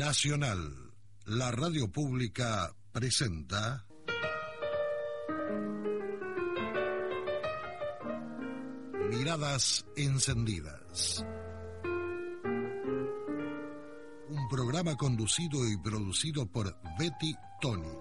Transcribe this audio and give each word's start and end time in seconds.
Nacional, 0.00 0.94
la 1.26 1.50
radio 1.50 1.92
pública 1.92 2.74
presenta... 2.90 3.86
Miradas 9.10 9.84
encendidas. 9.96 11.22
Un 14.30 14.48
programa 14.48 14.96
conducido 14.96 15.68
y 15.68 15.76
producido 15.76 16.46
por 16.46 16.74
Betty 16.98 17.34
Tony. 17.60 17.98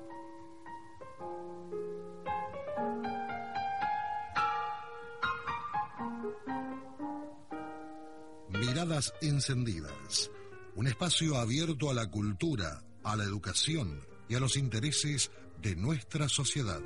Miradas 8.52 9.14
encendidas. 9.22 10.32
Un 10.76 10.88
espacio 10.88 11.38
abierto 11.38 11.90
a 11.90 11.94
la 11.94 12.10
cultura, 12.10 12.82
a 13.04 13.16
la 13.16 13.24
educación 13.24 14.02
y 14.28 14.36
a 14.36 14.40
los 14.40 14.56
intereses 14.56 15.32
de 15.62 15.76
nuestra 15.76 16.30
sociedad. 16.30 16.80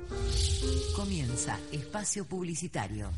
Comienza 0.96 1.58
espacio 1.70 2.26
publicitario. 2.26 3.10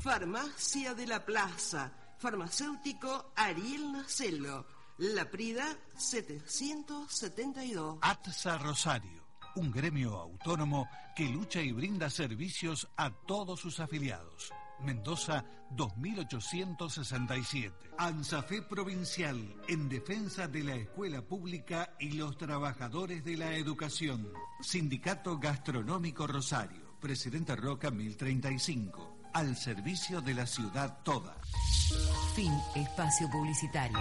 Farmacia 0.00 0.94
de 0.94 1.06
la 1.06 1.24
Plaza. 1.24 1.92
Farmacéutico 2.18 3.32
Ariel 3.36 3.92
Nacelo. 3.92 4.66
La 4.98 5.30
Prida 5.30 5.76
772. 5.96 7.98
ATSA 8.00 8.58
Rosario, 8.58 9.26
un 9.56 9.72
gremio 9.72 10.16
autónomo 10.16 10.88
que 11.16 11.28
lucha 11.28 11.60
y 11.60 11.72
brinda 11.72 12.10
servicios 12.10 12.88
a 12.96 13.10
todos 13.10 13.60
sus 13.60 13.80
afiliados. 13.80 14.52
Mendoza 14.84 15.44
2867. 15.70 17.74
ANSAFE 17.98 18.62
Provincial 18.62 19.54
en 19.68 19.88
defensa 19.88 20.48
de 20.48 20.62
la 20.62 20.74
escuela 20.74 21.22
pública 21.22 21.94
y 21.98 22.12
los 22.12 22.36
trabajadores 22.36 23.24
de 23.24 23.36
la 23.36 23.54
educación. 23.54 24.30
Sindicato 24.60 25.38
Gastronómico 25.38 26.26
Rosario. 26.26 26.98
Presidente 27.00 27.56
Roca 27.56 27.90
1035. 27.90 29.18
Al 29.34 29.56
servicio 29.56 30.20
de 30.20 30.34
la 30.34 30.46
ciudad 30.46 31.02
toda. 31.02 31.36
Fin 32.34 32.52
espacio 32.74 33.28
publicitario. 33.30 33.98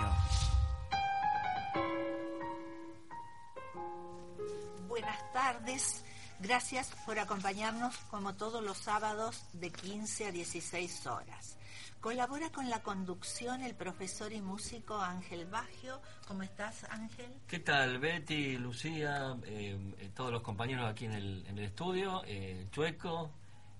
Buenas 4.87 5.33
tardes. 5.33 6.03
Gracias 6.39 6.91
por 7.05 7.19
acompañarnos 7.19 7.95
como 8.09 8.33
todos 8.35 8.63
los 8.63 8.77
sábados 8.77 9.45
de 9.53 9.71
15 9.71 10.27
a 10.27 10.31
16 10.31 11.07
horas. 11.07 11.57
Colabora 12.01 12.49
con 12.49 12.69
la 12.69 12.81
conducción 12.81 13.63
el 13.63 13.75
profesor 13.75 14.33
y 14.33 14.41
músico 14.41 14.99
Ángel 14.99 15.45
Bagio. 15.45 16.01
¿Cómo 16.27 16.43
estás, 16.43 16.83
Ángel? 16.89 17.31
¿Qué 17.47 17.59
tal, 17.59 17.99
Betty, 17.99 18.57
Lucía, 18.57 19.37
eh, 19.45 19.79
eh, 19.97 20.11
todos 20.13 20.31
los 20.31 20.41
compañeros 20.41 20.89
aquí 20.91 21.05
en 21.05 21.13
el, 21.13 21.45
en 21.47 21.57
el 21.57 21.63
estudio, 21.63 22.21
eh, 22.25 22.67
Chueco? 22.71 23.31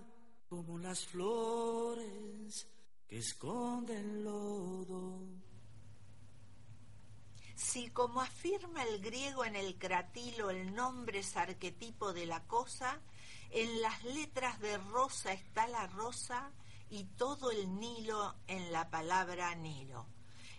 como 0.49 0.77
las 0.77 1.05
flores 1.05 2.67
que 3.07 3.19
esconden 3.19 4.25
lodo. 4.25 5.21
Si 7.55 7.89
como 7.91 8.21
afirma 8.21 8.83
el 8.83 8.99
griego 8.99 9.45
en 9.45 9.55
el 9.55 9.77
cratilo 9.77 10.49
el 10.49 10.75
nombre 10.75 11.19
es 11.19 11.37
arquetipo 11.37 12.11
de 12.11 12.25
la 12.25 12.45
cosa, 12.47 12.99
en 13.51 13.81
las 13.81 14.03
letras 14.03 14.59
de 14.59 14.77
rosa 14.77 15.31
está 15.31 15.67
la 15.67 15.87
rosa 15.87 16.51
y 16.89 17.05
todo 17.15 17.49
el 17.51 17.79
Nilo 17.79 18.35
en 18.47 18.73
la 18.73 18.89
palabra 18.89 19.55
Nilo. 19.55 20.05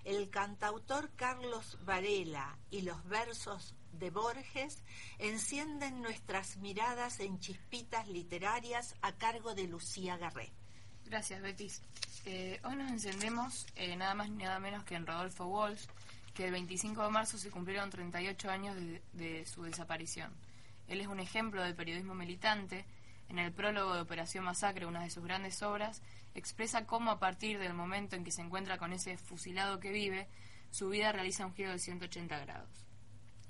El 0.05 0.31
cantautor 0.31 1.11
Carlos 1.17 1.77
Varela 1.85 2.59
y 2.71 2.81
los 2.81 3.05
versos 3.05 3.75
de 3.93 4.11
Borges 4.11 4.79
encienden 5.19 6.03
nuestras 6.03 6.57
miradas 6.59 7.21
en 7.21 7.39
chispitas 7.41 8.09
literarias 8.09 8.95
a 9.03 9.13
cargo 9.13 9.55
de 9.55 9.67
Lucía 9.67 10.17
Garré. 10.17 10.53
Gracias, 11.05 11.41
Betis. 11.41 11.83
Eh, 12.25 12.61
hoy 12.65 12.77
nos 12.77 12.91
encendemos 12.91 13.67
eh, 13.77 13.97
nada 13.97 14.15
más 14.15 14.29
ni 14.31 14.45
nada 14.45 14.59
menos 14.61 14.85
que 14.85 14.95
en 14.95 15.07
Rodolfo 15.07 15.47
Walsh, 15.47 15.87
que 16.35 16.47
el 16.47 16.53
25 16.53 17.03
de 17.03 17.11
marzo 17.11 17.39
se 17.39 17.51
cumplieron 17.51 17.91
38 17.91 18.51
años 18.51 18.77
de, 18.77 19.03
de 19.13 19.47
su 19.47 19.63
desaparición. 19.63 20.33
Él 20.87 21.01
es 21.01 21.07
un 21.07 21.21
ejemplo 21.21 21.63
del 21.63 21.75
periodismo 21.75 22.15
militante. 22.15 22.85
En 23.29 23.39
el 23.39 23.53
prólogo 23.53 23.95
de 23.95 24.01
Operación 24.01 24.45
Masacre, 24.45 24.87
una 24.87 25.03
de 25.03 25.11
sus 25.11 25.23
grandes 25.23 25.63
obras, 25.63 26.01
expresa 26.35 26.87
cómo 26.87 27.11
a 27.11 27.19
partir 27.19 27.59
del 27.59 27.75
momento 27.75 28.17
en 28.17 28.25
que 28.25 28.31
se 28.31 28.41
encuentra 28.41 28.79
con 28.79 28.93
ese 28.93 29.19
fusilado 29.19 29.81
que 29.81 29.91
vive, 29.91 30.29
su 30.71 30.89
vida 30.89 31.13
realiza 31.13 31.45
un 31.45 31.55
giro 31.55 31.73
de 31.73 31.79
180 31.79 32.39
grados. 32.39 32.88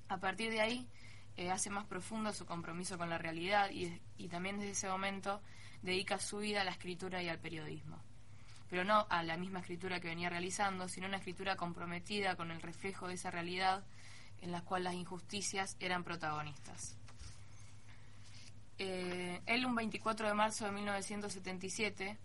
A 0.08 0.18
partir 0.18 0.50
de 0.50 0.60
ahí, 0.60 0.88
eh, 1.36 1.50
hace 1.50 1.70
más 1.70 1.86
profundo 1.86 2.32
su 2.32 2.46
compromiso 2.46 2.98
con 2.98 3.10
la 3.10 3.18
realidad 3.18 3.70
y, 3.70 4.28
también 4.28 4.58
desde 4.58 4.72
ese 4.72 4.88
momento 4.88 5.40
dedica 5.82 6.18
su 6.18 6.38
vida 6.38 6.62
a 6.62 6.64
la 6.64 6.72
escritura 6.72 7.22
y 7.22 7.28
al 7.28 7.38
periodismo. 7.38 7.98
Pero 8.68 8.84
no 8.84 9.06
a 9.08 9.22
la 9.22 9.36
misma 9.36 9.60
escritura 9.60 10.00
que 10.00 10.08
venía 10.08 10.28
realizando, 10.28 10.88
sino 10.88 11.06
una 11.06 11.18
escritura 11.18 11.56
comprometida 11.56 12.36
con 12.36 12.50
el 12.50 12.60
reflejo 12.60 13.08
de 13.08 13.14
esa 13.14 13.30
realidad 13.30 13.84
en 14.40 14.52
la 14.52 14.62
cual 14.62 14.84
las 14.84 14.94
injusticias 14.94 15.76
eran 15.80 16.04
protagonistas. 16.04 16.96
Eh, 18.78 19.40
él, 19.46 19.66
un 19.66 19.74
24 19.74 20.28
de 20.28 20.34
marzo 20.34 20.64
de 20.64 20.72
1977, 20.72 22.18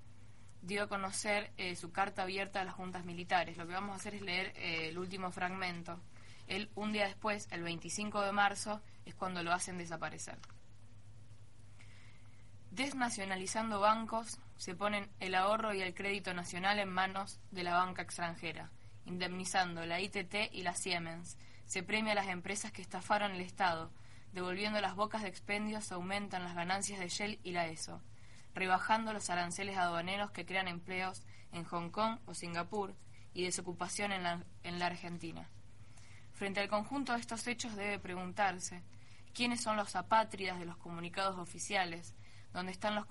dio 0.61 0.83
a 0.83 0.87
conocer 0.87 1.51
eh, 1.57 1.75
su 1.75 1.91
carta 1.91 2.23
abierta 2.23 2.61
a 2.61 2.63
las 2.63 2.73
juntas 2.73 3.05
militares. 3.05 3.57
Lo 3.57 3.67
que 3.67 3.73
vamos 3.73 3.93
a 3.93 3.95
hacer 3.97 4.15
es 4.15 4.21
leer 4.21 4.53
eh, 4.55 4.89
el 4.89 4.97
último 4.97 5.31
fragmento. 5.31 5.99
Él, 6.47 6.69
un 6.75 6.91
día 6.91 7.05
después, 7.05 7.47
el 7.51 7.63
25 7.63 8.21
de 8.21 8.31
marzo, 8.31 8.81
es 9.05 9.15
cuando 9.15 9.43
lo 9.43 9.51
hacen 9.51 9.77
desaparecer. 9.77 10.37
Desnacionalizando 12.71 13.79
bancos, 13.79 14.39
se 14.57 14.75
ponen 14.75 15.09
el 15.19 15.35
ahorro 15.35 15.73
y 15.73 15.81
el 15.81 15.93
crédito 15.93 16.33
nacional 16.33 16.79
en 16.79 16.89
manos 16.89 17.39
de 17.51 17.63
la 17.63 17.75
banca 17.75 18.01
extranjera, 18.01 18.71
indemnizando 19.05 19.85
la 19.85 19.99
ITT 19.99 20.51
y 20.51 20.63
la 20.63 20.73
Siemens. 20.73 21.37
Se 21.65 21.83
premia 21.83 22.13
a 22.13 22.15
las 22.15 22.27
empresas 22.27 22.71
que 22.71 22.81
estafaron 22.81 23.31
el 23.31 23.41
Estado, 23.41 23.91
devolviendo 24.31 24.81
las 24.81 24.95
bocas 24.95 25.21
de 25.21 25.29
expendios 25.29 25.91
aumentan 25.91 26.43
las 26.43 26.55
ganancias 26.55 26.99
de 26.99 27.09
Shell 27.09 27.39
y 27.43 27.51
la 27.51 27.67
ESO, 27.67 28.01
rebajando 28.55 29.13
los 29.13 29.29
aranceles 29.29 29.77
aduaneros 29.77 30.31
que 30.31 30.45
crean 30.45 30.67
empleos 30.67 31.23
en 31.51 31.65
Hong 31.65 31.89
Kong 31.89 32.17
o 32.25 32.33
Singapur 32.33 32.95
y 33.33 33.43
desocupación 33.43 34.11
en 34.11 34.23
la, 34.23 34.43
en 34.63 34.79
la 34.79 34.87
Argentina. 34.87 35.47
Frente 36.33 36.59
al 36.59 36.67
conjunto 36.67 37.13
de 37.13 37.19
estos 37.19 37.45
hechos 37.47 37.75
debe 37.75 37.99
preguntarse 37.99 38.83
quiénes 39.33 39.61
son 39.61 39.77
los 39.77 39.95
apátridas 39.95 40.59
de 40.59 40.65
los 40.65 40.77
comunicados 40.77 41.37
oficiales, 41.37 42.15
dónde 42.53 42.71
están 42.71 42.95
los, 42.95 43.05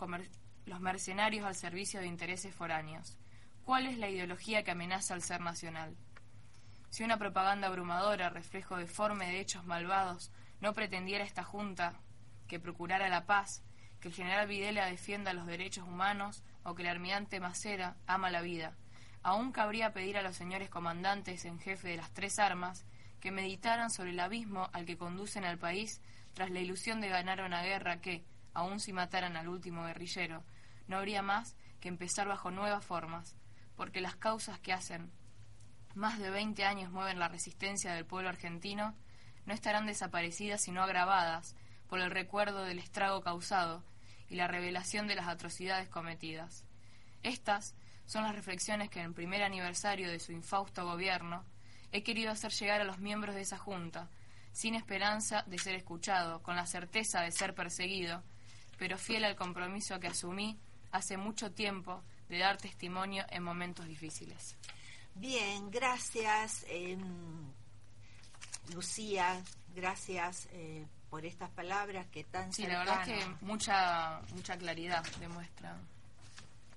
los 0.67 0.81
mercenarios 0.81 1.47
al 1.47 1.55
servicio 1.55 2.01
de 2.01 2.07
intereses 2.07 2.55
foráneos, 2.55 3.17
cuál 3.65 3.87
es 3.87 3.97
la 3.99 4.09
ideología 4.09 4.65
que 4.65 4.73
amenaza 4.73 5.15
al 5.15 5.23
ser 5.23 5.41
nacional. 5.41 5.97
Si 6.91 7.05
una 7.05 7.17
propaganda 7.17 7.69
abrumadora, 7.69 8.29
reflejo 8.29 8.77
deforme 8.77 9.27
de 9.27 9.41
hechos 9.41 9.65
malvados, 9.65 10.31
no 10.61 10.75
pretendiera 10.75 11.25
esta 11.25 11.43
Junta 11.43 11.95
que 12.47 12.61
procurara 12.61 13.09
la 13.09 13.25
paz, 13.25 13.63
que 14.01 14.09
el 14.09 14.15
general 14.15 14.47
Videla 14.47 14.87
defienda 14.87 15.33
los 15.33 15.47
derechos 15.47 15.87
humanos 15.87 16.43
o 16.65 16.75
que 16.75 16.83
el 16.83 16.89
almirante 16.89 17.41
Macera 17.41 17.97
ama 18.07 18.31
la 18.31 18.43
vida, 18.43 18.77
aún 19.23 19.53
cabría 19.53 19.93
pedir 19.93 20.19
a 20.19 20.23
los 20.23 20.37
señores 20.37 20.69
comandantes 20.69 21.45
en 21.45 21.59
jefe 21.59 21.89
de 21.89 21.97
las 21.97 22.13
tres 22.13 22.39
armas 22.39 22.85
que 23.23 23.31
meditaran 23.31 23.89
sobre 23.89 24.11
el 24.11 24.19
abismo 24.19 24.69
al 24.73 24.85
que 24.85 24.99
conducen 24.99 25.45
al 25.45 25.57
país 25.57 26.01
tras 26.35 26.51
la 26.51 26.59
ilusión 26.59 27.01
de 27.01 27.09
ganar 27.09 27.41
una 27.41 27.63
guerra 27.63 28.01
que, 28.01 28.25
aun 28.53 28.81
si 28.81 28.93
mataran 28.93 29.37
al 29.37 29.47
último 29.47 29.85
guerrillero, 29.85 30.43
no 30.89 30.97
habría 30.97 31.23
más 31.23 31.55
que 31.79 31.89
empezar 31.89 32.27
bajo 32.27 32.51
nuevas 32.51 32.85
formas, 32.85 33.37
porque 33.77 34.01
las 34.01 34.17
causas 34.17 34.59
que 34.59 34.73
hacen 34.73 35.13
más 35.95 36.19
de 36.19 36.31
20 36.31 36.65
años 36.65 36.91
mueven 36.91 37.21
la 37.21 37.29
resistencia 37.29 37.95
del 37.95 38.05
pueblo 38.05 38.29
argentino 38.29 38.93
no 39.47 39.55
estarán 39.55 39.87
desaparecidas 39.87 40.61
sino 40.61 40.83
agravadas 40.83 41.55
por 41.87 42.01
el 42.01 42.11
recuerdo 42.11 42.65
del 42.65 42.81
estrago 42.81 43.21
causado 43.21 43.85
y 44.29 44.35
la 44.35 44.49
revelación 44.49 45.07
de 45.07 45.15
las 45.15 45.29
atrocidades 45.29 45.89
cometidas. 45.89 46.65
Estas 47.23 47.77
son 48.05 48.25
las 48.25 48.35
reflexiones 48.35 48.91
que 48.91 48.99
en 48.99 49.07
el 49.07 49.15
primer 49.15 49.45
aniversario 49.45 50.11
de 50.11 50.19
su 50.19 50.33
infausto 50.33 50.85
gobierno 50.85 51.45
he 51.93 52.03
querido 52.03 52.31
hacer 52.31 52.53
llegar 52.53 52.81
a 52.81 52.85
los 52.85 52.99
miembros 52.99 53.35
de 53.35 53.43
esa 53.43 53.59
Junta, 53.59 54.09
sin 54.53 54.75
esperanza 54.75 55.45
de 55.47 55.59
ser 55.59 55.75
escuchado, 55.75 56.43
con 56.43 56.57
la 56.57 56.67
certeza 56.67 57.21
de 57.21 57.31
ser 57.31 57.55
perseguido, 57.55 58.23
pero 58.79 58.99
fiel 58.99 59.25
al 59.25 59.37
compromiso 59.37 60.01
que 60.01 60.09
asumí 60.09 60.59
hace 60.91 61.17
mucho 61.17 61.53
tiempo 61.53 62.03
de 62.29 62.39
dar 62.39 62.57
testimonio 62.57 63.25
en 63.31 63.43
momentos 63.43 63.87
difíciles. 63.87 64.57
Bien, 65.15 65.71
gracias, 65.71 66.65
eh, 66.69 66.97
Lucía, 68.75 69.43
gracias 69.75 70.49
eh, 70.53 70.87
por 71.11 71.27
estas 71.27 71.51
palabras 71.51 72.07
que 72.07 72.25
tan 72.25 72.53
Sí, 72.53 72.67
la 72.67 72.79
verdad 72.79 73.09
es 73.09 73.25
que 73.25 73.45
mucha, 73.45 74.21
mucha 74.35 74.57
claridad 74.57 75.05
demuestra. 75.21 75.77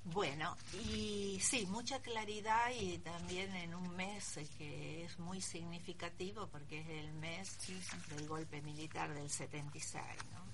Bueno, 0.05 0.55
y 0.87 1.39
sí, 1.41 1.65
mucha 1.65 1.99
claridad 1.99 2.69
y 2.79 2.99
también 2.99 3.55
en 3.55 3.73
un 3.73 3.95
mes 3.95 4.39
que 4.57 5.03
es 5.03 5.17
muy 5.17 5.41
significativo 5.41 6.47
porque 6.47 6.81
es 6.81 6.89
el 6.89 7.11
mes 7.13 7.57
del 8.09 8.27
golpe 8.27 8.61
militar 8.61 9.13
del 9.13 9.29
76, 9.29 10.03
¿no? 10.31 10.45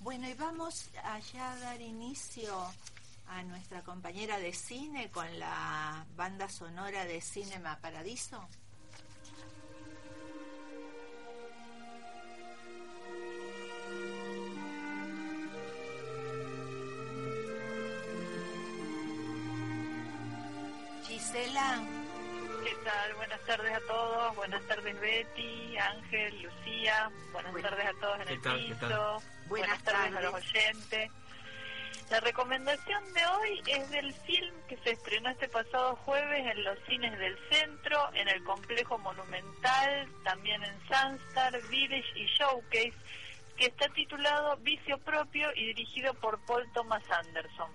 Bueno, 0.00 0.28
y 0.28 0.34
vamos 0.34 0.90
allá 1.02 1.52
a 1.52 1.58
dar 1.58 1.80
inicio 1.80 2.54
a 3.26 3.42
nuestra 3.42 3.82
compañera 3.82 4.38
de 4.38 4.52
cine 4.54 5.10
con 5.10 5.38
la 5.38 6.06
banda 6.16 6.48
sonora 6.48 7.04
de 7.04 7.20
Cinema 7.20 7.78
Paradiso. 7.80 8.48
Buenas 23.34 23.58
tardes 23.58 23.74
a 23.74 23.80
todos. 23.88 24.36
Buenas 24.36 24.62
tardes 24.68 25.00
Betty, 25.00 25.76
Ángel, 25.76 26.40
Lucía. 26.40 27.10
Buenas 27.32 27.62
tardes 27.62 27.86
a 27.86 27.92
todos 28.00 28.20
en 28.20 28.28
el 28.28 28.40
piso. 28.40 29.22
Buenas, 29.48 29.82
tardes 29.82 30.16
a 30.16 30.20
los 30.20 30.34
oyentes. 30.34 31.10
La 32.10 32.20
recomendación 32.20 33.12
de 33.12 33.26
hoy 33.26 33.62
es 33.66 33.90
del 33.90 34.12
film 34.12 34.54
que 34.68 34.76
se 34.76 34.92
estrenó 34.92 35.30
este 35.30 35.48
pasado 35.48 35.96
jueves 35.96 36.46
en 36.46 36.62
los 36.62 36.78
cines 36.86 37.18
del 37.18 37.36
centro, 37.50 38.08
en 38.14 38.28
el 38.28 38.44
complejo 38.44 38.98
monumental, 38.98 40.08
también 40.22 40.62
en 40.62 40.78
Sunstar, 40.82 41.60
Village 41.68 42.12
y 42.14 42.26
Showcase, 42.26 42.94
que 43.56 43.66
está 43.66 43.88
titulado 43.88 44.56
Vicio 44.58 44.96
Propio 44.98 45.48
y 45.56 45.66
dirigido 45.66 46.14
por 46.14 46.38
Paul 46.46 46.70
Thomas 46.72 47.02
Anderson. 47.10 47.72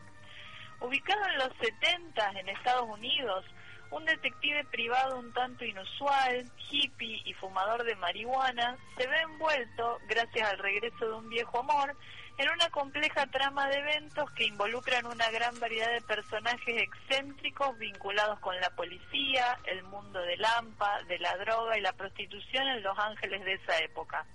Ubicado 0.79 1.25
en 1.25 1.37
los 1.37 1.49
70 1.59 2.31
en 2.39 2.47
Estados 2.47 2.87
Unidos, 2.87 3.43
un 3.91 4.05
detective 4.05 4.63
privado 4.65 5.19
un 5.19 5.33
tanto 5.33 5.65
inusual, 5.65 6.49
hippie 6.69 7.21
y 7.25 7.33
fumador 7.33 7.83
de 7.83 7.95
marihuana, 7.95 8.77
se 8.97 9.07
ve 9.07 9.21
envuelto, 9.21 9.99
gracias 10.07 10.49
al 10.49 10.59
regreso 10.59 11.07
de 11.07 11.13
un 11.13 11.29
viejo 11.29 11.59
amor, 11.59 11.95
en 12.37 12.49
una 12.49 12.69
compleja 12.69 13.27
trama 13.27 13.67
de 13.67 13.79
eventos 13.79 14.31
que 14.31 14.45
involucran 14.45 15.05
una 15.05 15.29
gran 15.29 15.59
variedad 15.59 15.91
de 15.91 16.01
personajes 16.01 16.83
excéntricos 16.83 17.77
vinculados 17.77 18.39
con 18.39 18.57
la 18.61 18.69
policía, 18.69 19.59
el 19.65 19.83
mundo 19.83 20.21
del 20.21 20.43
AMPA, 20.45 21.03
de 21.03 21.19
la 21.19 21.35
droga 21.37 21.77
y 21.77 21.81
la 21.81 21.91
prostitución 21.91 22.65
en 22.69 22.81
Los 22.81 22.97
Ángeles 22.97 23.43
de 23.43 23.53
esa 23.53 23.77
época. 23.79 24.25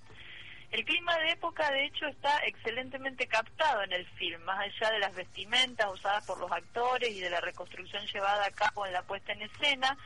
El 0.70 0.84
clima 0.84 1.16
de 1.18 1.30
época, 1.30 1.70
de 1.70 1.86
hecho, 1.86 2.06
está 2.06 2.38
excelentemente 2.46 3.26
captado 3.26 3.82
en 3.82 3.92
el 3.92 4.06
film, 4.10 4.42
más 4.42 4.58
allá 4.58 4.92
de 4.92 4.98
las 4.98 5.14
vestimentas 5.14 5.86
usadas 5.92 6.26
por 6.26 6.38
los 6.40 6.50
actores 6.50 7.10
y 7.10 7.20
de 7.20 7.30
la 7.30 7.40
reconstrucción 7.40 8.04
llevada 8.06 8.46
a 8.46 8.50
cabo 8.50 8.84
en 8.86 8.92
la 8.92 9.02
puesta 9.02 9.32
en 9.32 9.42
escena, 9.42 9.96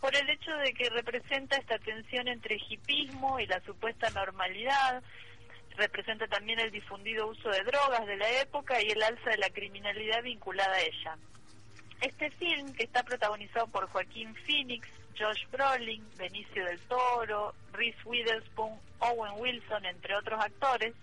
por 0.00 0.14
el 0.14 0.28
hecho 0.28 0.50
de 0.52 0.72
que 0.72 0.90
representa 0.90 1.56
esta 1.56 1.78
tensión 1.78 2.28
entre 2.28 2.56
hipismo 2.68 3.38
y 3.38 3.46
la 3.46 3.60
supuesta 3.60 4.10
normalidad, 4.10 5.02
representa 5.76 6.26
también 6.26 6.58
el 6.58 6.70
difundido 6.70 7.26
uso 7.26 7.48
de 7.50 7.62
drogas 7.62 8.06
de 8.06 8.16
la 8.16 8.28
época 8.40 8.82
y 8.82 8.90
el 8.90 9.02
alza 9.02 9.30
de 9.30 9.38
la 9.38 9.50
criminalidad 9.50 10.22
vinculada 10.22 10.74
a 10.74 10.80
ella. 10.80 11.16
Este 12.00 12.30
film, 12.32 12.72
que 12.72 12.84
está 12.84 13.02
protagonizado 13.02 13.66
por 13.68 13.88
Joaquín 13.88 14.34
Phoenix, 14.46 14.88
Josh 15.18 15.46
Brolin, 15.50 16.04
Benicio 16.16 16.64
del 16.64 16.78
Toro, 16.80 17.54
Reese 17.72 17.98
Witherspoon, 18.04 18.78
Owen 19.00 19.32
Wilson, 19.38 19.84
entre 19.84 20.16
otros 20.16 20.40
actores, 20.40 20.94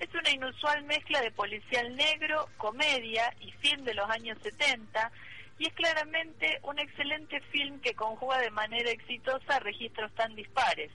es 0.00 0.08
una 0.14 0.30
inusual 0.30 0.82
mezcla 0.84 1.20
de 1.20 1.30
policial 1.30 1.94
negro, 1.94 2.48
comedia 2.56 3.32
y 3.40 3.52
film 3.52 3.84
de 3.84 3.94
los 3.94 4.08
años 4.10 4.38
70 4.42 5.10
y 5.58 5.66
es 5.66 5.72
claramente 5.74 6.58
un 6.62 6.78
excelente 6.78 7.40
film 7.52 7.80
que 7.80 7.94
conjuga 7.94 8.38
de 8.38 8.50
manera 8.50 8.90
exitosa 8.90 9.60
registros 9.60 10.12
tan 10.14 10.34
dispares. 10.34 10.90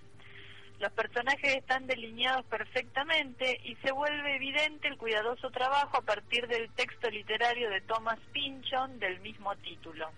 Los 0.80 0.92
personajes 0.94 1.56
están 1.56 1.88
delineados 1.88 2.46
perfectamente 2.46 3.60
y 3.64 3.76
se 3.78 3.92
vuelve 3.92 4.36
evidente 4.36 4.88
el 4.88 4.98
cuidadoso 4.98 5.50
trabajo 5.50 5.98
a 5.98 6.02
partir 6.02 6.48
del 6.48 6.72
texto 6.72 7.10
literario 7.10 7.70
de 7.70 7.82
Thomas 7.82 8.20
Pynchon 8.32 9.00
del 9.00 9.20
mismo 9.20 9.56
título. 9.58 10.10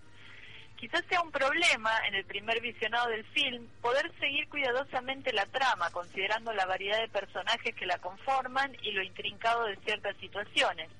Quizás 0.82 1.04
sea 1.08 1.20
un 1.22 1.30
problema 1.30 1.92
en 2.08 2.16
el 2.16 2.24
primer 2.24 2.60
visionado 2.60 3.06
del 3.06 3.24
film 3.26 3.68
poder 3.80 4.10
seguir 4.18 4.48
cuidadosamente 4.48 5.32
la 5.32 5.46
trama, 5.46 5.88
considerando 5.92 6.52
la 6.52 6.66
variedad 6.66 6.98
de 6.98 7.06
personajes 7.06 7.72
que 7.76 7.86
la 7.86 7.98
conforman 7.98 8.76
y 8.82 8.90
lo 8.90 9.00
intrincado 9.00 9.66
de 9.66 9.76
ciertas 9.76 10.16
situaciones. 10.16 10.90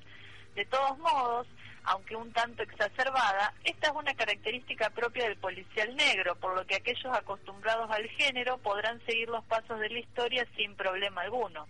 De 0.55 0.65
todos 0.67 0.97
modos, 0.99 1.49
aunque 1.83 2.15
un 2.15 2.33
tanto 2.33 2.63
exacerbada, 2.63 3.55
esta 3.65 3.89
es 3.89 3.93
una 3.97 4.15
característica 4.15 4.89
propia 4.91 5.25
del 5.25 5.37
policial 5.39 5.97
negro, 5.97 6.37
por 6.37 6.55
lo 6.55 6.65
que 6.65 6.77
aquellos 6.77 7.13
acostumbrados 7.13 7.91
al 7.91 8.09
género 8.11 8.59
podrán 8.59 9.05
seguir 9.05 9.31
los 9.31 9.45
pasos 9.47 9.81
de 9.81 9.91
la 9.91 9.99
historia 9.99 10.47
sin 10.55 10.77
problema 10.77 11.23
alguno. 11.23 11.67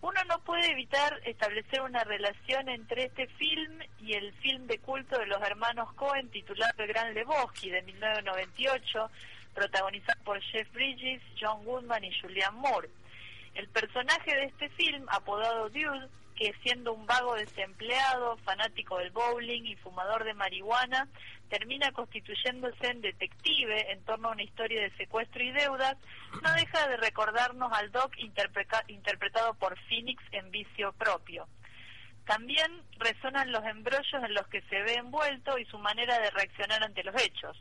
Uno 0.00 0.20
no 0.28 0.38
puede 0.40 0.70
evitar 0.70 1.20
establecer 1.24 1.80
una 1.80 2.04
relación 2.04 2.68
entre 2.68 3.06
este 3.06 3.26
film 3.26 3.80
y 4.00 4.12
el 4.12 4.32
film 4.34 4.66
de 4.66 4.78
culto 4.78 5.18
de 5.18 5.26
los 5.26 5.42
hermanos 5.42 5.92
Cohen 5.94 6.30
titulado 6.30 6.72
El 6.78 6.88
Gran 6.88 7.14
Lebowski 7.14 7.70
de 7.70 7.82
1998, 7.82 9.10
protagonizado 9.54 10.22
por 10.22 10.40
Jeff 10.40 10.72
Bridges, 10.72 11.20
John 11.40 11.64
Goodman 11.64 12.04
y 12.04 12.20
Julianne 12.20 12.58
Moore. 12.58 12.88
El 13.54 13.68
personaje 13.68 14.36
de 14.36 14.44
este 14.44 14.68
film, 14.70 15.04
apodado 15.08 15.68
Dude, 15.70 16.08
que 16.36 16.54
siendo 16.62 16.92
un 16.92 17.04
vago 17.04 17.34
desempleado, 17.34 18.36
fanático 18.38 18.98
del 18.98 19.10
bowling 19.10 19.64
y 19.64 19.74
fumador 19.76 20.22
de 20.22 20.34
marihuana, 20.34 21.08
termina 21.48 21.92
constituyéndose 21.92 22.86
en 22.86 23.00
detective 23.00 23.92
en 23.92 24.02
torno 24.04 24.28
a 24.28 24.32
una 24.32 24.42
historia 24.42 24.82
de 24.82 24.96
secuestro 24.96 25.42
y 25.42 25.52
deudas, 25.52 25.96
no 26.42 26.52
deja 26.54 26.88
de 26.88 26.96
recordarnos 26.96 27.72
al 27.72 27.90
Doc 27.90 28.12
interpretado 28.18 29.54
por 29.54 29.78
Phoenix 29.88 30.22
en 30.32 30.50
vicio 30.50 30.92
propio. 30.92 31.46
También 32.26 32.82
resonan 32.98 33.50
los 33.52 33.64
embrollos 33.64 34.22
en 34.22 34.34
los 34.34 34.46
que 34.48 34.60
se 34.62 34.82
ve 34.82 34.94
envuelto 34.94 35.58
y 35.58 35.64
su 35.64 35.78
manera 35.78 36.18
de 36.18 36.30
reaccionar 36.30 36.82
ante 36.82 37.02
los 37.02 37.20
hechos. 37.20 37.56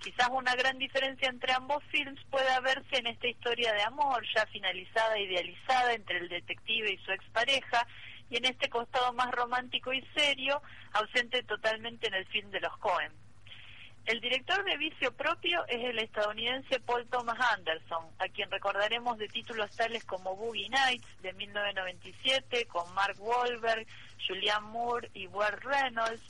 Quizás 0.00 0.30
una 0.32 0.54
gran 0.54 0.78
diferencia 0.78 1.28
entre 1.28 1.52
ambos 1.52 1.84
films 1.90 2.18
pueda 2.30 2.58
verse 2.60 2.96
en 2.96 3.06
esta 3.06 3.28
historia 3.28 3.72
de 3.74 3.82
amor 3.82 4.24
ya 4.34 4.46
finalizada 4.46 5.14
e 5.16 5.24
idealizada 5.24 5.92
entre 5.92 6.18
el 6.18 6.28
detective 6.28 6.90
y 6.90 6.98
su 7.04 7.12
expareja, 7.12 7.86
y 8.30 8.36
en 8.36 8.44
este 8.46 8.70
costado 8.70 9.12
más 9.12 9.30
romántico 9.32 9.92
y 9.92 10.02
serio, 10.14 10.62
ausente 10.92 11.42
totalmente 11.42 12.06
en 12.06 12.14
el 12.14 12.26
film 12.26 12.50
de 12.50 12.60
los 12.60 12.76
Cohen. 12.78 13.12
El 14.06 14.20
director 14.20 14.64
de 14.64 14.76
Vicio 14.78 15.12
Propio 15.12 15.64
es 15.68 15.84
el 15.84 15.98
estadounidense 15.98 16.80
Paul 16.80 17.06
Thomas 17.08 17.38
Anderson, 17.52 18.06
a 18.18 18.28
quien 18.28 18.50
recordaremos 18.50 19.18
de 19.18 19.28
títulos 19.28 19.70
tales 19.76 20.04
como 20.04 20.34
Boogie 20.36 20.70
Nights 20.70 21.06
de 21.22 21.32
1997 21.34 22.66
con 22.66 22.92
Mark 22.94 23.16
Wahlberg, 23.18 23.86
Julianne 24.26 24.66
Moore 24.68 25.10
y 25.12 25.26
Ward 25.26 25.60
Reynolds, 25.62 26.22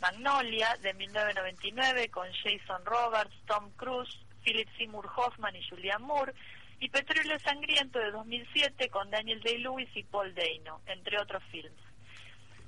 Magnolia 0.00 0.76
de 0.78 0.94
1999 0.94 2.08
con 2.08 2.26
Jason 2.32 2.84
Roberts, 2.84 3.34
Tom 3.46 3.70
Cruise, 3.76 4.18
Philip 4.42 4.68
Seymour 4.76 5.08
Hoffman 5.14 5.54
y 5.54 5.68
Julianne 5.68 6.06
Moore, 6.06 6.32
y 6.80 6.88
Petróleo 6.88 7.38
Sangriento 7.40 7.98
de 7.98 8.10
2007 8.12 8.88
con 8.88 9.10
Daniel 9.10 9.40
Day-Lewis 9.40 9.88
y 9.94 10.04
Paul 10.04 10.34
Dano, 10.34 10.80
entre 10.86 11.20
otros 11.20 11.42
films. 11.50 11.80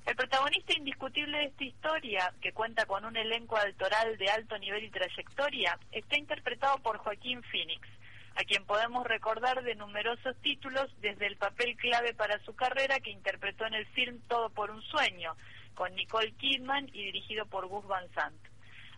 El 0.07 0.17
protagonista 0.17 0.73
indiscutible 0.73 1.38
de 1.38 1.45
esta 1.45 1.64
historia, 1.64 2.33
que 2.40 2.52
cuenta 2.52 2.87
con 2.87 3.05
un 3.05 3.17
elenco 3.17 3.57
altoral 3.57 4.17
de 4.17 4.29
alto 4.29 4.59
nivel 4.59 4.85
y 4.85 4.90
trayectoria, 4.90 5.79
está 5.93 6.17
interpretado 6.17 6.79
por 6.79 6.99
Joaquín 6.99 7.43
Phoenix, 7.45 7.87
a 8.35 8.45
quien 8.45 8.64
podemos 8.64 9.07
recordar 9.07 9.62
de 9.62 9.75
numerosos 9.75 10.37
títulos 10.43 10.90
desde 11.00 11.26
el 11.26 11.37
papel 11.37 11.76
clave 11.76 12.14
para 12.14 12.43
su 12.45 12.55
carrera 12.55 12.99
que 13.00 13.11
interpretó 13.11 13.67
en 13.67 13.75
el 13.75 13.87
film 13.88 14.21
Todo 14.26 14.50
por 14.50 14.71
un 14.71 14.83
sueño, 14.83 15.37
con 15.75 15.95
Nicole 15.95 16.33
Kidman 16.33 16.88
y 16.88 17.05
dirigido 17.05 17.47
por 17.47 17.67
Gus 17.67 17.87
Van 17.87 18.09
Sant. 18.14 18.50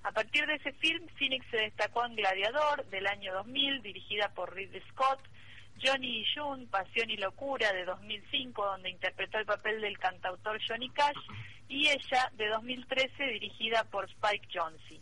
A 0.05 0.11
partir 0.11 0.47
de 0.47 0.55
ese 0.55 0.73
film, 0.73 1.07
Phoenix 1.17 1.47
se 1.51 1.59
destacó 1.59 2.05
en 2.05 2.17
Gladiador 2.17 2.85
del 2.87 3.07
año 3.07 3.33
2000, 3.35 3.83
dirigida 3.83 4.29
por 4.35 4.55
Ridley 4.55 4.83
Scott, 4.91 5.21
Johnny 5.83 6.21
y 6.21 6.27
June, 6.35 6.67
Pasión 6.67 7.11
y 7.11 7.17
Locura 7.17 7.73
de 7.73 7.85
2005, 7.85 8.65
donde 8.65 8.91
interpretó 8.91 9.39
el 9.39 9.47
papel 9.47 9.81
del 9.81 9.99
cantautor 9.99 10.61
Johnny 10.67 10.91
Cash, 10.91 11.17
y 11.69 11.89
ella 11.89 12.31
de 12.35 12.49
2013, 12.49 13.25
dirigida 13.25 13.85
por 13.85 14.09
Spike 14.11 14.49
Jonze. 14.53 15.01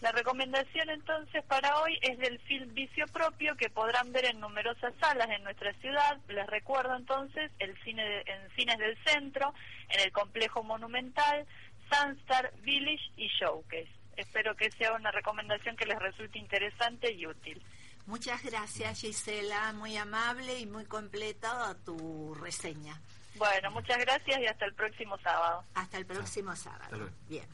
La 0.00 0.10
recomendación 0.10 0.90
entonces 0.90 1.44
para 1.44 1.80
hoy 1.80 1.96
es 2.02 2.18
del 2.18 2.40
film 2.40 2.74
Vicio 2.74 3.06
Propio 3.06 3.56
que 3.56 3.70
podrán 3.70 4.12
ver 4.12 4.24
en 4.24 4.40
numerosas 4.40 4.92
salas 5.00 5.28
en 5.30 5.44
nuestra 5.44 5.72
ciudad. 5.74 6.18
Les 6.28 6.46
recuerdo 6.48 6.96
entonces 6.96 7.52
el 7.60 7.76
cine 7.84 8.22
en 8.26 8.50
Cines 8.56 8.78
del 8.78 8.98
Centro, 9.04 9.54
en 9.90 10.00
el 10.00 10.10
Complejo 10.10 10.64
Monumental, 10.64 11.46
Sunstar, 11.88 12.52
Village 12.62 13.12
y 13.16 13.28
Showcase. 13.28 14.01
Espero 14.16 14.54
que 14.56 14.70
sea 14.72 14.92
una 14.92 15.10
recomendación 15.10 15.76
que 15.76 15.86
les 15.86 15.98
resulte 15.98 16.38
interesante 16.38 17.12
y 17.12 17.26
útil. 17.26 17.62
Muchas 18.06 18.42
gracias 18.42 19.00
Gisela, 19.00 19.72
muy 19.72 19.96
amable 19.96 20.58
y 20.58 20.66
muy 20.66 20.84
completa 20.86 21.76
tu 21.84 22.34
reseña. 22.34 23.00
Bueno, 23.36 23.70
muchas 23.70 23.98
gracias 23.98 24.40
y 24.40 24.46
hasta 24.46 24.66
el 24.66 24.74
próximo 24.74 25.16
sábado. 25.18 25.64
Hasta 25.74 25.98
el 25.98 26.06
próximo 26.06 26.54
sábado. 26.54 27.10
Bien. 27.28 27.46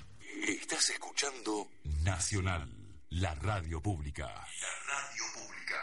Estás 0.46 0.90
escuchando 0.90 1.68
Nacional, 2.02 2.68
la 3.10 3.34
radio 3.34 3.80
pública. 3.80 4.26
La 4.26 4.74
radio 4.86 5.24
pública. 5.34 5.78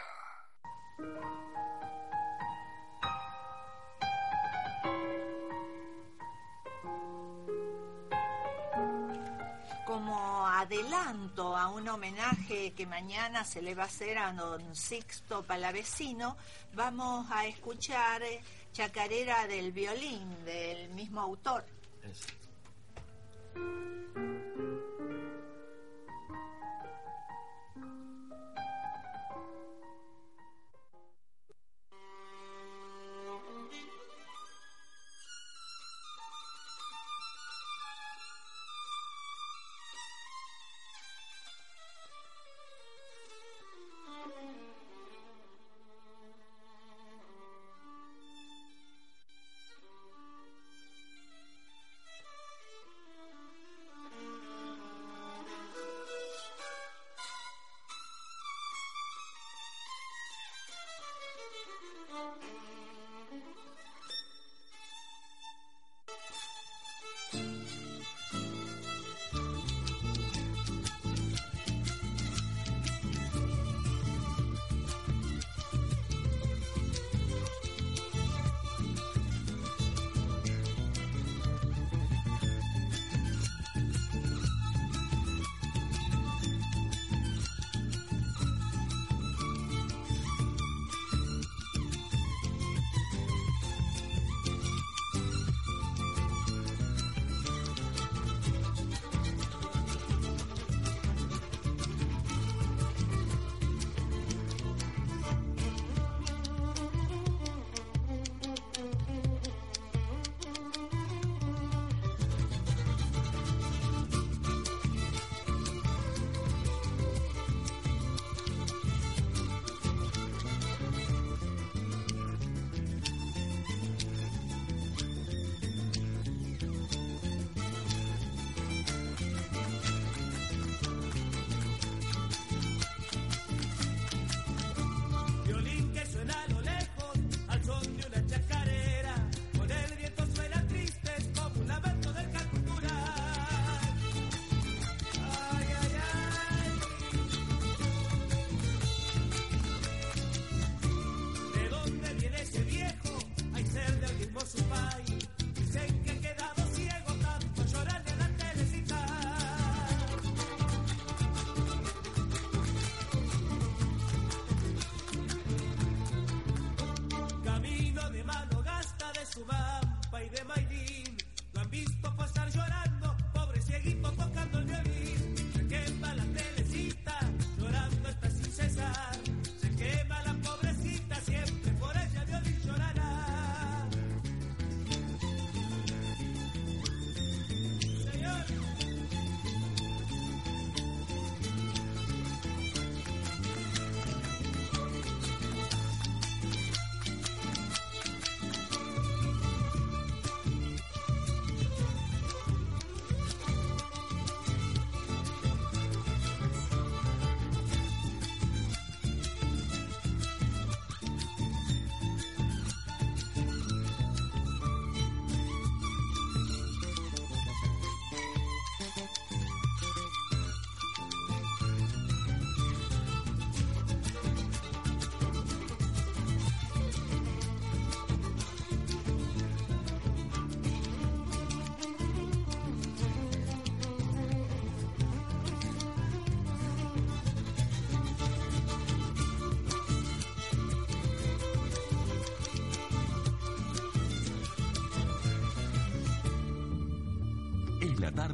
Adelanto 10.45 11.55
a 11.55 11.67
un 11.67 11.87
homenaje 11.87 12.73
que 12.73 12.85
mañana 12.85 13.43
se 13.43 13.61
le 13.61 13.75
va 13.75 13.83
a 13.83 13.87
hacer 13.87 14.17
a 14.17 14.33
don 14.33 14.75
Sixto 14.75 15.43
Palavecino, 15.43 16.37
vamos 16.73 17.27
a 17.31 17.45
escuchar 17.45 18.23
eh, 18.23 18.41
Chacarera 18.73 19.47
del 19.47 19.71
Violín, 19.71 20.45
del 20.45 20.89
mismo 20.89 21.21
autor. 21.21 21.63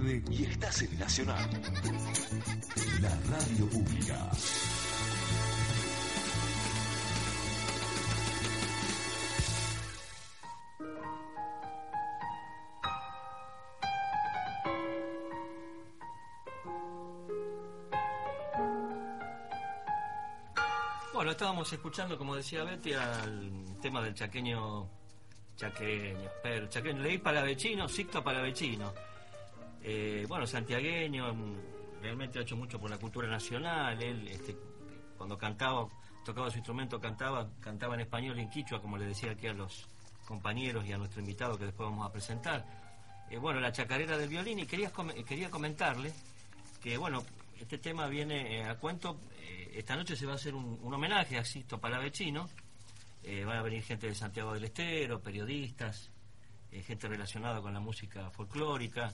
Tarde 0.02 0.24
y 0.32 0.44
estás 0.46 0.82
en 0.82 1.00
Nacional. 1.00 1.50
La 3.02 3.10
radio 3.30 3.70
pública. 3.70 4.32
Bueno, 21.14 21.32
estábamos 21.32 21.72
escuchando, 21.72 22.18
como 22.18 22.36
decía 22.36 22.64
Betty, 22.64 22.94
al 22.94 23.78
tema 23.80 24.02
del 24.02 24.16
chaqueño, 24.16 24.90
chaqueño, 25.56 26.30
pero 26.42 26.68
chaqueño, 26.68 27.02
leí 27.04 27.20
palavecino, 27.20 27.88
Sicto 27.88 28.24
palavecino. 28.24 29.11
Eh, 29.84 30.26
bueno, 30.28 30.46
santiagueño, 30.46 31.34
mm, 31.34 31.56
realmente 32.02 32.40
ha 32.40 32.42
hecho 32.44 32.56
mucho 32.56 32.80
por 32.80 32.90
la 32.90 32.98
cultura 32.98 33.28
nacional. 33.28 34.02
Él, 34.02 34.28
este, 34.28 34.56
cuando 35.18 35.38
cantaba, 35.38 35.88
tocaba 36.24 36.52
su 36.52 36.58
instrumento, 36.58 37.00
cantaba, 37.00 37.50
cantaba 37.60 37.96
en 37.96 38.02
español 38.02 38.38
y 38.38 38.44
en 38.44 38.50
quichua, 38.50 38.82
como 38.82 38.98
le 38.98 39.06
decía 39.06 39.32
aquí 39.32 39.48
a 39.48 39.54
los 39.54 39.88
compañeros 40.26 40.86
y 40.86 40.94
a 40.94 40.98
nuestro 40.98 41.22
invitado 41.22 41.58
que 41.58 41.66
después 41.66 41.90
vamos 41.90 42.08
a 42.08 42.12
presentar. 42.12 42.66
Eh, 43.30 43.38
bueno, 43.38 43.60
la 43.60 43.72
chacarera 43.72 44.18
del 44.18 44.30
violín 44.30 44.60
y 44.60 44.66
quería, 44.66 44.92
quería 45.28 45.50
comentarle 45.50 46.14
que, 46.82 46.98
bueno, 46.98 47.24
este 47.60 47.78
tema 47.78 48.08
viene 48.08 48.60
eh, 48.60 48.64
a 48.64 48.76
cuento 48.76 49.18
esta 49.74 49.96
noche 49.96 50.18
se 50.18 50.26
va 50.26 50.34
a 50.34 50.36
hacer 50.36 50.54
un, 50.54 50.94
homenaje 50.94 51.38
a 51.38 51.46
Sisto 51.46 51.80
Palavecino. 51.80 52.50
Van 53.46 53.58
a 53.58 53.62
venir 53.62 53.84
gente 53.84 54.08
de 54.08 54.16
Santiago 54.16 54.54
del 54.54 54.66
Estero, 54.66 55.22
periodistas, 55.22 56.10
gente 56.86 57.08
relacionada 57.08 57.62
con 57.62 57.74
la 57.74 57.80
música 57.80 58.30
folclórica. 58.32 59.14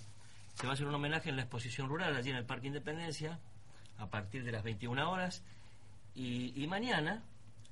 Se 0.57 0.65
va 0.65 0.71
a 0.71 0.73
hacer 0.73 0.87
un 0.87 0.95
homenaje 0.95 1.29
en 1.29 1.37
la 1.37 1.43
exposición 1.43 1.87
rural 1.87 2.15
allí 2.15 2.31
en 2.31 2.35
el 2.35 2.45
Parque 2.45 2.67
Independencia 2.67 3.39
a 3.97 4.09
partir 4.09 4.43
de 4.43 4.51
las 4.51 4.63
21 4.63 5.09
horas. 5.09 5.43
Y, 6.13 6.65
mañana, 6.67 7.23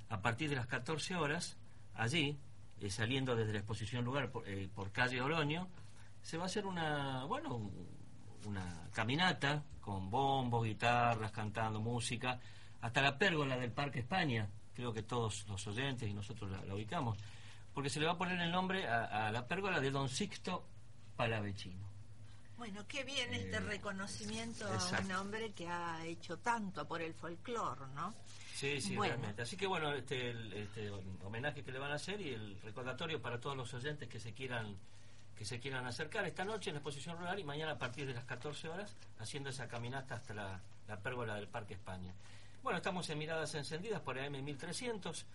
a 0.08 0.22
partir 0.22 0.50
de 0.50 0.56
las 0.56 0.68
14 0.68 1.16
horas, 1.16 1.58
allí, 1.96 2.38
eh, 2.80 2.90
saliendo 2.92 3.36
desde 3.36 3.54
la 3.54 3.60
exposición 3.60 4.06
rural 4.06 4.30
por, 4.30 4.46
por 4.70 4.92
calle 4.92 5.20
Oroño, 5.20 5.68
se 6.22 6.38
va 6.38 6.44
a 6.44 6.46
hacer 6.46 6.66
una, 6.66 7.26
bueno, 7.26 7.72
una 8.46 8.88
caminata 8.94 9.64
con 9.82 10.10
bombos, 10.10 10.66
guitarras, 10.66 11.32
cantando 11.32 11.80
música, 11.80 12.40
hasta 12.82 13.02
la 13.02 13.18
pérgola 13.18 13.58
del 13.58 13.72
Parque 13.72 14.00
España, 14.00 14.50
creo 14.74 14.92
que 14.94 15.04
todos 15.04 15.48
los 15.48 15.66
oyentes 15.68 16.10
y 16.10 16.14
nosotros 16.14 16.50
la, 16.50 16.74
ubicamos, 16.74 17.18
porque 17.74 17.90
se 17.90 18.00
le 18.00 18.08
va 18.08 18.14
a 18.14 18.18
poner 18.18 18.40
el 18.42 18.52
nombre 18.52 18.88
a, 18.88 19.32
la 19.32 19.48
pérgola 19.48 19.80
de 19.80 19.92
Don 19.92 20.10
Sixto 20.10 20.66
Palavecino. 21.16 21.85
Bueno, 22.58 22.86
qué 22.88 23.04
bien 23.04 23.34
este 23.34 23.58
eh, 23.58 23.60
reconocimiento 23.60 24.66
a 24.66 25.00
un 25.00 25.12
hombre 25.12 25.52
que 25.52 25.68
ha 25.68 26.06
hecho 26.06 26.38
tanto 26.38 26.88
por 26.88 27.02
el 27.02 27.14
folclore, 27.14 27.82
¿no? 27.94 28.14
Sí, 28.54 28.80
sí, 28.80 28.96
realmente. 28.96 29.42
Así 29.42 29.58
que 29.58 29.68
bueno, 29.68 29.94
este, 29.94 30.32
este 30.62 30.90
homenaje 31.24 31.64
que 31.64 31.72
le 31.72 31.80
van 31.80 31.92
a 31.92 31.96
hacer 31.96 32.22
y 32.22 32.30
el 32.30 32.60
recordatorio 32.62 33.22
para 33.22 33.40
todos 33.40 33.58
los 33.58 33.74
oyentes 33.74 34.08
que 34.08 34.20
se 34.20 34.34
quieran 34.34 34.78
que 35.38 35.44
se 35.44 35.60
quieran 35.60 35.86
acercar 35.86 36.26
esta 36.26 36.46
noche 36.46 36.70
en 36.70 36.76
la 36.76 36.80
exposición 36.80 37.18
rural 37.18 37.38
y 37.38 37.44
mañana 37.44 37.74
a 37.74 37.78
partir 37.78 38.08
de 38.08 38.14
las 38.14 38.24
14 38.24 38.70
horas 38.70 38.96
haciendo 39.20 39.50
esa 39.50 39.68
caminata 39.68 40.16
hasta 40.16 40.34
la, 40.34 40.62
la 40.88 40.98
pérgola 40.98 41.36
del 41.36 41.50
Parque 41.50 41.74
España. 41.74 42.14
Bueno, 42.64 42.78
estamos 42.78 43.10
en 43.10 43.18
Miradas 43.20 43.54
Encendidas 43.54 44.02
por 44.02 44.18
AM1300. 44.18 45.26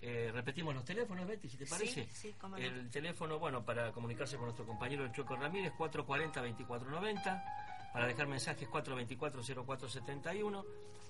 Eh, 0.00 0.30
repetimos 0.32 0.74
los 0.74 0.84
teléfonos, 0.84 1.26
Betty, 1.26 1.48
si 1.48 1.56
te 1.56 1.66
parece. 1.66 2.08
Sí, 2.12 2.32
sí, 2.32 2.34
El 2.56 2.90
teléfono, 2.90 3.38
bueno, 3.38 3.64
para 3.64 3.92
comunicarse 3.92 4.36
con 4.36 4.46
nuestro 4.46 4.66
compañero 4.66 5.04
el 5.04 5.12
Chueco 5.12 5.36
Ramírez, 5.36 5.72
440-2490. 5.78 7.44
Para 7.92 8.06
dejar 8.06 8.26
mensajes, 8.26 8.68
424-0471. 8.68 10.64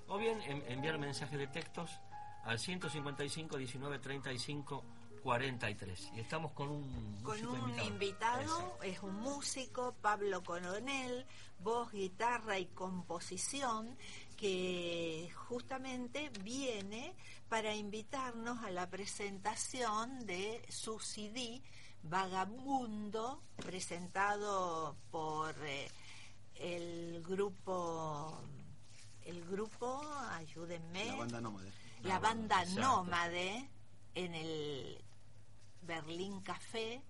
O 0.07 0.17
bien 0.17 0.39
enviar 0.67 0.99
mensajes 0.99 1.39
de 1.39 1.47
textos 1.47 1.89
al 2.43 2.59
155 2.59 3.57
19 3.57 3.99
35 3.99 4.83
43. 5.23 6.11
Y 6.15 6.19
estamos 6.19 6.51
con 6.51 6.69
un, 6.69 7.23
con 7.23 7.45
un 7.45 7.79
invitado, 7.79 8.77
es 8.83 9.01
un 9.01 9.15
músico, 9.15 9.95
Pablo 10.01 10.43
Coronel, 10.43 11.25
voz, 11.59 11.91
guitarra 11.93 12.59
y 12.59 12.65
composición, 12.65 13.97
que 14.43 15.31
justamente 15.47 16.29
viene 16.41 17.15
para 17.47 17.73
invitarnos 17.73 18.61
a 18.61 18.71
la 18.71 18.89
presentación 18.89 20.25
de 20.25 20.61
su 20.67 20.99
CD 20.99 21.61
Vagabundo, 22.01 23.41
presentado 23.55 24.97
por 25.11 25.55
eh, 25.65 25.89
el 26.55 27.23
grupo, 27.23 28.37
el 29.23 29.45
grupo, 29.45 30.01
ayúdenme. 30.31 31.05
La 31.05 31.15
banda 31.15 31.39
nómade. 31.39 31.71
La 32.01 32.19
banda 32.19 32.65
nómade 32.65 33.69
en 34.13 34.35
el 34.35 35.01
Berlín 35.83 36.41
Café, 36.41 37.01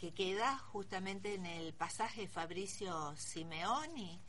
que 0.00 0.12
queda 0.12 0.58
justamente 0.58 1.34
en 1.34 1.46
el 1.46 1.72
pasaje 1.72 2.26
Fabricio 2.26 3.14
Simeoni 3.16 4.20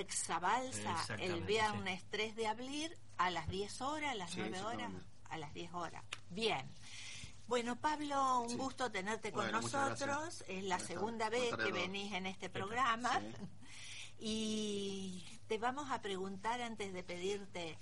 Exabalsa 0.00 1.06
el 1.18 1.42
viernes 1.42 2.04
3 2.10 2.36
de 2.36 2.46
abril 2.46 2.94
a 3.16 3.30
las 3.30 3.48
10 3.48 3.80
horas, 3.80 4.12
a 4.12 4.14
las 4.14 4.36
9 4.36 4.60
horas, 4.62 4.92
a 5.30 5.38
las 5.38 5.54
10 5.54 5.72
horas. 5.74 6.04
Bien. 6.30 6.70
Bueno, 7.46 7.76
Pablo, 7.76 8.40
un 8.40 8.58
gusto 8.58 8.90
tenerte 8.90 9.32
con 9.32 9.50
nosotros. 9.52 10.44
Es 10.48 10.64
la 10.64 10.78
segunda 10.78 11.30
vez 11.30 11.54
que 11.56 11.72
venís 11.72 12.12
en 12.12 12.26
este 12.26 12.50
programa. 12.50 13.22
Y 14.18 15.24
te 15.46 15.58
vamos 15.58 15.90
a 15.90 16.00
preguntar 16.00 16.60
antes 16.60 16.92
de 16.92 17.02
pedirte 17.02 17.78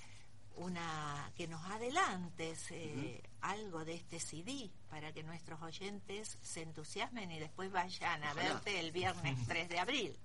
una 0.57 1.33
que 1.37 1.48
nos 1.48 1.64
adelantes 1.66 2.70
eh, 2.70 3.22
algo 3.40 3.85
de 3.85 3.94
este 3.94 4.20
CD 4.20 4.70
para 4.88 5.12
que 5.12 5.22
nuestros 5.22 5.61
oyentes 5.62 6.38
se 6.42 6.62
entusiasmen 6.62 7.31
y 7.33 7.38
después 7.38 7.72
vayan 7.72 8.22
a 8.22 8.35
verte 8.35 8.79
el 8.79 8.92
viernes 8.92 9.38
3 9.48 9.68
de 9.68 9.79
abril. 9.79 10.18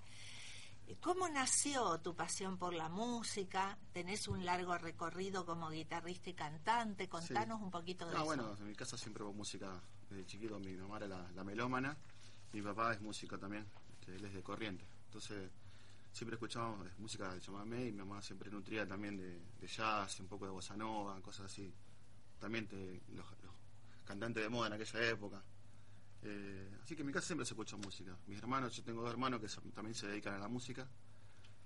¿Cómo 1.00 1.28
nació 1.28 1.98
tu 2.00 2.14
pasión 2.14 2.58
por 2.58 2.74
la 2.74 2.88
música? 2.88 3.78
Tenés 3.92 4.28
un 4.28 4.44
largo 4.44 4.76
recorrido 4.76 5.46
como 5.46 5.70
guitarrista 5.70 6.30
y 6.30 6.34
cantante. 6.34 7.08
Contanos 7.08 7.60
un 7.60 7.70
poquito 7.70 8.06
de 8.06 8.12
no, 8.12 8.18
eso. 8.18 8.26
Bueno, 8.26 8.56
en 8.58 8.66
mi 8.66 8.74
casa 8.74 8.96
siempre 8.96 9.22
hubo 9.22 9.32
música 9.32 9.80
desde 10.08 10.26
chiquito. 10.26 10.58
Mi 10.58 10.74
mamá 10.76 10.96
era 10.98 11.08
la, 11.08 11.44
melómana. 11.44 11.96
Mi 12.52 12.62
papá 12.62 12.92
es 12.92 13.00
músico 13.00 13.38
también. 13.38 13.66
Este, 14.00 14.16
él 14.16 14.24
es 14.24 14.34
de 14.34 14.42
corriente. 14.42 14.84
Entonces, 15.06 15.50
siempre 16.12 16.34
escuchábamos 16.34 16.86
música 16.98 17.32
de 17.32 17.40
chamamé 17.40 17.86
y 17.86 17.92
mi 17.92 17.98
mamá 17.98 18.20
siempre 18.22 18.50
nutría 18.50 18.86
también 18.86 19.16
de, 19.16 19.66
jazz, 19.66 20.18
un 20.20 20.26
poco 20.26 20.46
de 20.46 20.50
bossa 20.50 20.76
nova, 20.76 21.20
cosas 21.20 21.46
así. 21.46 21.72
También 22.38 22.68
los 23.14 23.26
cantantes 24.04 24.42
de 24.42 24.48
moda 24.48 24.68
en 24.68 24.72
aquella 24.74 25.08
época. 25.08 25.42
Eh, 26.22 26.78
así 26.82 26.94
que 26.94 27.02
en 27.02 27.06
mi 27.06 27.12
casa 27.12 27.28
siempre 27.28 27.46
se 27.46 27.54
escucha 27.54 27.76
música. 27.76 28.16
Mis 28.26 28.38
hermanos, 28.38 28.76
yo 28.76 28.82
tengo 28.82 29.02
dos 29.02 29.10
hermanos 29.10 29.40
que 29.40 29.70
también 29.72 29.94
se 29.94 30.06
dedican 30.06 30.34
a 30.34 30.38
la 30.38 30.48
música. 30.48 30.86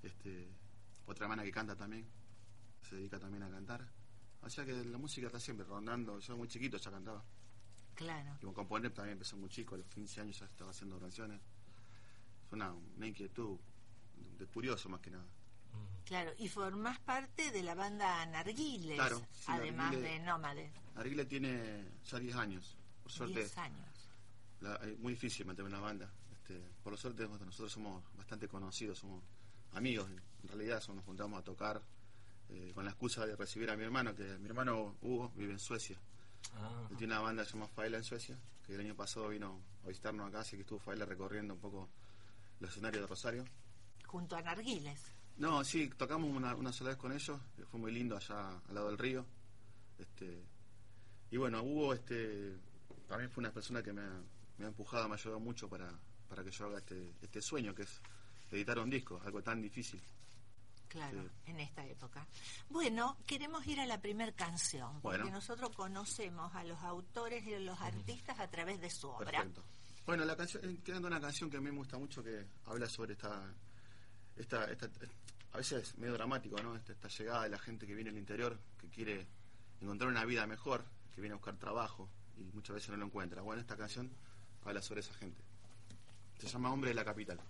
Este, 0.02 0.48
otra 1.06 1.24
hermana 1.24 1.42
que 1.42 1.50
canta 1.50 1.74
también, 1.76 2.06
se 2.88 2.96
dedica 2.96 3.18
también 3.18 3.42
a 3.42 3.50
cantar. 3.50 3.88
O 4.42 4.50
sea 4.50 4.64
que 4.64 4.72
la 4.84 4.98
música 4.98 5.26
está 5.26 5.40
siempre 5.40 5.66
rondando. 5.66 6.18
Yo 6.20 6.36
muy 6.36 6.48
chiquito 6.48 6.76
ya 6.76 6.90
cantaba. 6.90 7.24
Claro. 7.94 8.36
Y 8.38 8.40
como 8.40 8.54
componer 8.54 8.92
también 8.92 9.14
empezó 9.14 9.36
muy 9.36 9.48
chico, 9.48 9.74
a 9.74 9.78
los 9.78 9.86
15 9.88 10.20
años 10.20 10.38
ya 10.38 10.46
estaba 10.46 10.70
haciendo 10.70 11.00
canciones. 11.00 11.40
Es 12.46 12.52
una, 12.52 12.74
inquietud 13.02 13.58
de 14.38 14.46
curioso 14.46 14.88
más 14.88 15.00
que 15.00 15.10
nada. 15.10 15.26
Claro, 16.04 16.32
y 16.38 16.48
formás 16.48 17.00
parte 17.00 17.50
de 17.50 17.62
la 17.62 17.74
banda 17.74 18.26
Narguiles, 18.26 19.00
además 19.46 19.92
de 19.92 20.20
Nómade. 20.20 20.70
Narguiles 20.94 21.26
tiene 21.26 21.92
ya 22.04 22.18
10 22.20 22.36
años, 22.36 22.76
por 23.02 23.10
suerte. 23.10 23.40
10 23.40 23.58
años 23.58 23.93
es 24.82 24.98
muy 24.98 25.14
difícil 25.14 25.46
mantener 25.46 25.70
una 25.70 25.80
banda. 25.80 26.10
Este, 26.32 26.60
por 26.82 26.92
lo 26.92 26.96
suerte 26.96 27.26
nosotros 27.26 27.72
somos 27.72 28.02
bastante 28.16 28.48
conocidos, 28.48 28.98
somos 28.98 29.22
amigos. 29.72 30.08
En 30.42 30.48
realidad 30.48 30.82
nos 30.88 31.04
juntamos 31.04 31.38
a 31.38 31.42
tocar 31.42 31.82
eh, 32.50 32.72
con 32.74 32.84
la 32.84 32.90
excusa 32.90 33.26
de 33.26 33.36
recibir 33.36 33.70
a 33.70 33.76
mi 33.76 33.84
hermano, 33.84 34.14
que 34.14 34.24
mi 34.38 34.46
hermano 34.48 34.96
Hugo 35.00 35.32
vive 35.36 35.52
en 35.52 35.58
Suecia. 35.58 35.98
Ah. 36.56 36.86
tiene 36.98 37.14
una 37.14 37.22
banda 37.22 37.42
llamada 37.42 37.70
Faila 37.72 37.96
en 37.96 38.04
Suecia, 38.04 38.38
que 38.66 38.74
el 38.74 38.80
año 38.80 38.94
pasado 38.94 39.28
vino 39.28 39.60
a 39.84 39.88
visitarnos 39.88 40.28
acá, 40.28 40.40
así 40.40 40.56
que 40.56 40.62
estuvo 40.62 40.78
Faila 40.78 41.06
recorriendo 41.06 41.54
un 41.54 41.60
poco 41.60 41.88
los 42.60 42.70
escenarios 42.70 43.02
de 43.02 43.06
Rosario. 43.06 43.44
Junto 44.06 44.36
a 44.36 44.42
Narguiles. 44.42 45.00
No, 45.38 45.64
sí, 45.64 45.90
tocamos 45.96 46.30
una, 46.30 46.54
una 46.54 46.72
sola 46.72 46.90
vez 46.90 46.98
con 46.98 47.12
ellos, 47.12 47.40
fue 47.70 47.80
muy 47.80 47.92
lindo 47.92 48.16
allá 48.16 48.50
al 48.68 48.74
lado 48.74 48.88
del 48.88 48.98
río. 48.98 49.24
Este, 49.98 50.44
y 51.30 51.36
bueno, 51.36 51.62
Hugo 51.62 51.94
este, 51.94 52.56
también 53.08 53.30
fue 53.30 53.40
una 53.40 53.52
persona 53.52 53.82
que 53.82 53.92
me, 53.92 54.02
me 54.58 54.66
ha 54.66 54.68
empujado, 54.68 55.08
me 55.08 55.14
ha 55.14 55.18
ayudado 55.18 55.40
mucho 55.40 55.68
para, 55.68 55.92
para 56.28 56.44
que 56.44 56.50
yo 56.50 56.66
haga 56.66 56.78
este, 56.78 57.14
este 57.22 57.40
sueño, 57.42 57.74
que 57.74 57.82
es 57.82 58.00
editar 58.50 58.78
un 58.78 58.90
disco, 58.90 59.20
algo 59.24 59.42
tan 59.42 59.60
difícil. 59.60 60.02
Claro, 60.88 61.28
en 61.46 61.58
esta 61.58 61.84
época. 61.86 62.24
Bueno, 62.68 63.16
queremos 63.26 63.66
ir 63.66 63.80
a 63.80 63.86
la 63.86 64.00
primera 64.00 64.30
canción, 64.30 65.00
porque 65.00 65.28
nosotros 65.28 65.70
conocemos 65.74 66.54
a 66.54 66.62
los 66.62 66.78
autores 66.82 67.44
y 67.44 67.54
a 67.54 67.58
los 67.58 67.80
artistas 67.80 68.38
a 68.38 68.48
través 68.48 68.80
de 68.80 68.90
su 68.90 69.08
obra. 69.08 69.44
Bueno, 70.06 70.24
la 70.24 70.36
canción, 70.36 70.64
eh, 70.64 70.78
quedando 70.84 71.08
una 71.08 71.20
canción 71.20 71.50
que 71.50 71.56
a 71.56 71.60
mí 71.60 71.70
me 71.70 71.78
gusta 71.78 71.98
mucho 71.98 72.22
que 72.22 72.46
habla 72.66 72.88
sobre 72.88 73.14
esta, 73.14 73.52
esta, 74.36 74.70
esta 74.70 74.88
a 75.52 75.56
veces 75.56 75.98
medio 75.98 76.12
dramático, 76.12 76.62
¿no? 76.62 76.76
Esta, 76.76 76.92
esta, 76.92 77.08
llegada 77.08 77.42
de 77.44 77.48
la 77.48 77.58
gente 77.58 77.86
que 77.86 77.94
viene 77.94 78.10
al 78.10 78.18
interior, 78.18 78.60
que 78.78 78.88
quiere 78.88 79.26
encontrar 79.80 80.10
una 80.10 80.24
vida 80.24 80.46
mejor, 80.46 80.84
que 81.12 81.20
viene 81.20 81.32
a 81.32 81.36
buscar 81.36 81.56
trabajo 81.56 82.08
y 82.36 82.42
muchas 82.52 82.74
veces 82.74 82.90
no 82.90 82.98
lo 82.98 83.06
encuentra. 83.06 83.42
Bueno, 83.42 83.62
esta 83.62 83.76
canción 83.76 84.12
habla 84.64 84.82
sobre 84.82 85.00
esa 85.00 85.14
gente. 85.14 85.42
Se 86.38 86.48
llama 86.48 86.72
Hombre 86.72 86.90
de 86.90 86.94
la 86.94 87.04
Capital. 87.04 87.40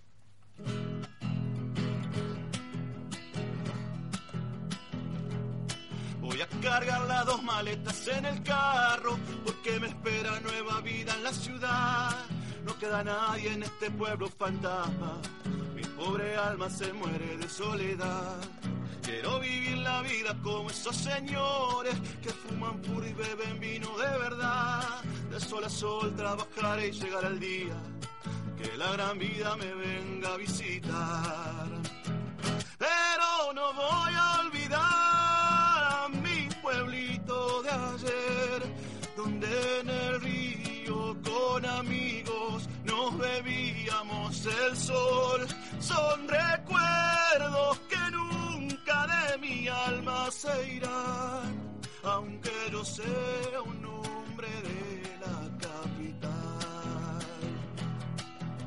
Voy 6.21 6.41
a 6.41 6.47
cargar 6.61 7.01
las 7.07 7.25
dos 7.25 7.43
maletas 7.43 8.07
en 8.07 8.25
el 8.25 8.41
carro 8.43 9.17
porque 9.43 9.79
me 9.79 9.87
espera 9.87 10.39
nueva 10.39 10.81
vida 10.81 11.13
en 11.13 11.23
la 11.23 11.31
ciudad. 11.31 12.25
No 12.65 12.77
queda 12.79 13.03
nadie 13.03 13.53
en 13.53 13.63
este 13.63 13.91
pueblo 13.91 14.27
fantasma. 14.27 15.21
Mi 15.75 15.83
pobre 15.83 16.35
alma 16.35 16.69
se 16.69 16.91
muere 16.93 17.37
de 17.37 17.47
soledad. 17.47 18.37
Quiero 19.05 19.39
vivir 19.39 19.77
la 19.77 20.01
vida 20.01 20.35
como 20.41 20.71
esos 20.71 20.95
señores 20.95 21.93
que 22.23 22.29
fuman 22.31 22.81
puro 22.81 23.05
y 23.05 23.13
beben 23.13 23.59
vino 23.59 23.95
de 23.97 24.17
verdad. 24.17 25.03
De 25.29 25.39
sol 25.39 25.63
a 25.63 25.69
sol 25.69 26.15
trabajar 26.15 26.79
y 26.79 26.91
llegar 26.91 27.23
al 27.23 27.39
día. 27.39 27.75
Que 28.57 28.75
la 28.75 28.91
gran 28.93 29.19
vida 29.19 29.55
me 29.57 29.71
venga 29.75 30.33
a 30.33 30.37
visitar. 30.37 31.67
Pero 32.79 33.53
no 33.53 33.73
voy 33.73 34.13
a 34.15 34.39
olvidar 34.39 36.09
mi 36.23 36.49
pueblito 36.63 37.61
de 37.61 37.69
ayer, 37.69 38.75
donde 39.15 39.79
en 39.81 39.89
el 39.89 40.21
río 40.21 41.15
con 41.23 41.63
amigos 41.63 42.67
nos 42.83 43.17
bebíamos 43.19 44.45
el 44.47 44.75
sol. 44.75 45.47
Son 45.79 46.27
recuerdos 46.27 47.79
que 47.87 48.04
de 49.35 49.47
mi 49.47 49.67
alma 49.67 50.29
se 50.31 50.75
irán, 50.75 51.81
aunque 52.03 52.51
yo 52.71 52.83
sea 52.85 53.61
un 53.65 53.85
hombre 53.85 54.47
de 54.47 55.17
la 55.19 55.57
capital. 55.57 57.19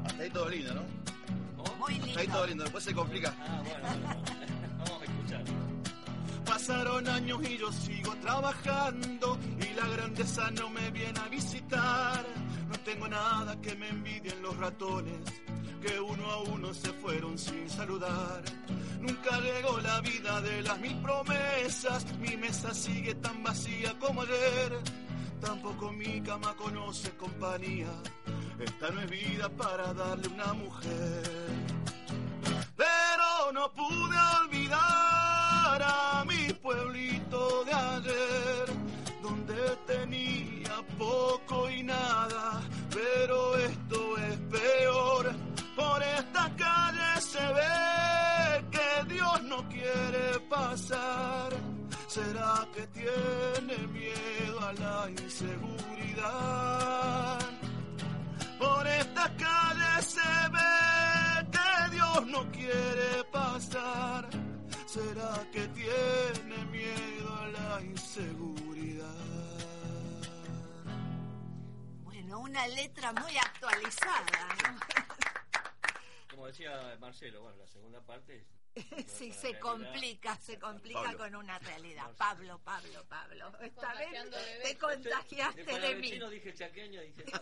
Hasta 0.05 0.23
ahí 0.23 0.31
todo 0.31 0.49
lindo, 0.49 0.75
¿no? 0.75 0.83
Muy 1.79 1.93
lindo. 1.93 2.07
Hasta 2.09 2.21
ahí 2.21 2.27
todo 2.29 2.47
lindo, 2.47 2.65
después 2.65 2.85
se 2.85 2.95
complica. 2.95 3.35
Ah, 3.39 3.63
bueno. 3.65 3.89
Vamos 4.79 5.03
a 5.03 5.05
escuchar. 5.05 5.45
Pasaron 6.45 7.09
años 7.09 7.41
y 7.49 7.59
yo 7.59 7.73
sigo 7.73 8.15
trabajando 8.17 9.39
y 9.61 9.75
la 9.75 9.87
grandeza 9.89 10.51
no 10.51 10.71
me 10.71 10.91
viene 10.91 11.19
a 11.19 11.29
visitar. 11.29 12.27
No 12.69 12.79
tengo 12.81 13.09
nada 13.09 13.61
que 13.61 13.75
me 13.75 13.89
envidien 13.89 14.43
los 14.43 14.57
ratones, 14.57 15.21
que 15.81 16.01
uno 16.01 16.31
a 16.31 16.43
uno 16.43 16.75
se 16.75 16.93
fueron 16.95 17.39
sin 17.39 17.69
saludar. 17.69 18.43
Nunca 19.01 19.41
llegó 19.41 19.79
la 19.81 20.01
vida 20.01 20.41
de 20.41 20.63
las 20.63 20.79
mil 20.79 20.97
promesas, 21.03 22.05
mi 22.19 22.37
mesa 22.37 22.75
sigue 22.75 23.15
tan 23.17 23.43
vacía 23.43 23.97
como 23.99 24.23
ayer. 24.23 24.79
Tampoco 25.41 25.93
mi 25.93 26.21
cama 26.21 26.55
conoce 26.57 27.11
compañía, 27.17 27.93
esta 28.59 28.91
no 28.91 29.01
es 29.01 29.11
vida 29.11 29.49
para 29.51 29.95
darle 29.95 30.29
una 30.29 30.53
mujer. 30.53 31.23
Pero 32.77 33.53
no 33.53 33.71
pude 33.73 34.17
olvidar 34.43 35.83
a 35.83 36.25
mi 36.27 36.53
pueblito 36.55 37.65
de 37.65 37.73
ayer, 37.73 38.65
donde 39.23 39.77
tenía 39.87 40.83
poco 40.99 41.71
y 41.71 41.83
nada, 41.85 42.61
pero 42.91 43.57
esto 43.59 44.17
es 44.19 44.37
peor. 44.51 45.48
Por 45.79 46.03
esta 46.03 46.45
calle 46.57 47.21
se 47.21 47.47
ve 47.59 48.65
que 48.73 49.05
Dios 49.15 49.43
no 49.45 49.69
quiere 49.69 50.41
pasar. 50.51 51.53
¿Será 52.09 52.67
que 52.75 52.85
tiene 52.89 53.77
miedo 53.87 54.61
a 54.61 54.73
la 54.73 55.09
inseguridad? 55.09 55.79
Por 58.59 58.87
esta 58.89 59.37
calle 59.37 60.03
se 60.03 60.49
ve 60.57 61.47
que 61.55 61.91
Dios 61.95 62.27
no 62.27 62.51
quiere 62.51 63.23
pasar. 63.31 64.29
¿Será 64.85 65.33
que 65.53 65.69
tiene 65.69 66.65
miedo 66.73 67.29
a 67.41 67.47
la 67.57 67.81
inseguridad? 67.83 68.59
Bueno, 72.03 72.41
una 72.41 72.67
letra 72.67 73.13
muy 73.13 73.37
actualizada. 73.37 74.49
¿No? 76.39 76.43
Como 76.43 76.47
decía 76.47 76.97
Marcelo, 77.01 77.43
bueno, 77.43 77.59
la 77.59 77.67
segunda 77.67 78.01
parte 78.01 78.47
Sí, 79.07 79.33
se 79.33 79.59
complica, 79.59 80.37
se 80.37 80.59
complica 80.59 81.03
Pablo. 81.03 81.19
con 81.19 81.35
una 81.35 81.59
realidad. 81.59 82.11
Pablo, 82.17 82.61
Pablo, 82.63 83.05
Pablo. 83.09 83.53
Esta 83.61 83.95
vez 83.95 84.09
te 84.63 84.79
contagiaste 84.79 85.65
de 85.65 85.81
de 85.81 85.95
mí. 85.97 86.03
vecino 86.03 86.31
dije 86.31 86.55
chaqueño, 86.55 87.01
dije. 87.03 87.25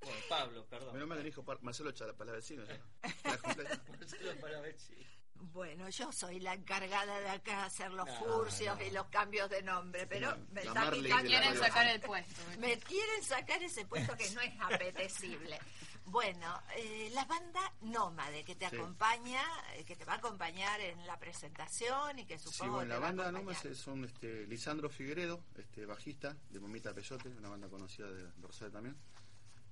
Bueno, 0.00 0.20
Pablo, 0.28 0.64
perdón. 0.66 0.92
Menos 0.92 1.08
mal 1.08 1.24
dijo 1.24 1.42
Marcelo 1.62 1.90
Palavecino. 2.16 2.62
Marcelo 3.24 4.40
para 4.40 4.60
vecino. 4.60 5.04
Bueno, 5.34 5.88
yo 5.88 6.12
soy 6.12 6.38
la 6.38 6.54
encargada 6.54 7.18
de 7.18 7.28
acá 7.28 7.64
hacer 7.64 7.90
los 7.92 8.06
No, 8.06 8.14
furcios 8.18 8.78
no. 8.78 8.84
y 8.84 8.90
los 8.90 9.06
cambios 9.08 9.50
de 9.50 9.62
nombre, 9.62 10.06
pero 10.06 10.30
No, 10.30 10.46
me 10.52 10.62
la 10.62 10.68
está 10.70 10.80
Marley 10.84 11.02
picando 11.02 11.24
de 11.24 11.28
la 11.30 11.40
Quieren 11.40 11.58
la 11.60 11.66
sacar 11.66 11.86
el 11.88 12.00
puesto. 12.00 12.40
Me 12.58 12.78
quieren 12.78 13.22
sacar 13.24 13.62
ese 13.62 13.84
puesto 13.84 14.16
que 14.16 14.30
no 14.30 14.40
es 14.42 14.52
apetecible. 14.60 15.58
Bueno, 16.06 16.62
eh, 16.76 17.10
la 17.12 17.24
banda 17.24 17.60
Nómade 17.82 18.44
que 18.44 18.54
te 18.54 18.68
Sí. 18.70 18.76
acompaña, 18.76 19.42
eh, 19.74 19.84
que 19.84 19.96
te 19.96 20.04
va 20.04 20.14
a 20.14 20.16
acompañar 20.16 20.80
en 20.80 21.04
la 21.06 21.18
presentación 21.18 22.18
y 22.20 22.24
que 22.24 22.38
Sí, 22.38 22.48
supongo 22.48 22.74
bueno, 22.76 22.94
te 22.94 22.94
la 22.94 22.98
banda. 23.00 23.32
Nómades 23.32 23.76
son 23.76 24.04
este, 24.04 24.46
Lisandro 24.46 24.88
Figueredo, 24.88 25.42
este, 25.56 25.84
bajista 25.84 26.36
de 26.50 26.60
Momita 26.60 26.94
Peyote, 26.94 27.28
una 27.30 27.48
banda 27.48 27.68
conocida 27.68 28.08
de, 28.10 28.30
Rosario 28.40 28.72
también. 28.72 28.96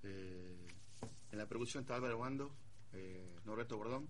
Eh, 0.02 0.66
en 1.30 1.38
la 1.38 1.46
producción 1.46 1.82
está 1.84 1.94
Álvaro 1.94 2.18
Bando, 2.18 2.52
eh, 2.92 3.36
Norberto 3.44 3.76
Bordón. 3.76 4.08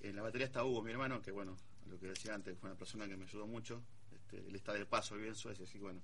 En 0.00 0.16
la 0.16 0.22
batería 0.22 0.46
está 0.46 0.64
Hugo, 0.64 0.82
mi 0.82 0.90
hermano, 0.90 1.22
que 1.22 1.30
bueno, 1.32 1.56
lo 1.86 1.98
que 1.98 2.08
decía 2.08 2.34
antes, 2.34 2.58
fue 2.58 2.68
una 2.68 2.78
persona 2.78 3.08
que 3.08 3.16
me 3.16 3.24
ayudó 3.24 3.46
mucho. 3.46 3.82
Este, 4.12 4.36
él 4.46 4.54
está 4.54 4.74
de 4.74 4.84
paso, 4.84 5.16
vive 5.16 5.28
en 5.28 5.34
Suecia, 5.34 5.64
así 5.64 5.78
que 5.78 5.84
bueno, 5.84 6.02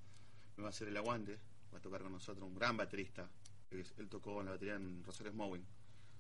me 0.56 0.62
va 0.62 0.70
a 0.70 0.70
hacer 0.70 0.88
el 0.88 0.96
aguante, 0.96 1.38
va 1.72 1.78
a 1.78 1.82
tocar 1.82 2.00
con 2.02 2.12
nosotros, 2.12 2.48
un 2.48 2.54
gran 2.54 2.76
baterista. 2.78 3.28
Él, 3.80 3.86
él 3.98 4.08
tocó 4.08 4.40
en 4.40 4.46
la 4.46 4.52
batería 4.52 4.74
en 4.76 5.02
Rosario 5.04 5.32
Smowing, 5.32 5.64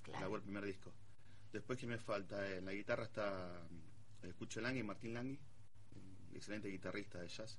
Claro. 0.02 0.18
grabó 0.20 0.36
el 0.36 0.42
primer 0.42 0.64
disco. 0.64 0.92
Después, 1.52 1.78
¿quién 1.78 1.90
me 1.90 1.98
falta? 1.98 2.46
En 2.56 2.64
la 2.64 2.72
guitarra 2.72 3.04
está 3.04 3.62
eh, 4.22 4.32
Cucho 4.38 4.60
Langui, 4.60 4.82
Martín 4.82 5.14
Langui, 5.14 5.38
un 5.94 6.36
excelente 6.36 6.68
guitarrista 6.68 7.18
de 7.20 7.28
jazz. 7.28 7.58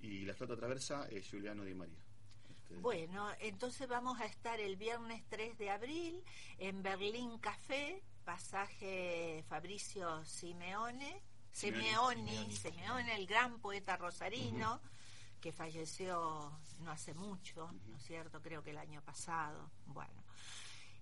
Y 0.00 0.24
la 0.26 0.34
flauta 0.34 0.56
traversa 0.56 1.08
es 1.08 1.26
Giuliano 1.30 1.64
Di 1.64 1.74
María. 1.74 1.98
Este, 2.50 2.76
Bueno, 2.76 3.26
entonces 3.40 3.88
vamos 3.88 4.20
a 4.20 4.26
estar 4.26 4.60
el 4.60 4.76
viernes 4.76 5.24
3 5.30 5.56
de 5.58 5.70
abril 5.70 6.22
en 6.58 6.82
Berlín 6.82 7.38
Café, 7.38 8.02
pasaje 8.24 9.42
Fabricio 9.48 10.24
Simeone, 10.26 11.22
Simeoni. 11.52 12.24
Simeoni, 12.24 12.52
Simeone, 12.56 13.16
el 13.16 13.26
gran 13.26 13.58
poeta 13.60 13.96
rosarino, 13.96 14.80
que 15.40 15.52
falleció 15.52 16.52
no 16.80 16.90
hace 16.90 17.14
mucho, 17.14 17.70
¿no 17.88 17.96
es 17.96 18.02
cierto? 18.04 18.40
Creo 18.42 18.62
que 18.62 18.70
el 18.70 18.78
año 18.78 19.02
pasado. 19.02 19.70
Bueno. 19.86 20.22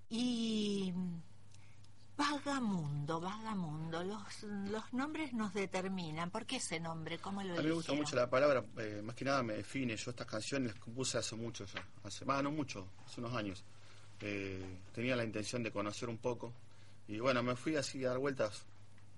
Y 0.09 0.93
Vagamundo, 2.17 3.21
Vagamundo, 3.21 4.05
los, 4.05 4.43
los 4.43 4.93
nombres 4.93 5.33
nos 5.33 5.55
determinan. 5.55 6.31
¿Por 6.31 6.47
qué 6.47 6.57
ese 6.57 6.79
nombre? 6.79 7.19
¿Cómo 7.19 7.43
lo 7.43 7.55
A 7.55 7.63
mí 7.63 7.69
me 7.69 7.73
gusta 7.73 7.95
mucho 7.95 8.17
la 8.17 8.29
palabra, 8.29 8.65
eh, 8.79 9.01
más 9.03 9.17
que 9.17 9.25
nada 9.25 9.43
me 9.43 9.55
define. 9.55 9.97
Yo 9.97 10.11
estas 10.11 10.27
canciones 10.27 10.73
las 10.73 10.81
compuse 10.81 11.19
hace 11.19 11.35
mucho 11.37 11.65
ya, 11.65 11.85
hace, 12.05 12.25
más 12.25 12.43
no 12.43 12.51
mucho, 12.51 12.87
hace 13.07 13.21
unos 13.21 13.35
años. 13.35 13.65
Eh, 14.21 14.79
tenía 14.95 15.17
la 15.17 15.25
intención 15.25 15.63
de 15.63 15.73
conocer 15.73 16.09
un 16.09 16.19
poco 16.19 16.53
y 17.09 17.19
bueno, 17.19 17.43
me 17.43 17.57
fui 17.57 17.77
así 17.77 18.05
a 18.05 18.11
dar 18.11 18.19
vueltas 18.19 18.65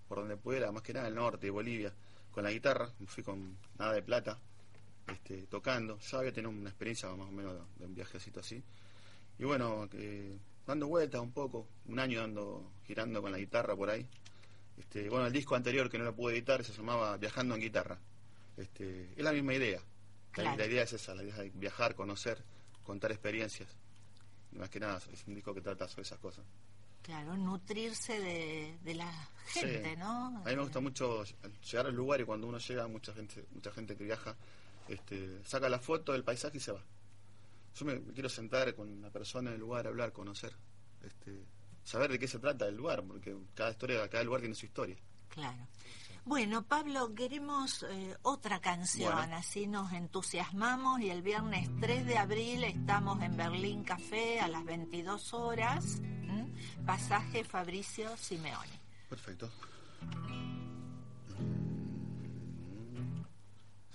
por 0.08 0.18
donde 0.18 0.36
pudiera, 0.36 0.72
más 0.72 0.82
que 0.82 0.92
nada 0.92 1.08
el 1.08 1.14
norte 1.14 1.46
de 1.46 1.50
Bolivia, 1.50 1.92
con 2.32 2.44
la 2.44 2.50
guitarra, 2.50 2.90
me 2.98 3.06
fui 3.06 3.22
con 3.22 3.56
nada 3.78 3.92
de 3.92 4.02
plata, 4.02 4.38
este, 5.08 5.46
tocando. 5.46 5.98
Ya 5.98 6.18
había 6.18 6.32
tenido 6.32 6.50
una 6.50 6.70
experiencia 6.70 7.08
más 7.10 7.28
o 7.28 7.32
menos 7.32 7.56
de, 7.76 7.84
un 7.86 7.94
viajecito 7.94 8.40
así. 8.40 8.62
Y 9.38 9.44
bueno, 9.44 9.88
eh, 9.92 10.38
dando 10.66 10.86
vueltas 10.88 11.20
un 11.20 11.32
poco, 11.32 11.66
un 11.86 11.98
año 11.98 12.20
dando, 12.20 12.70
girando 12.86 13.20
con 13.22 13.32
la 13.32 13.38
guitarra 13.38 13.74
por 13.76 13.90
ahí. 13.90 14.06
Este, 14.78 15.08
bueno, 15.08 15.26
el 15.26 15.32
disco 15.32 15.54
anterior 15.54 15.88
que 15.90 15.98
no 15.98 16.04
lo 16.04 16.14
pude 16.14 16.34
editar 16.34 16.64
se 16.64 16.72
llamaba 16.72 17.16
Viajando 17.16 17.54
en 17.54 17.60
Guitarra. 17.60 17.98
Este, 18.56 19.10
es 19.16 19.22
la 19.24 19.32
misma 19.32 19.54
idea. 19.54 19.78
La- 19.78 19.84
Claro. 20.42 20.56
La, 20.58 20.66
idea 20.66 20.82
es 20.82 20.92
esa, 20.92 21.14
la 21.14 21.22
idea 21.22 21.36
de 21.36 21.50
viajar, 21.50 21.94
conocer, 21.94 22.42
contar 22.82 23.12
experiencias. 23.12 23.68
Más 24.52 24.68
que 24.68 24.80
nada, 24.80 25.00
es 25.12 25.24
un 25.28 25.34
disco 25.36 25.54
que 25.54 25.60
trata 25.60 25.86
sobre 25.86 26.02
esas 26.02 26.18
cosas. 26.18 26.44
Claro, 27.02 27.36
nutrirse 27.36 28.18
de, 28.18 28.76
de 28.82 28.94
la 28.94 29.12
gente, 29.46 29.90
Sí. 29.90 29.96
¿no? 29.96 30.38
A 30.38 30.48
mí 30.48 30.56
me 30.56 30.62
gusta 30.62 30.80
mucho 30.80 31.22
llegar 31.70 31.86
al 31.86 31.94
lugar 31.94 32.20
y 32.20 32.24
cuando 32.24 32.48
uno 32.48 32.58
llega, 32.58 32.88
mucha 32.88 33.12
gente 33.14 33.44
mucha 33.52 33.70
gente 33.70 33.96
que 33.96 34.02
viaja, 34.04 34.34
este, 34.88 35.44
saca 35.44 35.68
la 35.68 35.78
foto 35.78 36.12
del 36.12 36.24
paisaje 36.24 36.58
y 36.58 36.60
se 36.60 36.72
va. 36.72 36.82
yo 37.74 37.86
me, 37.86 38.00
quiero 38.12 38.28
sentar 38.28 38.74
con 38.74 39.00
la 39.00 39.10
persona 39.10 39.50
en 39.50 39.54
el 39.54 39.60
lugar, 39.60 39.86
hablar, 39.86 40.12
conocer, 40.12 40.54
este, 41.02 41.44
saber 41.82 42.12
de 42.12 42.18
qué 42.18 42.28
se 42.28 42.38
trata 42.38 42.66
el 42.66 42.76
lugar, 42.76 43.02
porque 43.06 43.36
cada 43.54 43.70
historia, 43.70 44.08
cada 44.08 44.24
lugar 44.24 44.40
tiene 44.40 44.54
su 44.54 44.66
historia. 44.66 44.96
Claro. 45.28 45.66
Bueno, 46.26 46.62
Pablo, 46.62 47.14
queremos 47.14 47.82
eh, 47.82 48.16
otra 48.22 48.58
canción, 48.58 49.12
así 49.34 49.66
nos 49.66 49.92
entusiasmamos 49.92 51.00
y 51.00 51.10
el 51.10 51.20
viernes 51.20 51.68
3 51.80 52.06
de 52.06 52.16
abril 52.16 52.64
estamos 52.64 53.20
en 53.20 53.36
Berlín 53.36 53.84
Café 53.84 54.40
a 54.40 54.48
las 54.48 54.64
22 54.64 55.34
horas, 55.34 56.00
pasaje 56.86 57.44
Fabricio 57.44 58.16
Simeoni. 58.16 58.72
Perfecto. 59.10 59.50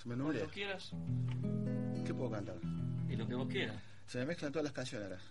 ¿Se 0.02 0.08
me 0.08 0.16
Cuando 0.16 0.48
quieras. 0.48 0.92
¿Qué 2.06 2.14
puedo 2.14 2.32
cantar? 2.32 2.56
Y 3.10 3.18
lo 3.18 3.28
que 3.28 3.36
vos 3.36 3.50
quieras. 3.50 3.76
Se 4.06 4.20
me 4.20 4.28
mezclan 4.28 4.50
todas 4.52 4.64
las 4.64 4.74
canciones 4.74 5.10
ahora. 5.10 5.22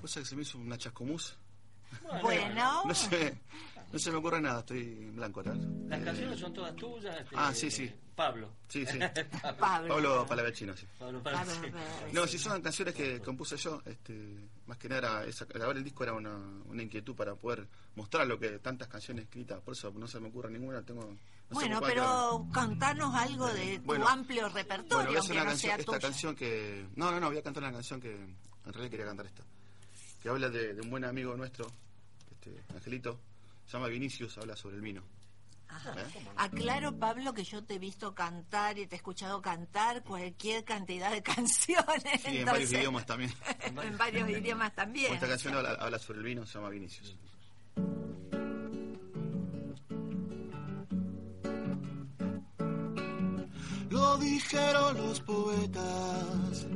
Cosa 0.00 0.20
que 0.20 0.26
se 0.26 0.34
me 0.34 0.42
hizo 0.42 0.58
una 0.58 0.76
chascomús. 0.76 1.38
Bueno. 2.20 2.84
no 2.88 2.94
sé, 2.94 3.38
no 3.92 3.98
se 4.00 4.10
me 4.10 4.16
ocurre 4.16 4.40
nada, 4.40 4.58
estoy 4.58 4.80
en 4.80 5.14
blanco 5.14 5.38
atrás. 5.38 5.58
Las 5.86 6.00
canciones 6.02 6.40
son 6.40 6.52
todas 6.52 6.74
tuyas. 6.74 7.16
Este, 7.20 7.36
ah, 7.38 7.54
sí, 7.54 7.70
sí. 7.70 7.94
Pablo. 8.14 8.50
Sí, 8.68 8.84
sí. 8.86 8.98
Pablo. 9.58 9.94
Pablo 9.94 10.26
Palavecino, 10.26 10.76
sí. 10.76 10.86
Pablo 10.98 11.20
No, 12.12 12.26
si 12.26 12.38
son 12.38 12.60
canciones 12.62 12.94
que 12.94 13.20
compuse 13.20 13.56
yo, 13.56 13.82
este, 13.84 14.48
más 14.66 14.78
que 14.78 14.88
nada, 14.88 15.24
esa, 15.24 15.44
grabar 15.46 15.76
el 15.76 15.84
disco 15.84 16.04
era 16.04 16.12
una, 16.12 16.36
una, 16.66 16.82
inquietud 16.82 17.14
para 17.14 17.34
poder 17.34 17.66
mostrar 17.96 18.26
lo 18.26 18.38
que 18.38 18.58
tantas 18.58 18.88
canciones 18.88 19.24
escritas, 19.24 19.60
por 19.60 19.74
eso 19.74 19.92
no 19.96 20.06
se 20.06 20.20
me 20.20 20.28
ocurre 20.28 20.50
ninguna, 20.50 20.82
tengo... 20.82 21.16
bueno, 21.50 21.80
pero 21.82 22.46
contanos 22.52 23.14
algo 23.14 23.46
de 23.48 23.80
tu 23.80 23.92
amplio 24.06 24.48
repertorio, 24.48 24.96
bueno, 24.96 25.08
voy 25.08 25.16
a 25.16 25.20
hacer 25.20 25.36
una 25.36 25.44
canción, 25.44 25.80
esta 25.80 25.98
canción 25.98 26.36
que... 26.36 26.86
No, 26.96 27.10
no, 27.10 27.20
no, 27.20 27.28
voy 27.28 27.38
a 27.38 27.42
cantar 27.42 27.62
una 27.62 27.72
canción 27.72 28.00
que 28.00 28.12
en 28.12 28.72
realidad 28.72 28.90
quería 28.90 29.06
cantar 29.06 29.26
esta, 29.26 29.42
que 30.22 30.28
habla 30.28 30.48
de, 30.48 30.74
de 30.74 30.80
un 30.80 30.90
buen 30.90 31.04
amigo 31.04 31.36
nuestro, 31.36 31.66
este, 32.30 32.62
Angelito, 32.74 33.18
se 33.66 33.72
llama 33.72 33.88
Vinicius, 33.88 34.38
habla 34.38 34.56
sobre 34.56 34.76
el 34.76 34.82
vino. 34.82 35.02
¿Eh? 35.70 36.26
Aclaro, 36.36 36.98
Pablo, 36.98 37.34
que 37.34 37.44
yo 37.44 37.64
te 37.64 37.74
he 37.74 37.78
visto 37.78 38.14
cantar 38.14 38.78
y 38.78 38.86
te 38.86 38.94
he 38.94 38.98
escuchado 38.98 39.42
cantar 39.42 40.02
cualquier 40.02 40.64
cantidad 40.64 41.10
de 41.10 41.22
canciones. 41.34 42.22
Sí, 42.24 42.38
en 42.38 42.46
varios 42.46 42.72
idiomas 42.72 43.06
también. 43.06 43.32
en 43.82 43.98
varios 43.98 44.28
idiomas 44.28 44.74
también. 44.74 45.14
esta 45.14 45.28
canción 45.28 45.54
habla, 45.54 45.98
sobre 45.98 46.18
el 46.18 46.24
vino, 46.24 46.46
se 46.46 46.54
llama 46.54 46.70
Vinicius. 46.70 47.16
Lo 53.90 54.16
dijeron 54.18 54.96
los 54.96 55.20
poetas, 55.20 56.66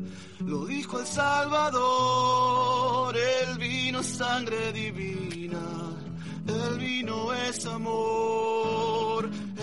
lo 0.40 0.66
dijo 0.66 1.00
el 1.00 1.06
Salvador, 1.06 2.36
el 3.16 3.58
vino 3.58 4.02
sangre 4.04 4.72
divina 4.72 5.88
el 6.48 6.78
vino 6.78 7.32
es 7.34 7.66
amor, 7.66 8.57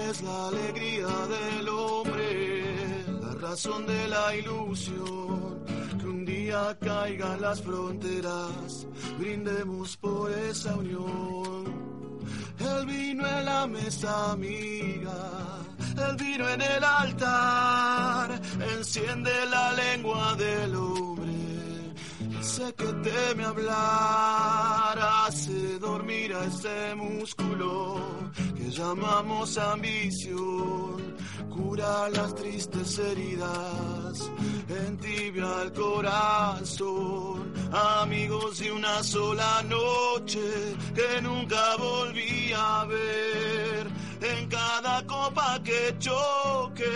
es 0.10 0.22
la 0.22 0.48
alegría 0.48 1.08
del 1.08 1.70
hombre, 1.70 3.06
la 3.22 3.34
razón 3.36 3.86
de 3.88 4.08
la 4.08 4.36
ilusión. 4.36 5.64
Que 6.00 6.06
un 6.06 6.26
día 6.26 6.78
caigan 6.80 7.42
las 7.42 7.62
fronteras, 7.62 8.88
brindemos 9.18 9.98
por 9.98 10.32
esa 10.32 10.76
unión. 10.76 11.64
El 12.60 12.86
vino 12.86 13.28
en 13.28 13.46
la 13.46 13.68
mesa 13.68 14.32
amiga, 14.32 15.64
el 16.10 16.16
vino 16.18 16.50
en 16.50 16.62
el 16.62 16.84
altar, 16.84 18.42
enciende 18.78 19.32
la 19.50 19.74
lengua 19.74 20.36
del 20.36 20.76
hombre 20.76 21.35
sé 22.46 22.72
que 22.76 22.86
teme 22.86 23.44
hablar, 23.44 25.00
hace 25.26 25.80
dormir 25.80 26.32
a 26.34 26.46
ese 26.46 26.96
músculo 26.96 28.00
que 28.56 28.70
llamamos 28.70 29.58
ambición, 29.58 31.16
cura 31.50 32.08
las 32.10 32.36
tristes 32.36 33.00
heridas, 33.00 34.32
entibia 34.70 35.64
el 35.64 35.74
corazón, 35.74 37.52
amigos 37.74 38.60
de 38.60 38.72
una 38.72 39.04
sola 39.04 39.64
noche 39.64 40.76
que 40.94 41.22
nunca 41.24 41.76
volví 41.78 42.54
a 42.56 42.86
ver. 42.86 43.88
En 44.22 44.48
cada 44.48 45.06
copa 45.06 45.60
que 45.64 45.96
choque, 46.00 46.94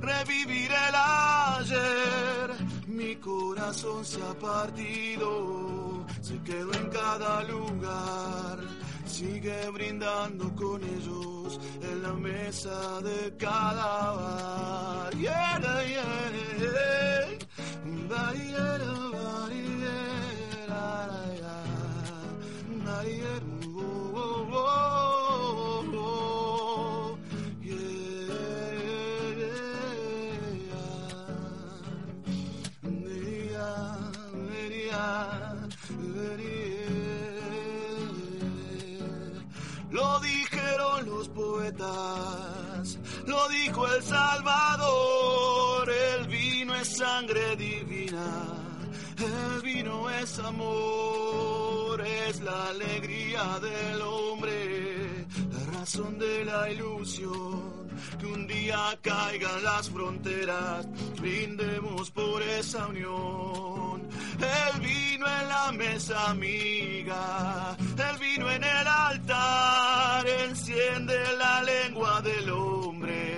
revivir 0.00 0.70
el 0.70 0.94
ayer 0.94 2.57
corazón 3.20 4.04
se 4.04 4.22
ha 4.22 4.34
partido, 4.34 6.04
se 6.20 6.40
quedó 6.42 6.72
en 6.74 6.88
cada 6.88 7.42
lugar, 7.44 8.58
sigue 9.06 9.70
brindando 9.70 10.54
con 10.54 10.82
ellos 10.82 11.60
en 11.82 12.02
la 12.02 12.12
mesa 12.14 13.00
de 13.02 13.36
cada 13.36 14.12
bar. 14.12 14.78
Dijeron 40.20 41.06
los 41.06 41.28
poetas, 41.28 42.98
lo 43.26 43.48
dijo 43.48 43.86
el 43.86 44.02
Salvador, 44.02 45.90
el 45.90 46.26
vino 46.28 46.74
es 46.74 46.96
sangre 46.96 47.56
divina, 47.56 48.44
el 49.18 49.62
vino 49.62 50.10
es 50.10 50.38
amor, 50.38 52.00
es 52.00 52.40
la 52.40 52.68
alegría 52.68 53.58
del 53.60 54.02
hombre, 54.02 55.26
la 55.50 55.78
razón 55.78 56.18
de 56.18 56.44
la 56.44 56.70
ilusión 56.70 57.88
que 58.18 58.26
un 58.26 58.46
día 58.46 58.98
caigan 59.02 59.62
las 59.62 59.90
fronteras, 59.90 60.86
brindemos 61.20 62.10
por 62.10 62.42
esa 62.42 62.86
unión. 62.86 64.08
El 64.38 64.80
vino 64.80 65.26
en 65.26 65.48
la 65.48 65.72
mesa 65.72 66.30
amiga, 66.30 67.76
el 67.78 68.17
en 68.50 68.64
el 68.64 68.86
altar, 68.86 70.26
enciende 70.26 71.18
la 71.38 71.62
lengua 71.62 72.20
del 72.22 72.50
hombre, 72.50 73.36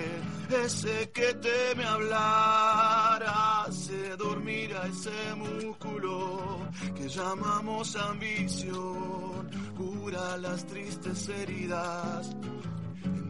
ese 0.65 1.09
que 1.11 1.33
teme 1.35 1.85
hablar, 1.85 3.23
hace 3.25 4.15
dormir 4.17 4.75
a 4.75 4.87
ese 4.87 5.35
músculo 5.35 6.59
que 6.95 7.07
llamamos 7.07 7.95
ambición, 7.95 9.49
cura 9.77 10.37
las 10.37 10.65
tristes 10.65 11.29
heridas 11.29 12.35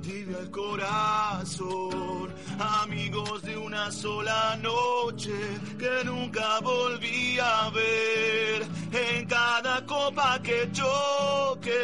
tibia 0.02 0.40
el 0.40 0.50
corazón, 0.50 2.34
amigos 2.60 3.42
de 3.44 3.58
una 3.58 3.92
sola 3.92 4.58
noche 4.62 5.34
que 5.78 6.04
nunca 6.04 6.60
volví 6.62 7.38
a 7.40 7.70
ver. 7.70 8.68
En 8.92 9.26
cada 9.26 9.86
copa 9.86 10.40
que 10.42 10.70
choque, 10.72 11.82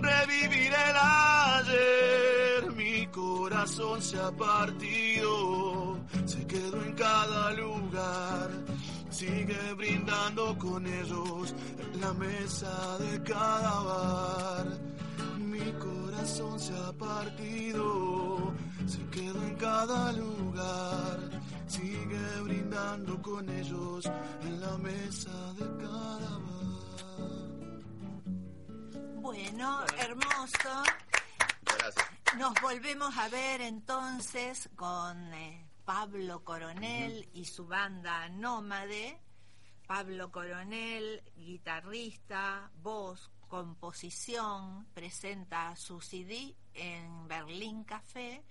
revivir 0.00 0.72
el 0.72 0.96
ayer. 0.96 2.72
Mi 2.72 3.06
corazón 3.08 4.00
se 4.02 4.18
ha 4.20 4.30
partido, 4.30 5.98
se 6.26 6.46
quedó 6.46 6.82
en 6.84 6.92
cada 6.92 7.52
lugar. 7.52 8.50
Sigue 9.10 9.74
brindando 9.76 10.56
con 10.58 10.86
ellos 10.86 11.54
en 11.78 12.00
la 12.00 12.12
mesa 12.14 12.98
de 12.98 13.22
cada 13.22 13.80
bar. 13.80 14.93
Mi 15.54 15.72
corazón 15.74 16.58
se 16.58 16.74
ha 16.74 16.92
partido, 16.94 18.52
se 18.88 19.06
quedó 19.10 19.40
en 19.46 19.54
cada 19.54 20.10
lugar, 20.10 21.20
sigue 21.68 22.40
brindando 22.42 23.22
con 23.22 23.48
ellos 23.48 24.04
en 24.42 24.60
la 24.60 24.76
mesa 24.78 25.30
de 25.52 25.66
cada 25.76 26.38
bar. 26.38 26.74
Bueno, 29.20 29.84
hermoso. 29.96 30.82
Nos 32.36 32.60
volvemos 32.60 33.16
a 33.16 33.28
ver 33.28 33.60
entonces 33.60 34.68
con 34.74 35.32
eh, 35.34 35.70
Pablo 35.84 36.42
Coronel 36.42 37.28
y 37.32 37.44
su 37.44 37.68
banda 37.68 38.28
Nómade. 38.28 39.20
Pablo 39.86 40.32
Coronel, 40.32 41.22
guitarrista, 41.36 42.72
voz, 42.82 43.30
composición, 43.48 44.86
presenta 44.94 45.74
su 45.76 46.00
CD 46.00 46.54
en 46.74 47.28
Berlín 47.28 47.84
Café, 47.84 48.42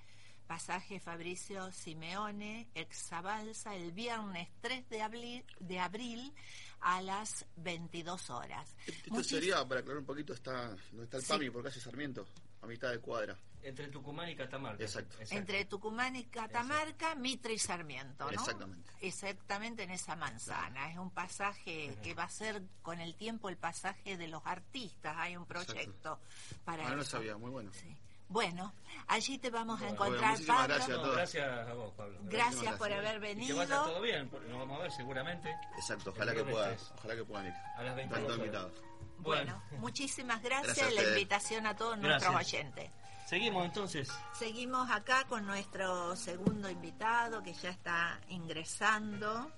pasaje 0.48 1.00
Fabricio 1.00 1.72
Simeone, 1.72 2.70
Exabalsa, 2.76 3.76
el 3.76 3.92
viernes 3.92 4.50
3 4.62 4.90
de 4.90 5.02
abril, 5.02 5.46
de 5.60 5.80
abril 5.80 6.34
a 6.82 7.02
las 7.02 7.46
22 7.58 8.30
horas. 8.30 8.76
Esto 9.06 9.24
sería, 9.24 9.66
para 9.68 9.82
aclarar 9.82 10.00
un 10.00 10.06
poquito, 10.06 10.34
está, 10.34 10.76
donde 10.92 11.04
está 11.04 11.18
el 11.18 11.24
PAMI, 11.24 11.50
por 11.50 11.64
calle 11.64 11.80
Sarmiento, 11.80 12.28
a 12.62 12.68
mitad 12.68 12.92
de 12.92 13.00
cuadra. 13.00 13.38
Entre 13.64 13.88
Tucumán 13.88 14.30
y 14.30 14.36
Catamarca. 14.36 14.84
Exacto. 14.84 15.16
Entre 15.30 15.66
Tucumán 15.66 16.16
y 16.16 16.26
Catamarca, 16.26 17.16
Mitre 17.16 17.54
y 17.54 17.60
Sarmiento, 17.60 18.26
¿no? 18.26 18.32
Exactamente. 18.32 18.92
Exactamente 19.02 19.84
en 19.84 19.92
esa 19.92 20.16
manzana. 20.16 20.92
Es 20.92 20.98
un 20.98 21.12
pasaje 21.12 21.98
que 22.04 22.14
va 22.14 22.24
a 22.24 22.30
ser 22.30 22.62
con 22.82 23.00
el 23.00 23.16
tiempo 23.16 23.50
el 23.50 23.58
pasaje 23.58 24.18
de 24.18 24.28
los 24.28 24.42
artistas. 24.46 25.16
Hay 25.18 25.38
un 25.38 25.46
proyecto 25.46 26.20
para 26.66 26.88
ah, 26.88 26.96
no 26.96 27.02
eso. 27.02 27.12
sabía, 27.12 27.38
muy 27.38 27.52
bueno. 27.52 27.72
Sí. 27.74 27.96
Bueno, 28.30 28.74
allí 29.08 29.38
te 29.38 29.50
vamos 29.50 29.80
a 29.82 29.90
encontrar, 29.90 30.32
bueno, 30.38 30.48
Pablo. 30.48 30.76
Gracias 30.76 30.98
a, 30.98 31.02
todos. 31.02 31.16
gracias 31.16 31.68
a 31.68 31.74
vos, 31.74 31.94
Pablo. 31.96 32.18
Gracias, 32.24 32.62
gracias. 32.64 32.76
por 32.78 32.92
haber 32.92 33.16
Y 33.16 33.20
que 33.20 33.28
venido. 33.28 33.58
vaya 33.58 33.76
todo 33.84 34.02
bien, 34.02 34.32
nos 34.50 34.60
vamos 34.60 34.80
a 34.80 34.82
ver 34.84 34.92
seguramente. 34.92 35.50
Exacto, 35.76 36.10
ojalá 36.10 36.32
que, 36.32 36.38
viernes 36.44 36.54
pueda, 36.56 36.70
tres. 36.70 36.92
ojalá 36.98 37.16
que 37.16 37.24
puedan 37.26 37.46
ir. 37.48 37.54
A 37.54 37.84
las 37.84 37.96
22 37.96 38.02
Están 38.02 38.22
todos 38.22 38.26
horas. 38.26 38.38
invitados. 38.40 38.94
Bueno, 39.20 39.64
muchísimas 39.78 40.42
gracias. 40.42 40.78
Gracias 40.78 40.94
la 40.96 41.10
invitación 41.10 41.66
a 41.68 41.76
todos 41.76 41.98
nuestros 42.00 42.34
Gracias. 42.34 42.54
oyentes. 42.54 42.92
Seguimos 43.34 43.66
entonces. 43.66 44.10
Seguimos 44.38 44.92
acá 44.92 45.26
con 45.28 45.48
nuestro 45.48 46.16
segundo 46.16 46.70
invitado 46.70 47.42
que 47.42 47.52
ya 47.54 47.72
está 47.72 48.20
ingresando, 48.30 49.52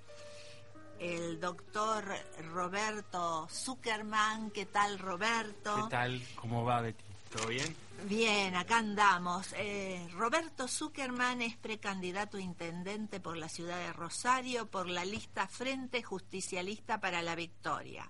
el 0.98 1.42
doctor 1.42 2.06
Roberto 2.54 3.50
Zuckerman. 3.52 4.52
¿Qué 4.52 4.66
tal, 4.66 4.98
Roberto? 4.98 5.76
¿Qué 5.76 5.90
tal? 5.90 6.22
¿Cómo 6.38 6.64
va, 6.64 6.80
Betty? 6.80 7.04
¿Todo 7.36 7.48
bien? 7.48 7.76
Bien, 8.06 8.56
acá 8.56 8.78
andamos. 8.78 9.54
Eh, 9.58 10.08
Roberto 10.14 10.70
Zuckerman 10.70 11.42
es 11.42 11.58
precandidato 11.58 12.38
a 12.38 12.42
intendente 12.42 13.20
por 13.20 13.36
la 13.36 13.50
ciudad 13.50 13.78
de 13.78 13.92
Rosario 13.92 14.72
por 14.72 14.88
la 14.88 15.04
lista 15.04 15.50
Frente 15.50 16.02
Justicialista 16.02 17.02
para 17.02 17.22
la 17.22 17.36
Victoria. 17.36 18.10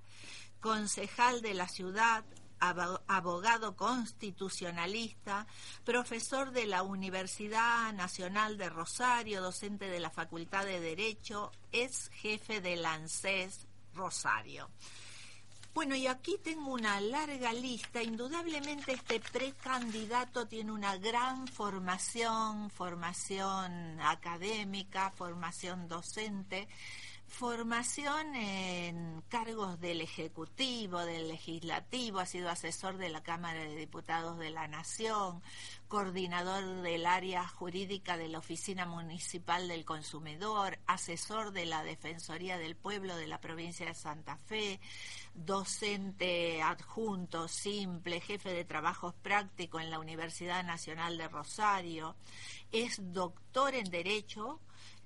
Concejal 0.60 1.42
de 1.42 1.56
la 1.56 1.68
ciudad, 1.68 2.24
abogado 2.60 3.76
constitucionalista, 3.76 5.48
profesor 5.84 6.52
de 6.52 6.66
la 6.66 6.84
Universidad 6.84 7.94
Nacional 7.94 8.58
de 8.58 8.70
Rosario, 8.70 9.42
docente 9.42 9.88
de 9.88 10.00
la 10.00 10.10
Facultad 10.10 10.66
de 10.66 10.80
Derecho, 10.80 11.52
es 11.72 12.10
jefe 12.14 12.62
del 12.62 12.86
ANSES 12.86 13.68
Rosario. 13.94 14.70
Bueno, 15.76 15.94
y 15.94 16.08
aquí 16.08 16.38
tengo 16.42 16.72
una 16.72 17.02
larga 17.02 17.52
lista. 17.52 18.02
Indudablemente 18.02 18.94
este 18.94 19.20
precandidato 19.20 20.48
tiene 20.48 20.72
una 20.72 20.96
gran 20.96 21.50
formación, 21.50 22.70
formación 22.70 24.00
académica, 24.00 25.12
formación 25.12 25.90
docente, 25.90 26.70
formación 27.28 28.36
en 28.36 29.22
cargos 29.28 29.80
del 29.80 30.02
Ejecutivo, 30.02 31.00
del 31.06 31.28
Legislativo, 31.28 32.20
ha 32.20 32.26
sido 32.26 32.50
asesor 32.50 32.98
de 32.98 33.10
la 33.10 33.24
Cámara 33.24 33.60
de 33.60 33.76
Diputados 33.76 34.38
de 34.38 34.52
la 34.52 34.68
Nación, 34.68 35.42
coordinador 35.88 36.82
del 36.82 37.06
área 37.06 37.48
jurídica 37.48 38.18
de 38.18 38.30
la 38.30 38.40
Oficina 38.40 38.86
Municipal 38.86 39.68
del 39.68 39.86
Consumidor, 39.86 40.80
asesor 40.88 41.52
de 41.52 41.66
la 41.66 41.84
Defensoría 41.84 42.58
del 42.58 42.76
Pueblo 42.76 43.16
de 43.16 43.28
la 43.28 43.42
provincia 43.42 43.86
de 43.86 43.96
Santa 43.96 44.38
Fe, 44.38 44.80
docente 45.34 46.62
adjunto 46.62 47.48
simple, 47.48 48.22
jefe 48.22 48.54
de 48.54 48.66
trabajos 48.66 49.14
prácticos 49.14 49.82
en 49.82 49.92
la 49.92 50.00
Universidad 50.00 50.64
Nacional 50.64 51.18
de 51.18 51.28
Rosario, 51.28 52.16
es 52.72 53.14
doctor 53.14 53.76
en 53.76 53.90
Derecho, 53.90 54.60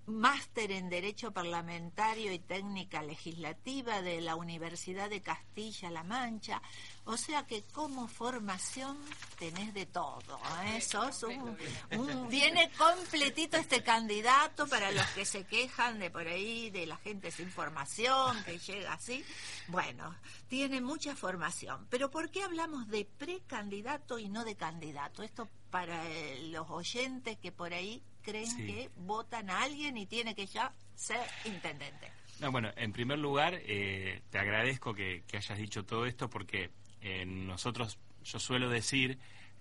máster 0.09 0.71
en 0.71 0.89
Derecho 0.89 1.31
Parlamentario 1.31 2.31
y 2.33 2.39
Técnica 2.39 3.01
Legislativa 3.03 4.01
de 4.01 4.21
la 4.21 4.35
Universidad 4.35 5.09
de 5.09 5.21
Castilla-La 5.21 6.03
Mancha. 6.03 6.61
O 7.05 7.17
sea 7.17 7.47
que 7.47 7.63
como 7.63 8.07
formación 8.07 8.97
tenés 9.39 9.73
de 9.73 9.85
todo. 9.85 10.39
¿eh? 10.65 10.81
Sos 10.81 11.23
un, 11.23 11.57
un- 11.97 12.27
viene 12.29 12.69
completito 12.77 13.57
este 13.57 13.81
candidato 13.83 14.67
para 14.67 14.91
los 14.91 15.05
que 15.11 15.25
se 15.25 15.45
quejan 15.45 15.99
de 15.99 16.11
por 16.11 16.27
ahí, 16.27 16.69
de 16.69 16.85
la 16.85 16.97
gente 16.97 17.31
sin 17.31 17.49
formación, 17.49 18.43
que 18.43 18.59
llega 18.59 18.93
así. 18.93 19.23
Bueno, 19.67 20.15
tiene 20.47 20.81
mucha 20.81 21.15
formación. 21.15 21.87
Pero 21.89 22.11
¿por 22.11 22.29
qué 22.29 22.43
hablamos 22.43 22.87
de 22.89 23.05
precandidato 23.05 24.19
y 24.19 24.29
no 24.29 24.43
de 24.45 24.55
candidato? 24.55 25.23
Esto 25.23 25.49
para 25.71 26.07
eh, 26.09 26.47
los 26.49 26.69
oyentes 26.69 27.37
que 27.37 27.51
por 27.51 27.73
ahí 27.73 28.03
creen 28.21 28.47
Sí. 28.47 28.65
que 28.67 28.89
votan 28.97 29.49
a 29.49 29.61
alguien 29.63 29.97
y 29.97 30.05
tiene 30.05 30.35
que 30.35 30.45
ya 30.45 30.71
ser 30.95 31.19
intendente. 31.45 32.11
No, 32.39 32.51
bueno, 32.51 32.71
en 32.77 32.93
primer 32.93 33.19
lugar, 33.19 33.59
eh, 33.65 34.21
te 34.29 34.39
agradezco 34.39 34.93
que, 34.93 35.23
que 35.27 35.37
hayas 35.37 35.57
dicho 35.57 35.83
todo 35.85 36.05
esto 36.05 36.29
porque 36.29 36.69
eh, 37.01 37.25
nosotros, 37.25 37.97
yo 38.23 38.39
suelo 38.39 38.69
decir 38.69 39.17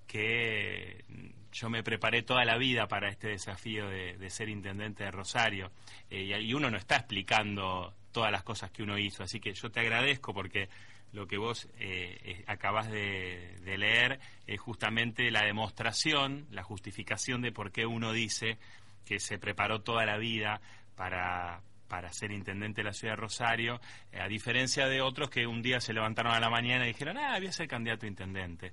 que 0.06 1.04
mm, 1.08 1.26
yo 1.52 1.70
me 1.70 1.82
preparé 1.82 2.22
toda 2.22 2.44
la 2.44 2.56
vida 2.58 2.88
para 2.88 3.08
este 3.08 3.28
desafío 3.28 3.88
de, 3.88 4.16
de 4.16 4.30
ser 4.30 4.48
intendente 4.48 5.04
de 5.04 5.10
Rosario 5.10 5.70
eh, 6.10 6.22
y, 6.22 6.34
y 6.34 6.54
uno 6.54 6.70
no 6.70 6.76
está 6.76 6.96
explicando 6.96 7.94
todas 8.12 8.32
las 8.32 8.42
cosas 8.42 8.70
que 8.70 8.82
uno 8.82 8.98
hizo, 8.98 9.22
así 9.22 9.38
que 9.40 9.52
yo 9.54 9.70
te 9.70 9.80
agradezco 9.80 10.32
porque 10.34 10.68
lo 11.12 11.26
que 11.26 11.38
vos 11.38 11.68
eh, 11.78 12.18
eh, 12.22 12.44
acabas 12.46 12.90
de, 12.90 13.56
leer 13.64 14.18
es 14.46 14.60
justamente 14.60 15.30
la 15.30 15.44
demostración, 15.44 16.46
la 16.50 16.62
justificación 16.62 17.42
de 17.42 17.52
por 17.52 17.70
qué 17.70 17.86
uno 17.86 18.12
dice 18.12 18.58
que 19.04 19.20
se 19.20 19.38
preparó 19.38 19.80
toda 19.82 20.04
la 20.04 20.18
vida 20.18 20.60
para, 20.96 21.62
para 21.86 22.12
ser 22.12 22.32
intendente 22.32 22.80
de 22.82 22.84
la 22.84 22.92
ciudad 22.92 23.14
de 23.14 23.20
Rosario, 23.20 23.80
eh, 24.12 24.20
a 24.20 24.28
diferencia 24.28 24.86
de 24.86 25.00
otros 25.00 25.30
que 25.30 25.46
un 25.46 25.62
día 25.62 25.80
se 25.80 25.92
levantaron 25.92 26.32
a 26.32 26.40
la 26.40 26.50
mañana 26.50 26.84
y 26.84 26.88
dijeron, 26.88 27.18
ah, 27.18 27.36
voy 27.38 27.48
a 27.48 27.52
ser 27.52 27.68
candidato 27.68 28.06
a 28.06 28.08
intendente 28.08 28.72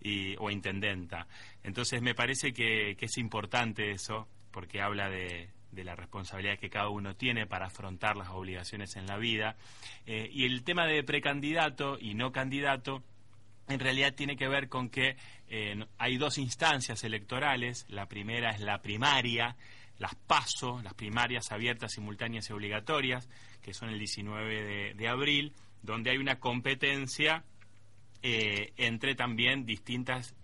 y, 0.00 0.36
o 0.38 0.50
intendenta. 0.50 1.26
Entonces 1.62 2.00
me 2.00 2.14
parece 2.14 2.52
que, 2.52 2.96
que 2.96 3.06
es 3.06 3.18
importante 3.18 3.90
eso, 3.90 4.28
porque 4.50 4.80
habla 4.80 5.10
de, 5.10 5.50
de 5.74 5.84
la 5.84 5.94
responsabilidad 5.96 6.58
que 6.58 6.70
cada 6.70 6.88
uno 6.88 7.14
tiene 7.16 7.46
para 7.46 7.66
afrontar 7.66 8.16
las 8.16 8.28
obligaciones 8.30 8.96
en 8.96 9.06
la 9.06 9.18
vida. 9.18 9.56
Eh, 10.06 10.28
y 10.32 10.44
el 10.44 10.62
tema 10.64 10.86
de 10.86 11.02
precandidato 11.02 11.98
y 12.00 12.14
no 12.14 12.32
candidato, 12.32 13.02
en 13.68 13.80
realidad 13.80 14.14
tiene 14.14 14.36
que 14.36 14.48
ver 14.48 14.68
con 14.68 14.90
que 14.90 15.16
eh, 15.48 15.84
hay 15.98 16.16
dos 16.16 16.38
instancias 16.38 17.04
electorales. 17.04 17.86
La 17.88 18.06
primera 18.06 18.50
es 18.50 18.60
la 18.60 18.80
primaria, 18.82 19.56
las 19.98 20.14
PASO, 20.14 20.80
las 20.82 20.94
primarias 20.94 21.50
abiertas, 21.52 21.92
simultáneas 21.92 22.48
y 22.50 22.52
obligatorias, 22.52 23.28
que 23.62 23.74
son 23.74 23.88
el 23.88 23.98
19 23.98 24.94
de, 24.94 25.08
abril, 25.08 25.54
donde 25.82 26.10
hay 26.10 26.18
una 26.18 26.38
competencia 26.38 27.44
eh, 28.22 28.72
entre 28.76 29.14
también 29.14 29.66
distintas 29.66 30.34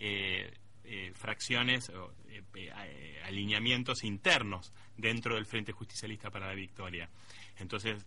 fracciones 1.14 1.88
o 1.90 2.12
alineamientos 3.24 4.04
internos 4.04 4.72
dentro 4.96 5.34
del 5.34 5.46
Frente 5.46 5.72
Justicialista 5.72 6.30
para 6.30 6.48
la 6.48 6.54
Victoria. 6.54 7.08
Entonces, 7.58 8.06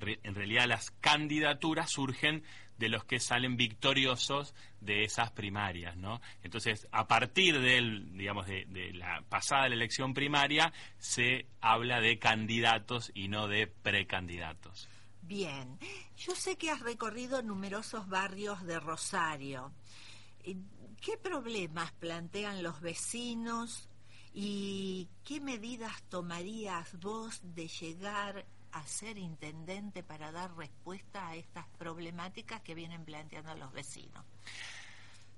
en 0.00 0.34
realidad 0.34 0.66
las 0.66 0.90
candidaturas 0.90 1.90
surgen 1.90 2.42
de 2.78 2.88
los 2.88 3.04
que 3.04 3.20
salen 3.20 3.56
victoriosos 3.56 4.54
de 4.80 5.04
esas 5.04 5.30
primarias, 5.30 5.96
¿no? 5.96 6.20
Entonces, 6.42 6.86
a 6.92 7.06
partir 7.06 7.60
del, 7.60 8.16
digamos, 8.16 8.46
de, 8.46 8.66
la 8.92 9.22
pasada 9.28 9.68
la 9.68 9.74
elección 9.74 10.12
primaria, 10.12 10.72
se 10.98 11.46
habla 11.60 12.00
de 12.00 12.18
candidatos 12.18 13.10
y 13.14 13.28
no 13.28 13.48
de 13.48 13.66
precandidatos. 13.66 14.88
Bien, 15.22 15.78
yo 16.16 16.34
sé 16.34 16.56
que 16.56 16.70
has 16.70 16.80
recorrido 16.80 17.42
numerosos 17.42 18.08
barrios 18.08 18.64
de 18.64 18.78
Rosario. 18.78 19.72
¿Qué 21.00 21.16
problemas 21.16 21.92
plantean 21.92 22.62
los 22.62 22.80
vecinos 22.80 23.88
y 24.32 25.08
qué 25.24 25.40
medidas 25.40 26.02
tomarías 26.08 26.98
vos 27.00 27.40
de 27.42 27.68
llegar 27.68 28.44
a 28.72 28.86
ser 28.86 29.16
intendente 29.16 30.02
para 30.02 30.32
dar 30.32 30.54
respuesta 30.56 31.28
a 31.28 31.36
estas 31.36 31.66
problemáticas 31.78 32.60
que 32.60 32.74
vienen 32.74 33.04
planteando 33.04 33.54
los 33.54 33.72
vecinos? 33.72 34.24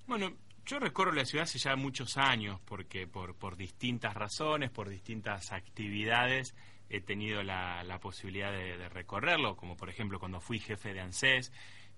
Bueno, 0.06 0.32
yo 0.64 0.78
recorro 0.78 1.12
la 1.12 1.24
ciudad 1.24 1.44
hace 1.44 1.58
ya 1.58 1.76
muchos 1.76 2.16
años 2.16 2.60
porque 2.64 3.06
por, 3.06 3.56
distintas 3.56 4.14
razones, 4.14 4.70
por 4.70 4.88
distintas 4.88 5.52
actividades, 5.52 6.54
he 6.90 7.00
tenido 7.00 7.42
la, 7.42 7.84
la 7.84 8.00
posibilidad 8.00 8.50
de, 8.50 8.76
de 8.76 8.88
recorrerlo, 8.88 9.56
como 9.56 9.76
por 9.76 9.90
ejemplo 9.90 10.18
cuando 10.18 10.40
fui 10.40 10.58
jefe 10.58 10.92
de 10.92 11.00
ANSES, 11.00 11.52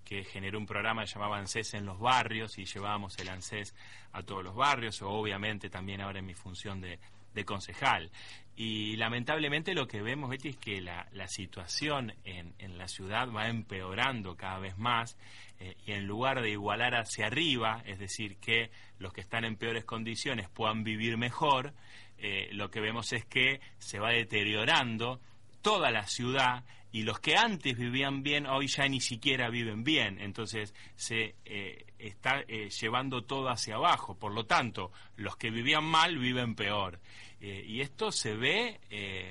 que 0.04 0.24
generó 0.24 0.58
un 0.58 0.66
programa 0.66 1.04
que 1.04 1.12
llamaba 1.12 1.38
ANSES 1.38 1.74
en 1.74 1.86
los 1.86 1.98
barrios 1.98 2.58
y 2.58 2.64
llevábamos 2.64 3.18
el 3.18 3.28
ANSES 3.28 3.74
a 4.12 4.22
todos 4.22 4.44
los 4.44 4.54
barrios, 4.54 5.00
o 5.02 5.08
obviamente 5.08 5.70
también 5.70 6.00
ahora 6.00 6.18
en 6.18 6.26
mi 6.26 6.34
función 6.34 6.80
de, 6.80 6.98
concejal. 7.44 8.10
Y 8.56 8.96
lamentablemente 8.96 9.72
lo 9.72 9.86
que 9.86 10.02
vemos, 10.02 10.28
Betty, 10.28 10.50
es 10.50 10.56
que 10.56 10.80
la, 10.82 11.06
situación 11.28 12.12
en, 12.24 12.54
en, 12.58 12.76
la 12.76 12.86
ciudad 12.86 13.30
va 13.30 13.48
empeorando 13.48 14.36
cada 14.36 14.58
vez 14.58 14.76
más 14.76 15.16
eh, 15.60 15.76
y 15.86 15.92
en 15.92 16.06
lugar 16.06 16.42
de 16.42 16.50
igualar 16.50 16.94
hacia 16.94 17.26
arriba, 17.26 17.82
es 17.86 17.98
decir, 17.98 18.36
que 18.38 18.70
los 18.98 19.12
que 19.12 19.20
están 19.20 19.44
en 19.44 19.56
peores 19.56 19.84
condiciones 19.84 20.48
puedan 20.48 20.84
vivir 20.84 21.16
mejor, 21.16 21.72
eh, 22.18 22.48
lo 22.52 22.70
que 22.70 22.80
vemos 22.80 23.12
es 23.12 23.24
que 23.24 23.60
se 23.78 23.98
va 23.98 24.10
deteriorando 24.10 25.20
toda 25.62 25.90
la 25.90 26.06
ciudad 26.06 26.64
y 26.92 27.02
los 27.02 27.20
que 27.20 27.36
antes 27.36 27.76
vivían 27.76 28.22
bien 28.22 28.46
hoy 28.46 28.66
ya 28.66 28.88
ni 28.88 29.00
siquiera 29.00 29.48
viven 29.48 29.84
bien, 29.84 30.20
entonces 30.20 30.74
se 30.96 31.36
eh, 31.44 31.86
está 31.98 32.40
eh, 32.48 32.68
llevando 32.70 33.22
todo 33.22 33.48
hacia 33.48 33.76
abajo, 33.76 34.16
por 34.16 34.32
lo 34.32 34.46
tanto, 34.46 34.90
los 35.16 35.36
que 35.36 35.50
vivían 35.50 35.84
mal 35.84 36.18
viven 36.18 36.54
peor. 36.54 37.00
y 37.40 37.80
esto 37.80 38.12
se 38.12 38.34
ve, 38.34 38.80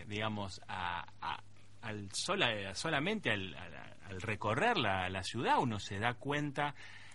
digamos, 0.08 0.62
al 0.68 2.12
sola, 2.12 2.74
solamente 2.74 3.32
al, 3.32 3.56
recorrer 4.20 4.78
la, 4.78 5.08
la 5.10 5.24
ciudad 5.24 5.60
uno 5.60 5.80
se 5.80 6.00
da 6.00 6.16
cuenta 6.16 6.74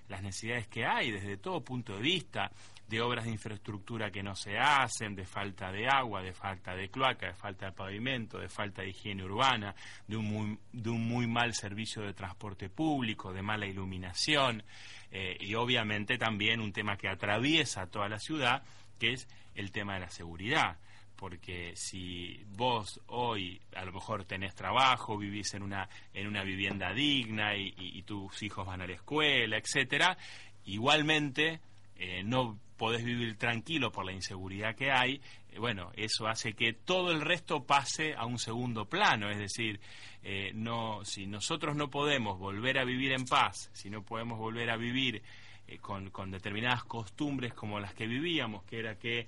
las 0.09 0.23
necesidades 0.23 0.69
que 0.69 0.85
hay 0.85 1.11
desde 1.11 1.37
todo 1.37 1.65
punto 1.65 1.97
de 1.97 2.03
vista, 2.03 2.51
de 2.89 3.01
obras 3.01 3.25
de 3.25 3.31
infraestructura 3.31 4.11
que 4.11 4.23
no 4.23 4.37
se 4.37 4.59
hacen, 4.59 5.15
de 5.15 5.25
falta 5.25 5.73
de 5.73 5.89
agua, 5.89 6.23
de 6.23 6.33
falta 6.33 6.75
de 6.75 6.91
cloaca, 6.91 7.29
de 7.29 7.35
falta 7.35 7.67
de 7.67 7.73
pavimento, 7.73 8.39
de 8.39 8.49
falta 8.49 8.83
de 8.83 8.91
higiene 8.91 9.25
urbana, 9.25 9.75
de 10.07 10.17
un 10.17 10.27
muy, 10.27 10.59
de 10.73 10.91
un 10.91 11.07
muy 11.07 11.27
mal 11.27 11.55
servicio 11.55 12.03
de 12.03 12.13
transporte 12.13 12.69
público, 12.69 13.33
de 13.33 13.43
mala 13.43 13.67
iluminación 13.67 14.63
eh, 15.11 15.37
y 15.41 15.55
obviamente 15.55 16.19
también 16.19 16.61
un 16.61 16.73
tema 16.73 16.97
que 16.97 17.09
atraviesa 17.09 17.87
toda 17.87 18.09
la 18.09 18.19
ciudad, 18.19 18.65
que 18.99 19.13
es 19.13 19.29
el 19.55 19.71
tema 19.71 19.95
de 19.95 20.01
la 20.01 20.11
seguridad. 20.11 20.79
Porque 21.17 21.73
si 21.77 22.43
vos 22.49 23.01
hoy 23.07 23.63
a 23.77 23.85
lo 23.85 23.93
mejor 23.93 24.25
tenés 24.25 24.55
trabajo, 24.57 25.17
vivís 25.17 25.55
en 25.55 25.63
una 25.63 25.89
en 26.13 26.27
una 26.27 26.43
vivienda 26.43 26.93
digna 26.93 27.57
y, 27.57 28.03
tus 28.03 28.43
hijos 28.43 28.67
van 28.67 28.83
a 28.83 28.87
la 28.87 28.95
escuela, 28.95 29.57
etcétera, 29.57 30.19
igualmente 30.65 31.61
eh, 31.97 32.25
no 32.25 32.59
podés 32.77 33.05
vivir 33.05 33.37
tranquilo 33.37 33.91
por 33.93 34.05
la 34.05 34.13
inseguridad 34.13 34.75
que 34.75 34.91
hay, 34.91 35.21
eh, 35.51 35.59
bueno, 35.59 35.91
eso 35.95 36.27
hace 36.27 36.55
que 36.55 36.73
todo 36.73 37.11
el 37.11 37.21
resto 37.21 37.65
pase 37.65 38.15
a 38.15 38.27
un 38.27 38.39
segundo 38.39 38.87
plano, 38.87 39.31
es 39.31 39.39
decir, 39.39 39.81
eh, 40.23 40.53
no, 40.55 41.05
si 41.05 41.27
nosotros 41.27 41.77
no 41.77 41.91
podemos 41.91 42.39
volver 42.39 42.79
a 42.79 42.85
vivir 42.85 43.13
en 43.13 43.25
paz, 43.25 43.71
si 43.73 43.91
no 43.91 44.03
podemos 44.03 44.39
volver 44.39 44.71
a 44.71 44.77
vivir 44.77 45.23
con, 45.81 46.11
con, 46.11 46.31
determinadas 46.31 46.85
costumbres 46.85 47.55
como 47.55 47.81
las 47.81 47.95
que 47.95 48.07
vivíamos, 48.07 48.65
que 48.65 48.79
era 48.79 48.99
que 48.99 49.27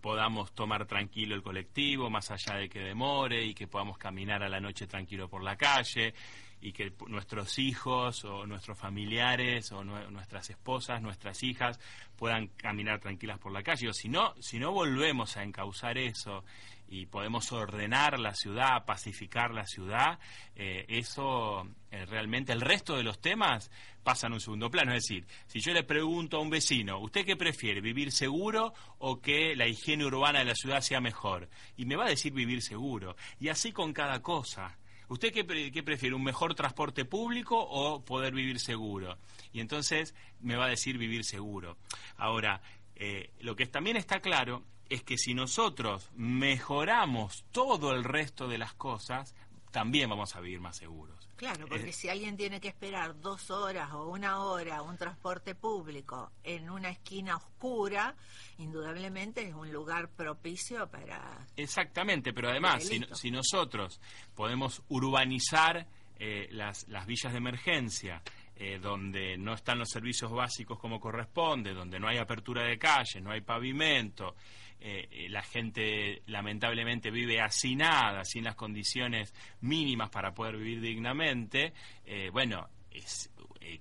podamos 0.00 0.52
tomar 0.52 0.86
tranquilo 0.86 1.34
el 1.34 1.42
colectivo, 1.42 2.10
más 2.10 2.30
allá 2.30 2.56
de 2.56 2.68
que 2.68 2.80
demore, 2.80 3.44
y 3.44 3.54
que 3.54 3.66
podamos 3.66 3.98
caminar 3.98 4.42
a 4.42 4.48
la 4.48 4.60
noche 4.60 4.86
tranquilo 4.86 5.28
por 5.28 5.42
la 5.42 5.56
calle, 5.56 6.14
y 6.60 6.72
que 6.72 6.92
nuestros 7.06 7.58
hijos 7.58 8.24
o 8.24 8.46
nuestros 8.46 8.78
familiares 8.78 9.70
o 9.72 9.84
nuestras 9.84 10.50
esposas, 10.50 11.00
nuestras 11.00 11.42
hijas 11.42 11.78
puedan 12.16 12.48
caminar 12.48 13.00
tranquilas 13.00 13.38
por 13.38 13.52
la 13.52 13.62
calle. 13.62 13.88
O 13.88 13.92
si 13.92 14.08
no, 14.08 14.34
si 14.40 14.58
no 14.58 14.72
volvemos 14.72 15.36
a 15.36 15.44
encauzar 15.44 15.98
eso 15.98 16.44
y 16.88 17.06
podemos 17.06 17.52
ordenar 17.52 18.18
la 18.18 18.34
ciudad, 18.34 18.84
pacificar 18.84 19.52
la 19.52 19.66
ciudad, 19.66 20.18
eh, 20.56 20.84
eso 20.88 21.68
eh, 21.90 22.06
realmente 22.06 22.52
el 22.52 22.60
resto 22.60 22.96
de 22.96 23.02
los 23.02 23.20
temas 23.20 23.70
pasan 24.02 24.32
a 24.32 24.36
un 24.36 24.40
segundo 24.40 24.70
plano. 24.70 24.94
Es 24.94 25.04
decir, 25.04 25.26
si 25.46 25.60
yo 25.60 25.72
le 25.72 25.84
pregunto 25.84 26.38
a 26.38 26.40
un 26.40 26.50
vecino, 26.50 26.98
¿usted 26.98 27.24
qué 27.24 27.36
prefiere, 27.36 27.80
vivir 27.80 28.10
seguro 28.10 28.72
o 28.98 29.20
que 29.20 29.54
la 29.54 29.68
higiene 29.68 30.06
urbana 30.06 30.40
de 30.40 30.46
la 30.46 30.54
ciudad 30.54 30.80
sea 30.80 31.00
mejor? 31.00 31.48
Y 31.76 31.84
me 31.84 31.94
va 31.94 32.06
a 32.06 32.10
decir 32.10 32.32
vivir 32.32 32.62
seguro. 32.62 33.16
Y 33.38 33.48
así 33.48 33.70
con 33.70 33.92
cada 33.92 34.22
cosa. 34.22 34.76
¿Usted 35.08 35.32
qué, 35.32 35.44
prefiere, 35.82 36.14
un 36.14 36.22
mejor 36.22 36.54
transporte 36.54 37.04
público 37.04 37.58
o 37.58 38.04
poder 38.04 38.34
vivir 38.34 38.60
seguro? 38.60 39.18
Y 39.52 39.60
entonces 39.60 40.14
me 40.40 40.56
va 40.56 40.66
a 40.66 40.68
decir 40.68 40.98
vivir 40.98 41.24
seguro. 41.24 41.78
Ahora, 42.16 42.60
eh, 42.94 43.30
lo 43.40 43.56
que 43.56 43.66
también 43.66 43.96
está 43.96 44.20
claro 44.20 44.64
es 44.88 45.02
que 45.02 45.16
si 45.16 45.34
nosotros 45.34 46.10
mejoramos 46.14 47.44
todo 47.52 47.94
el 47.94 48.04
resto 48.04 48.48
de 48.48 48.58
las 48.58 48.74
cosas, 48.74 49.34
también 49.70 50.10
vamos 50.10 50.36
a 50.36 50.40
vivir 50.40 50.60
más 50.60 50.76
seguros. 50.76 51.17
Claro, 51.38 51.68
porque 51.68 51.92
si 51.92 52.08
alguien 52.08 52.36
tiene 52.36 52.60
que 52.60 52.66
esperar 52.66 53.20
dos 53.20 53.48
horas 53.52 53.92
o 53.92 54.08
una 54.08 54.42
hora 54.42 54.82
un 54.82 54.98
transporte 54.98 55.54
público 55.54 56.32
en 56.42 56.68
una 56.68 56.88
esquina 56.88 57.36
oscura, 57.36 58.16
indudablemente 58.58 59.46
es 59.46 59.54
un 59.54 59.72
lugar 59.72 60.08
propicio 60.08 60.90
para... 60.90 61.46
Exactamente, 61.54 62.32
pero 62.32 62.50
además, 62.50 62.90
si, 63.12 63.30
nosotros 63.30 64.00
podemos 64.34 64.82
urbanizar 64.88 65.86
eh, 66.18 66.48
las, 66.50 66.88
las 66.88 67.06
villas 67.06 67.30
de 67.30 67.38
emergencia, 67.38 68.20
eh, 68.56 68.80
donde 68.80 69.38
no 69.38 69.54
están 69.54 69.78
los 69.78 69.90
servicios 69.90 70.32
básicos 70.32 70.80
como 70.80 70.98
corresponde, 70.98 71.72
donde 71.72 72.00
no 72.00 72.08
hay 72.08 72.18
apertura 72.18 72.64
de 72.64 72.76
calles, 72.76 73.22
no 73.22 73.30
hay 73.30 73.42
pavimento, 73.42 74.34
eh, 74.80 75.08
eh, 75.10 75.28
la 75.28 75.42
gente 75.42 76.22
lamentablemente 76.26 77.10
vive 77.10 77.40
hacinada, 77.40 78.24
sin 78.24 78.44
las 78.44 78.54
condiciones 78.54 79.34
mínimas 79.60 80.08
para 80.10 80.34
poder 80.34 80.56
vivir 80.56 80.80
dignamente, 80.80 81.72
eh, 82.06 82.30
bueno, 82.32 82.68
es 82.90 83.30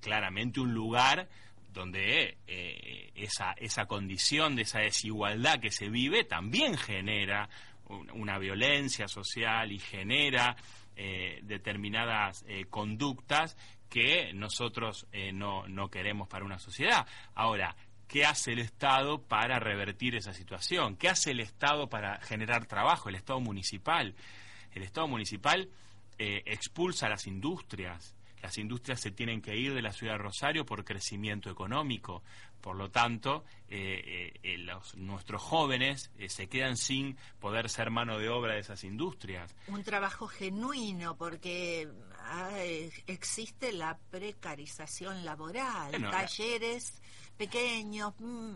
claramente 0.02 0.60
un 0.60 0.74
lugar 0.74 1.30
donde 1.72 2.38
esa, 3.16 3.54
esa 3.54 3.86
condición 3.86 4.56
de 4.56 4.64
esa 4.64 4.80
desigualdad 4.80 5.60
que 5.60 5.72
se 5.72 5.90
vive 5.90 6.24
también 6.24 6.76
genera 6.76 7.50
una 8.14 8.38
violencia 8.38 9.08
social 9.08 9.72
y 9.72 9.80
genera 9.80 10.58
determinadas 11.44 12.44
conductas 12.70 13.56
que 13.90 14.34
nosotros 14.34 15.08
no, 15.34 15.68
no 15.68 15.90
queremos 15.90 16.28
para 16.28 16.46
una 16.46 16.60
sociedad. 16.60 17.08
Ahora, 17.36 17.76
¿Qué 18.08 18.26
hace 18.26 18.54
el 18.54 18.60
Estado 18.60 19.22
para 19.22 19.60
revertir 19.60 20.16
esa 20.16 20.34
situación? 20.34 20.96
¿Qué 20.96 21.10
hace 21.10 21.32
el 21.32 21.42
Estado 21.42 21.90
para 21.90 22.20
generar 22.22 22.66
trabajo? 22.66 23.10
El 23.10 23.16
Estado 23.16 23.42
municipal. 23.42 24.16
El 24.72 24.84
Estado 24.84 25.08
municipal 25.08 25.70
eh, 26.18 26.42
expulsa 26.46 27.08
a 27.08 27.10
las 27.10 27.28
industrias. 27.28 28.16
Las 28.42 28.58
industrias 28.58 29.02
se 29.02 29.12
tienen 29.12 29.42
que 29.42 29.58
ir 29.58 29.74
de 29.74 29.82
la 29.82 29.92
ciudad 29.92 30.14
de 30.14 30.20
Rosario 30.20 30.66
por 30.66 30.86
crecimiento 30.86 31.50
económico. 31.50 32.24
Por 32.62 32.78
lo 32.78 32.90
tanto, 32.90 33.44
eh, 33.68 34.34
eh, 34.42 34.66
nuestros 34.96 35.42
jóvenes 35.42 36.10
se 36.28 36.48
quedan 36.48 36.78
sin 36.78 37.18
poder 37.40 37.70
ser 37.70 37.92
mano 37.92 38.18
de 38.20 38.30
obra 38.30 38.54
de 38.54 38.60
esas 38.60 38.84
industrias. 38.84 39.54
Un 39.68 39.84
trabajo 39.84 40.28
genuino, 40.28 41.18
porque 41.18 41.90
ah, 42.20 42.58
existe 43.06 43.74
la 43.74 43.98
precarización 44.12 45.26
laboral, 45.26 45.92
talleres 46.10 47.02
pequeños, 47.38 48.14
mm, 48.20 48.54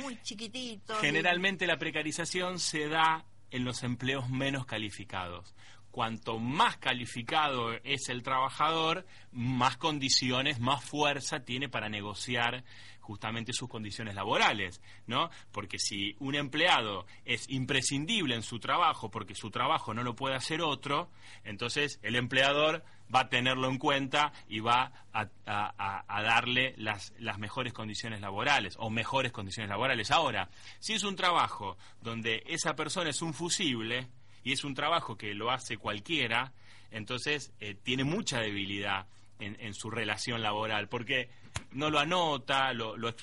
muy 0.00 0.20
chiquititos. 0.22 0.98
Generalmente 1.00 1.66
la 1.66 1.78
precarización 1.78 2.58
se 2.58 2.88
da 2.88 3.24
en 3.50 3.64
los 3.64 3.82
empleos 3.82 4.28
menos 4.28 4.66
calificados. 4.66 5.54
Cuanto 5.90 6.38
más 6.38 6.76
calificado 6.76 7.72
es 7.82 8.08
el 8.08 8.22
trabajador, 8.22 9.06
más 9.32 9.76
condiciones, 9.78 10.60
más 10.60 10.84
fuerza 10.84 11.40
tiene 11.40 11.68
para 11.68 11.88
negociar 11.88 12.62
justamente 13.00 13.54
sus 13.54 13.70
condiciones 13.70 14.14
laborales, 14.14 14.82
¿no? 15.06 15.30
Porque 15.50 15.78
si 15.78 16.14
un 16.18 16.34
empleado 16.34 17.06
es 17.24 17.48
imprescindible 17.48 18.34
en 18.34 18.42
su 18.42 18.60
trabajo 18.60 19.10
porque 19.10 19.34
su 19.34 19.50
trabajo 19.50 19.94
no 19.94 20.02
lo 20.02 20.14
puede 20.14 20.34
hacer 20.34 20.60
otro, 20.60 21.10
entonces 21.42 21.98
el 22.02 22.16
empleador 22.16 22.84
va 23.14 23.20
a 23.20 23.28
tenerlo 23.28 23.68
en 23.68 23.78
cuenta 23.78 24.32
y 24.48 24.60
va 24.60 24.92
a, 25.12 26.22
darle 26.22 26.74
las, 26.76 27.12
las, 27.18 27.38
mejores 27.38 27.72
condiciones 27.72 28.20
laborales 28.20 28.76
o 28.78 28.90
mejores 28.90 29.32
condiciones 29.32 29.70
laborales. 29.70 30.10
Ahora, 30.10 30.48
si 30.78 30.94
es 30.94 31.04
un 31.04 31.16
trabajo 31.16 31.76
donde 32.02 32.42
esa 32.46 32.76
persona 32.76 33.10
es 33.10 33.22
un 33.22 33.34
fusible 33.34 34.08
y 34.44 34.52
es 34.52 34.64
un 34.64 34.74
trabajo 34.74 35.16
que 35.16 35.34
lo 35.34 35.50
hace 35.50 35.76
cualquiera, 35.76 36.52
entonces 36.90 37.52
eh, 37.60 37.74
tiene 37.74 38.04
mucha 38.04 38.40
debilidad 38.40 39.06
en, 39.40 39.74
su 39.74 39.90
relación 39.90 40.42
laboral, 40.42 40.88
porque 40.88 41.28
no 41.72 41.90
lo 41.90 41.98
anota, 41.98 42.72
lo, 42.72 42.96
lo, 42.96 43.14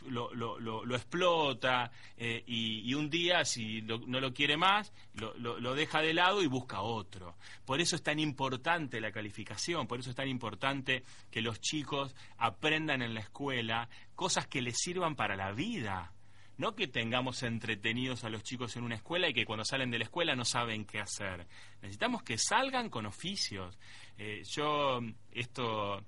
lo, 0.59 0.95
explota 0.95 1.91
eh, 2.17 2.43
y, 2.47 2.93
un 2.93 3.09
día, 3.09 3.43
si 3.43 3.81
no 3.81 4.19
lo 4.19 4.33
quiere 4.33 4.57
más, 4.57 4.93
lo, 5.13 5.75
deja 5.75 6.01
de 6.01 6.13
lado 6.13 6.41
y 6.41 6.47
busca 6.47 6.81
otro. 6.81 7.35
Por 7.65 7.81
eso 7.81 7.95
es 7.95 8.03
tan 8.03 8.19
importante 8.19 9.01
la 9.01 9.11
calificación, 9.11 9.87
por 9.87 9.99
eso 9.99 10.09
es 10.09 10.15
tan 10.15 10.27
importante 10.27 11.03
que 11.31 11.41
los 11.41 11.59
chicos 11.59 12.15
aprendan 12.37 13.01
en 13.01 13.13
la 13.13 13.21
escuela 13.21 13.89
cosas 14.15 14.47
que 14.47 14.61
les 14.61 14.77
sirvan 14.77 15.15
para 15.15 15.35
la 15.35 15.51
vida. 15.51 16.11
No 16.57 16.75
que 16.75 16.87
tengamos 16.87 17.43
entretenidos 17.43 18.23
a 18.23 18.29
los 18.29 18.43
chicos 18.43 18.75
en 18.77 18.83
una 18.83 18.95
escuela 18.95 19.29
y 19.29 19.33
que 19.33 19.45
cuando 19.45 19.65
salen 19.65 19.91
de 19.91 19.99
la 19.99 20.05
escuela 20.05 20.35
no 20.35 20.45
saben 20.45 20.85
qué 20.85 20.99
hacer. 20.99 21.45
Necesitamos 21.81 22.23
que 22.23 22.37
salgan 22.37 22.89
con 22.89 23.05
oficios. 23.05 23.77
Eh, 24.17 24.43
yo 24.49 24.99
esto 25.31 26.03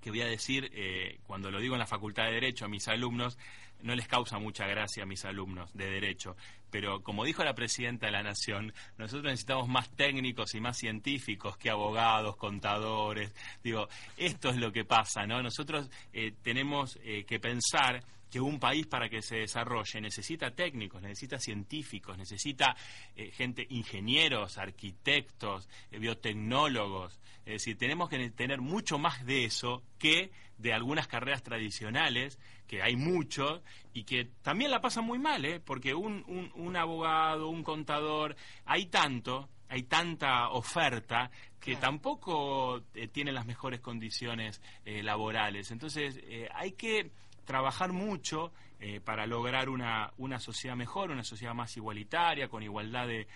que 0.00 0.10
voy 0.10 0.20
a 0.22 0.26
decir, 0.26 0.70
eh, 0.74 1.20
cuando 1.26 1.50
lo 1.50 1.60
digo 1.60 1.74
en 1.74 1.78
la 1.78 1.86
Facultad 1.86 2.24
de 2.24 2.32
Derecho 2.32 2.64
a 2.64 2.68
mis 2.68 2.88
alumnos, 2.88 3.38
no 3.82 3.94
les 3.94 4.08
causa 4.08 4.38
mucha 4.38 4.66
gracia 4.66 5.02
a 5.02 5.06
mis 5.06 5.24
alumnos 5.24 5.72
de 5.74 5.90
Derecho. 5.90 6.36
Pero 6.70 7.02
como 7.02 7.24
dijo 7.24 7.44
la 7.44 7.54
Presidenta 7.54 8.06
de 8.06 8.12
la 8.12 8.22
Nación, 8.22 8.72
nosotros 8.96 9.24
necesitamos 9.24 9.68
más 9.68 9.90
técnicos 9.94 10.54
y 10.54 10.60
más 10.60 10.78
científicos 10.78 11.56
que 11.56 11.70
abogados, 11.70 12.36
contadores. 12.36 13.34
Digo, 13.62 13.88
esto 14.16 14.50
es 14.50 14.56
lo 14.56 14.72
que 14.72 14.84
pasa, 14.84 15.26
¿no? 15.26 15.42
Nosotros 15.42 15.90
eh, 16.12 16.32
tenemos 16.42 16.98
eh, 17.02 17.24
que 17.24 17.38
pensar 17.38 18.02
que 18.32 18.40
un 18.40 18.58
país 18.58 18.86
para 18.86 19.10
que 19.10 19.20
se 19.20 19.36
desarrolle 19.36 20.00
necesita 20.00 20.52
técnicos, 20.52 21.02
necesita 21.02 21.38
científicos, 21.38 22.16
necesita 22.16 22.74
eh, 23.14 23.30
gente, 23.30 23.66
ingenieros, 23.68 24.56
arquitectos, 24.56 25.68
eh, 25.90 25.98
biotecnólogos. 25.98 27.20
Es 27.44 27.52
decir, 27.52 27.76
tenemos 27.76 28.08
que 28.08 28.30
tener 28.30 28.62
mucho 28.62 28.98
más 28.98 29.26
de 29.26 29.44
eso 29.44 29.82
que 29.98 30.32
de 30.56 30.72
algunas 30.72 31.08
carreras 31.08 31.42
tradicionales, 31.42 32.38
que 32.66 32.82
hay 32.82 32.96
muchos, 32.96 33.60
y 33.92 34.04
que 34.04 34.30
también 34.40 34.70
la 34.70 34.80
pasan 34.80 35.04
muy 35.04 35.18
mal, 35.18 35.44
¿eh? 35.44 35.60
porque 35.60 35.92
un, 35.92 36.24
un, 36.54 36.76
abogado, 36.76 37.50
un 37.50 37.62
contador, 37.62 38.34
hay 38.64 38.86
tanto, 38.86 39.50
hay 39.68 39.82
tanta 39.82 40.48
oferta 40.48 41.30
que 41.60 41.76
tampoco 41.76 42.82
eh, 42.94 43.08
tienen 43.08 43.34
las 43.34 43.44
mejores 43.44 43.80
condiciones 43.80 44.62
laborales. 44.86 45.70
Entonces, 45.70 46.18
hay 46.54 46.72
que 46.72 47.10
trabajar 47.44 47.92
mucho 47.92 48.52
eh, 48.80 49.00
para 49.00 49.26
lograr 49.26 49.68
una, 49.68 50.12
una 50.16 50.40
sociedad 50.40 50.76
mejor, 50.76 51.10
una 51.10 51.24
sociedad 51.24 51.54
más 51.54 51.76
igualitaria, 51.76 52.48
con 52.48 52.62
igualdad 52.62 53.06
de, 53.06 53.26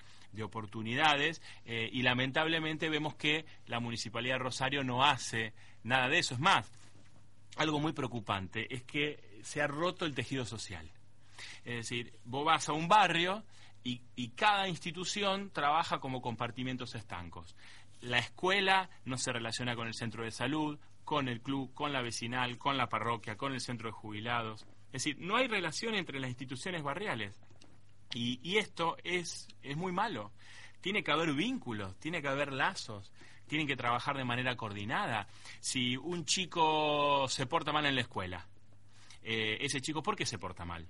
oportunidades, 0.43 1.41
eh, 1.65 1.89
y 1.91 2.03
lamentablemente 2.03 2.91
vemos 2.91 3.15
que 3.15 3.47
la 3.69 3.81
Municipalidad 3.81 4.35
de 4.35 4.41
Rosario 4.41 4.85
no 4.85 5.03
hace 5.03 5.55
nada 5.83 6.09
de 6.09 6.19
eso. 6.19 6.35
Es 6.35 6.41
más, 6.41 6.71
algo 7.57 7.81
muy 7.81 7.93
preocupante 7.93 8.67
es 8.75 8.83
que 8.83 9.41
se 9.43 9.63
ha 9.63 9.67
roto 9.67 10.05
el 10.05 10.15
tejido 10.15 10.45
social. 10.45 10.91
Es 11.65 11.77
decir, 11.77 12.13
vos 12.25 12.45
vas 12.45 12.69
a 12.69 12.75
un 12.75 12.87
barrio 12.87 13.45
y, 13.83 14.03
y 14.15 14.29
cada 14.31 14.69
institución 14.69 15.51
trabaja 15.51 16.01
como 16.01 16.21
compartimentos 16.21 16.95
estancos. 16.95 17.57
La 18.03 18.19
escuela 18.19 18.91
no 19.07 19.17
se 19.17 19.33
relaciona 19.33 19.75
con 19.75 19.87
el 19.87 19.95
centro 19.95 20.23
de 20.23 20.33
salud, 20.33 20.79
con 21.07 21.29
el 21.29 21.41
club, 21.41 21.73
con 21.73 21.93
la 21.93 22.03
vecinal, 22.03 22.59
con 22.59 22.77
la 22.77 22.89
parroquia, 22.89 23.37
con 23.37 23.53
el 23.53 23.61
centro 23.61 23.89
de 23.89 23.93
jubilados. 23.93 24.67
Es 24.87 25.05
decir, 25.05 25.17
no 25.21 25.37
hay 25.37 25.47
relación 25.47 25.95
entre 25.95 26.19
las 26.19 26.29
instituciones 26.29 26.83
barriales. 26.83 27.41
Y, 28.13 28.57
esto 28.57 28.97
es, 29.05 29.47
es 29.63 29.77
muy 29.77 29.93
malo. 29.93 30.33
Tiene 30.81 31.05
que 31.05 31.13
haber 31.13 31.33
vínculos, 31.33 31.97
tiene 31.99 32.21
que 32.21 32.29
haber 32.29 32.53
lazos, 32.53 33.13
tienen 33.47 33.69
que 33.69 33.77
trabajar 33.77 34.17
de 34.17 34.25
manera 34.25 34.57
coordinada. 34.57 35.29
Si 35.61 35.97
un 35.97 36.25
chico 36.25 37.29
se 37.29 37.47
porta 37.47 37.73
mal 37.73 37.87
en 37.87 37.95
la 37.95 38.01
escuela, 38.01 38.49
eh, 39.23 39.59
ese 39.61 39.81
chico, 39.81 40.03
¿por 40.03 40.17
qué 40.17 40.27
se 40.27 40.39
porta 40.39 40.65
mal? 40.65 40.89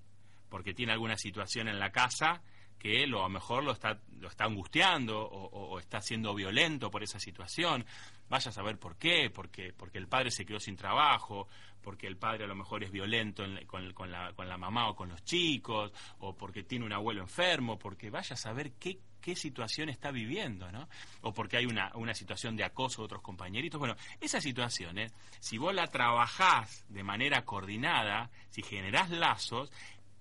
Porque 0.49 0.73
tiene 0.73 0.93
alguna 0.93 1.19
situación 1.19 1.69
en 1.69 1.79
la 1.79 1.93
casa 1.93 2.43
que 2.79 3.07
lo, 3.07 3.21
a 3.21 3.25
lo 3.25 3.31
mejor 3.31 3.65
lo 3.65 3.73
está, 3.73 3.99
lo 4.21 4.29
está 4.29 4.45
angustiando 4.45 5.21
o, 5.21 5.79
está 5.79 6.01
siendo 6.01 6.35
violento 6.35 6.91
por 6.91 7.03
esa 7.03 7.19
situación. 7.19 7.85
Vaya 8.29 8.51
a 8.51 8.53
saber 8.53 8.79
por 8.79 8.97
qué, 8.97 9.31
porque, 9.31 9.73
porque 9.73 9.99
el 9.99 10.09
padre 10.09 10.31
se 10.31 10.45
quedó 10.45 10.59
sin 10.59 10.77
trabajo, 10.77 11.49
porque 11.83 12.07
el 12.07 12.17
padre 12.17 12.45
a 12.45 12.49
lo 12.49 12.57
mejor 12.57 12.83
es 12.83 12.91
violento 12.91 13.45
con, 13.67 13.93
con, 13.93 14.11
la, 14.11 14.33
con 14.33 14.49
la 14.49 14.59
mamá 14.59 14.89
o 14.89 14.97
con 14.97 15.09
los 15.09 15.25
chicos, 15.25 15.93
o 16.19 16.37
porque 16.37 16.65
tiene 16.65 16.85
un 16.85 16.93
abuelo 16.93 17.23
enfermo, 17.23 17.79
porque 17.79 18.11
vaya 18.11 18.35
a 18.35 18.37
saber 18.37 18.73
qué, 18.73 18.99
qué 19.21 19.37
situación 19.37 19.89
está 19.89 20.11
viviendo, 20.11 20.71
¿no? 20.71 20.89
O 21.23 21.33
porque 21.33 21.57
hay 21.57 21.67
una, 21.67 21.91
una 21.95 22.15
situación 22.15 22.57
de 22.57 22.65
acoso 22.65 23.03
de 23.03 23.07
otros 23.07 23.23
compañeritos. 23.23 23.79
Bueno, 23.79 23.97
esas 24.21 24.43
situaciones, 24.43 25.13
si 25.41 25.59
vos 25.59 25.75
la 25.75 25.89
trabajás 25.89 26.85
de 26.89 27.03
manera 27.03 27.45
coordinada, 27.45 28.31
si 28.51 28.63
generás 28.63 29.11
lazos, 29.11 29.73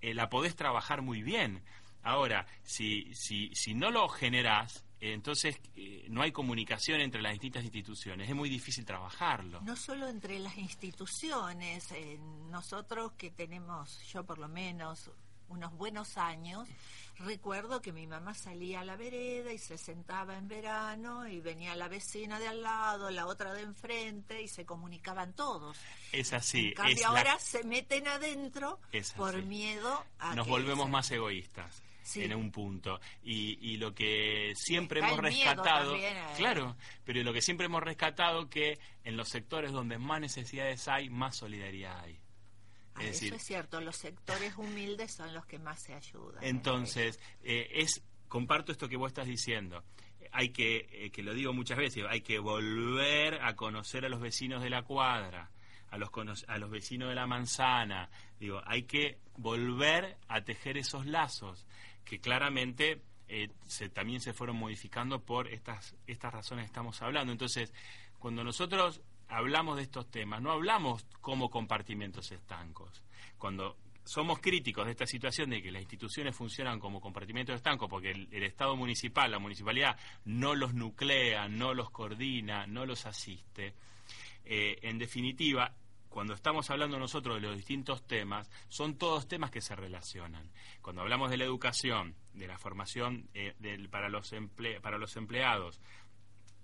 eh, 0.01 0.13
la 0.13 0.29
podés 0.29 0.55
trabajar 0.55 1.01
muy 1.01 1.21
bien. 1.23 1.63
Ahora, 2.05 2.45
si, 2.63 3.11
si, 3.15 3.49
si 3.55 3.73
no 3.73 3.89
lo 3.89 4.07
generás, 4.07 4.85
entonces 4.99 5.59
eh, 5.75 6.05
no 6.07 6.21
hay 6.21 6.31
comunicación 6.31 7.01
entre 7.01 7.19
las 7.19 7.33
distintas 7.33 7.63
instituciones, 7.63 8.29
es 8.29 8.35
muy 8.35 8.47
difícil 8.47 8.85
trabajarlo. 8.85 9.59
No 9.61 9.75
solo 9.75 10.07
entre 10.07 10.37
las 10.37 10.55
instituciones, 10.55 11.91
eh, 11.93 12.19
nosotros 12.51 13.13
que 13.13 13.31
tenemos, 13.31 13.99
yo 14.03 14.23
por 14.23 14.37
lo 14.37 14.47
menos, 14.47 15.09
unos 15.47 15.73
buenos 15.73 16.15
años, 16.17 16.69
recuerdo 17.17 17.81
que 17.81 17.91
mi 17.91 18.05
mamá 18.05 18.35
salía 18.35 18.81
a 18.81 18.85
la 18.85 18.97
vereda 18.97 19.51
y 19.51 19.57
se 19.57 19.79
sentaba 19.79 20.37
en 20.37 20.47
verano 20.47 21.27
y 21.27 21.39
venía 21.39 21.75
la 21.75 21.87
vecina 21.87 22.37
de 22.39 22.49
al 22.49 22.61
lado, 22.61 23.09
la 23.09 23.25
otra 23.25 23.51
de 23.55 23.61
enfrente 23.61 24.43
y 24.43 24.47
se 24.47 24.63
comunicaban 24.63 25.33
todos. 25.33 25.75
Es 26.11 26.33
así. 26.33 26.71
En 26.85 27.03
ahora 27.03 27.39
se 27.39 27.63
meten 27.63 28.07
adentro 28.07 28.79
por 29.17 29.41
miedo 29.41 30.05
a... 30.19 30.35
Nos 30.35 30.47
volvemos 30.47 30.87
más 30.87 31.09
egoístas 31.09 31.81
en 32.15 32.35
un 32.35 32.51
punto. 32.51 32.99
Y, 33.23 33.57
y 33.61 33.77
lo 33.77 33.93
que 33.93 34.53
siempre 34.55 34.99
hemos 34.99 35.19
rescatado, 35.19 35.95
¿eh? 35.95 36.13
claro, 36.37 36.75
pero 37.03 37.23
lo 37.23 37.33
que 37.33 37.41
siempre 37.41 37.65
hemos 37.65 37.83
rescatado 37.83 38.49
que 38.49 38.79
en 39.03 39.17
los 39.17 39.29
sectores 39.29 39.71
donde 39.71 39.97
más 39.97 40.21
necesidades 40.21 40.87
hay, 40.87 41.09
más 41.09 41.37
solidaridad 41.37 41.99
hay. 41.99 42.19
Ah, 42.95 43.03
eso 43.03 43.35
es 43.35 43.43
cierto, 43.43 43.81
los 43.81 43.97
sectores 43.97 44.55
humildes 44.55 45.13
son 45.13 45.33
los 45.33 45.45
que 45.45 45.59
más 45.59 45.81
se 45.81 45.93
ayudan. 45.93 46.43
¿eh? 46.43 46.49
Entonces, 46.49 47.19
eh, 47.43 47.67
es 47.71 48.01
comparto 48.29 48.71
esto 48.71 48.87
que 48.87 48.97
vos 48.97 49.07
estás 49.07 49.27
diciendo. 49.27 49.83
Hay 50.31 50.49
que, 50.49 51.11
que 51.13 51.23
lo 51.23 51.33
digo 51.33 51.53
muchas 51.53 51.77
veces, 51.77 52.03
hay 52.09 52.21
que 52.21 52.39
volver 52.39 53.41
a 53.41 53.55
conocer 53.55 54.05
a 54.05 54.09
los 54.09 54.19
vecinos 54.19 54.61
de 54.63 54.69
la 54.69 54.83
cuadra, 54.83 55.51
a 55.89 55.97
los, 55.97 56.09
a 56.47 56.57
los 56.57 56.69
vecinos 56.69 57.09
de 57.09 57.15
la 57.15 57.27
manzana. 57.27 58.09
Digo, 58.39 58.61
hay 58.65 58.83
que 58.83 59.19
volver 59.37 60.17
a 60.27 60.41
tejer 60.41 60.77
esos 60.77 61.05
lazos 61.05 61.65
que 62.05 62.19
claramente 62.19 63.01
eh, 63.27 63.49
se, 63.67 63.89
también 63.89 64.21
se 64.21 64.33
fueron 64.33 64.55
modificando 64.55 65.19
por 65.19 65.47
estas, 65.47 65.95
estas 66.07 66.33
razones 66.33 66.63
que 66.63 66.67
estamos 66.67 67.01
hablando. 67.01 67.31
Entonces, 67.31 67.73
cuando 68.19 68.43
nosotros 68.43 69.01
hablamos 69.27 69.77
de 69.77 69.83
estos 69.83 70.09
temas, 70.09 70.41
no 70.41 70.51
hablamos 70.51 71.05
como 71.21 71.49
compartimentos 71.49 72.31
estancos. 72.31 73.03
Cuando 73.37 73.77
somos 74.03 74.39
críticos 74.39 74.85
de 74.85 74.91
esta 74.91 75.07
situación 75.07 75.49
de 75.49 75.61
que 75.61 75.71
las 75.71 75.81
instituciones 75.81 76.35
funcionan 76.35 76.79
como 76.79 77.01
compartimentos 77.01 77.55
estancos 77.55 77.89
porque 77.89 78.11
el, 78.11 78.43
Estado 78.43 78.75
municipal, 78.75 79.31
la 79.31 79.39
municipalidad, 79.39 79.97
no 80.25 80.53
los 80.53 80.75
nuclea, 80.75 81.47
no 81.47 81.73
los 81.73 81.89
coordina, 81.89 82.67
no 82.67 82.85
los 82.85 83.07
asiste, 83.07 83.73
eh, 84.45 84.77
en 84.83 84.99
definitiva, 84.99 85.73
cuando 86.16 86.34
estamos 86.34 86.70
hablando 86.70 86.97
nosotros 86.97 87.36
de 87.36 87.41
los 87.41 87.57
distintos 87.57 88.07
temas, 88.07 88.49
son 88.70 88.97
todos 88.97 89.28
temas 89.28 89.51
que 89.51 89.59
se 89.59 89.76
relacionan. 89.76 90.49
Cuando 90.82 91.01
hablamos 91.01 91.30
de 91.30 91.36
la 91.36 91.43
educación, 91.43 92.16
de 92.34 92.47
la 92.47 92.57
formación 92.57 93.28
eh, 93.34 93.53
para, 93.91 94.07
los 94.07 94.32
empleados, 95.18 95.82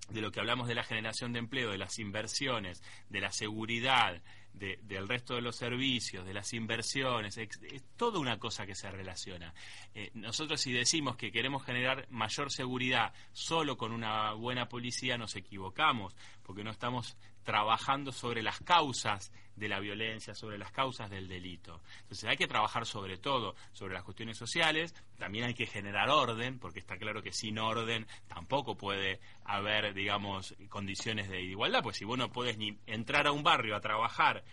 de 0.09 0.21
lo 0.21 0.31
que 0.31 0.39
hablamos 0.39 0.69
de 0.69 0.75
la 0.75 0.85
generación 0.85 1.33
de 1.33 1.39
empleo, 1.39 1.69
de 1.69 1.77
las 1.77 1.99
inversiones, 1.99 2.81
de 3.09 3.19
la 3.19 3.33
seguridad, 3.33 4.21
del 4.53 5.09
resto 5.09 5.35
de 5.35 5.41
los 5.41 5.57
servicios, 5.57 6.25
de 6.25 6.33
las 6.33 6.53
inversiones, 6.53 7.37
es, 7.37 7.49
toda 7.97 8.19
una 8.19 8.39
cosa 8.39 8.65
que 8.65 8.75
se 8.75 8.89
relaciona. 8.89 9.53
Eh, 9.93 10.11
nosotros 10.13 10.61
si 10.61 10.71
decimos 10.71 11.17
que 11.17 11.33
queremos 11.33 11.65
generar 11.65 12.07
mayor 12.09 12.53
seguridad 12.53 13.13
solo 13.33 13.75
con 13.75 13.91
una 13.91 14.31
buena 14.31 14.69
policía, 14.69 15.17
nos 15.17 15.35
equivocamos, 15.35 16.15
porque 16.41 16.63
no 16.63 16.71
estamos 16.71 17.17
trabajando 17.43 18.11
sobre 18.11 18.41
las 18.43 18.59
causas 18.59 19.31
de 19.55 19.67
la 19.67 19.79
violencia, 19.79 20.33
sobre 20.33 20.57
las 20.57 20.71
causas 20.71 21.09
del 21.09 21.27
delito. 21.27 21.81
Entonces 22.01 22.29
hay 22.29 22.37
que 22.37 22.47
trabajar 22.47 22.85
sobre 22.85 23.17
todo 23.17 23.55
sobre 23.73 23.93
las 23.93 24.03
cuestiones 24.03 24.37
sociales, 24.37 24.95
también 25.17 25.45
hay 25.45 25.53
que 25.53 25.67
generar 25.67 26.09
orden, 26.09 26.59
porque 26.59 26.79
está 26.79 26.97
claro 26.97 27.21
que 27.21 27.31
sin 27.31 27.59
orden 27.59 28.07
tampoco 28.27 28.75
puede 28.75 29.19
haber, 29.45 29.93
digamos, 29.93 30.55
condiciones 30.69 31.29
de 31.29 31.41
igualdad, 31.41 31.83
pues 31.83 31.97
si 31.97 32.05
vos 32.05 32.17
no 32.17 32.31
puedes 32.31 32.57
ni 32.57 32.77
entrar 32.87 33.27
a 33.27 33.31
un 33.31 33.43
barrio 33.43 33.75
a 33.75 33.81
trabajar 33.81 34.43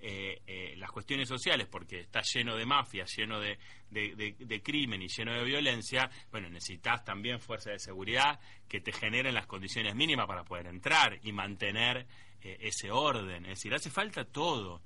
eh, 0.00 0.42
eh, 0.46 0.74
las 0.76 0.92
cuestiones 0.92 1.28
sociales 1.28 1.66
porque 1.66 1.98
está 2.00 2.22
lleno 2.22 2.54
de 2.56 2.64
mafia, 2.64 3.04
lleno 3.04 3.40
de, 3.40 3.58
de, 3.90 4.62
crimen 4.62 5.02
y 5.02 5.08
lleno 5.08 5.32
de 5.32 5.42
violencia, 5.42 6.08
bueno, 6.30 6.48
necesitas 6.48 7.04
también 7.04 7.40
fuerza 7.40 7.70
de 7.70 7.80
seguridad 7.80 8.38
que 8.68 8.80
te 8.80 8.92
generen 8.92 9.34
las 9.34 9.46
condiciones 9.46 9.96
mínimas 9.96 10.28
para 10.28 10.44
poder 10.44 10.68
entrar 10.68 11.18
y 11.24 11.32
mantener 11.32 12.06
eh, 12.42 12.58
ese 12.60 12.92
orden. 12.92 13.44
Es 13.46 13.58
decir, 13.58 13.74
hace 13.74 13.90
falta 13.90 14.24
todo. 14.24 14.82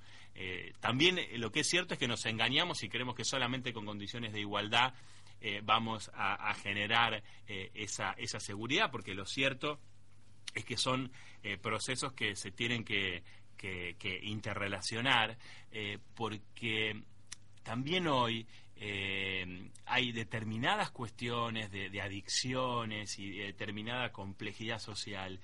También 0.79 1.19
lo 1.39 1.51
que 1.51 1.59
es 1.59 1.69
cierto 1.69 1.93
es 1.93 1.99
que 1.99 2.07
nos 2.07 2.25
engañamos 2.25 2.81
y 2.81 2.89
creemos 2.89 3.13
que 3.13 3.23
solamente 3.23 3.71
con 3.71 3.85
condiciones 3.85 4.33
de 4.33 4.39
igualdad 4.39 4.95
vamos 5.61 6.09
a, 6.15 6.51
generar 6.55 7.21
esa, 7.45 8.13
esa 8.13 8.39
seguridad, 8.39 8.89
porque 8.89 9.13
lo 9.13 9.27
cierto 9.27 9.79
es 10.55 10.65
que 10.65 10.75
son 10.75 11.11
procesos 11.61 12.13
que 12.13 12.35
se 12.35 12.49
tienen 12.49 12.83
que, 12.83 13.21
que, 13.63 14.19
interrelacionar, 14.23 15.37
porque 16.15 17.01
también 17.63 18.07
hoy 18.07 18.45
hay 19.85 20.11
determinadas 20.11 20.91
cuestiones 20.91 21.71
de, 21.71 21.89
de, 21.89 22.01
adicciones 22.01 23.17
y 23.17 23.37
determinada 23.37 24.11
complejidad 24.11 24.79
social 24.79 25.39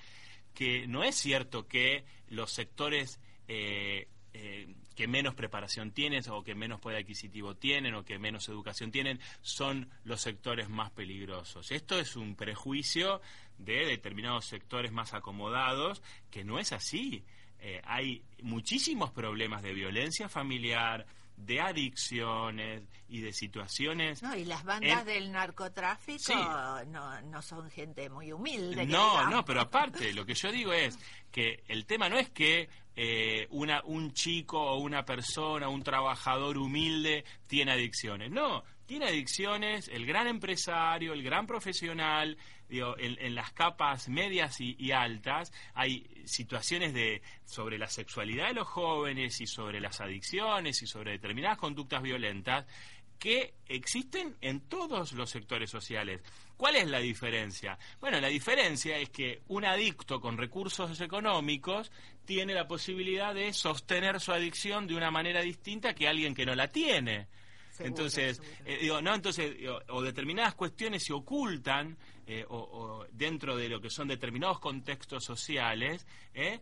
que 0.53 0.87
no 0.87 1.03
es 1.03 1.15
cierto 1.15 1.67
que 1.67 2.03
los 2.27 2.51
sectores 2.51 3.19
eh, 3.47 4.07
eh, 4.33 4.67
que 4.95 5.07
menos 5.07 5.33
preparación 5.33 5.91
tienen 5.91 6.21
o 6.29 6.43
que 6.43 6.53
menos 6.53 6.79
poder 6.79 6.99
adquisitivo 6.99 7.55
tienen 7.55 7.95
o 7.95 8.03
que 8.03 8.19
menos 8.19 8.49
educación 8.49 8.91
tienen 8.91 9.19
son 9.41 9.89
los 10.03 10.21
sectores 10.21 10.69
más 10.69 10.91
peligrosos. 10.91 11.71
Esto 11.71 11.97
es 11.97 12.15
un 12.15 12.35
prejuicio 12.35 13.21
de 13.57 13.85
determinados 13.85 14.45
sectores 14.45 14.91
más 14.91 15.13
acomodados 15.13 16.03
que 16.29 16.43
no 16.43 16.59
es 16.59 16.73
así. 16.73 17.23
Eh, 17.61 17.81
hay 17.83 18.23
muchísimos 18.41 19.11
problemas 19.11 19.61
de 19.61 19.73
violencia 19.73 20.29
familiar, 20.29 21.05
de 21.35 21.61
adicciones 21.61 22.83
y 23.07 23.21
de 23.21 23.33
situaciones. 23.33 24.21
No, 24.21 24.35
y 24.35 24.45
las 24.45 24.63
bandas 24.63 25.05
del 25.05 25.31
narcotráfico 25.31 26.33
no, 26.87 27.21
no 27.21 27.41
son 27.41 27.69
gente 27.71 28.09
muy 28.09 28.31
humilde. 28.31 28.85
No, 28.85 29.29
no, 29.29 29.43
pero 29.45 29.61
aparte, 29.61 30.13
lo 30.13 30.25
que 30.25 30.35
yo 30.35 30.51
digo 30.51 30.73
es 30.73 30.97
que 31.31 31.63
el 31.67 31.85
tema 31.85 32.09
no 32.09 32.17
es 32.17 32.29
que 32.29 32.69
eh, 32.95 33.47
una, 33.51 33.81
un 33.85 34.13
chico 34.13 34.61
o 34.61 34.79
una 34.79 35.05
persona, 35.05 35.69
un 35.69 35.83
trabajador 35.83 36.57
humilde 36.57 37.23
tiene 37.47 37.71
adicciones. 37.71 38.29
No, 38.31 38.63
tiene 38.85 39.05
adicciones 39.05 39.87
el 39.87 40.05
gran 40.05 40.27
empresario, 40.27 41.13
el 41.13 41.23
gran 41.23 41.47
profesional, 41.47 42.37
en, 42.69 43.35
las 43.35 43.51
capas 43.51 44.09
medias 44.09 44.59
y, 44.59 44.91
altas 44.91 45.51
hay 45.73 46.07
situaciones 46.25 46.93
de 46.93 47.21
sobre 47.45 47.77
la 47.77 47.87
sexualidad 47.87 48.47
de 48.47 48.53
los 48.53 48.67
jóvenes 48.67 49.39
y 49.41 49.47
sobre 49.47 49.79
las 49.79 50.01
adicciones 50.01 50.81
y 50.81 50.87
sobre 50.87 51.11
determinadas 51.11 51.57
conductas 51.57 52.01
violentas 52.01 52.65
que 53.19 53.53
existen 53.67 54.37
en 54.41 54.61
todos 54.61 55.11
los 55.11 55.29
sectores 55.29 55.69
sociales. 55.69 56.21
¿Cuál 56.55 56.77
es 56.77 56.87
la 56.87 56.99
diferencia? 56.99 57.77
Bueno, 57.99 58.19
la 58.19 58.29
diferencia 58.29 58.97
es 58.97 59.09
que 59.09 59.41
un 59.49 59.65
adicto 59.65 60.19
con 60.21 60.37
recursos 60.37 60.99
económicos 61.01 61.91
tiene 62.25 62.53
la 62.53 62.67
posibilidad 62.67 63.35
de 63.35 63.53
sostener 63.53 64.19
su 64.19 64.31
adicción 64.31 64.87
de 64.87 64.95
una 64.95 65.11
manera 65.11 65.41
distinta 65.41 65.93
que 65.93 66.07
alguien 66.07 66.33
que 66.33 66.45
no 66.45 66.55
la 66.55 66.69
tiene. 66.69 67.27
entonces, 67.79 68.41
eh, 68.65 68.79
digo, 68.81 69.01
no, 69.01 69.15
entonces, 69.15 69.55
o 69.89 70.01
determinadas 70.01 70.55
cuestiones 70.55 71.03
se 71.03 71.13
ocultan 71.13 71.97
eh, 72.29 72.45
o, 72.47 73.05
dentro 73.11 73.57
de 73.57 73.69
lo 73.69 73.81
que 73.81 73.89
son 73.89 74.07
determinados 74.07 74.59
contextos 74.59 75.23
sociales, 75.23 76.05
eh, 76.33 76.59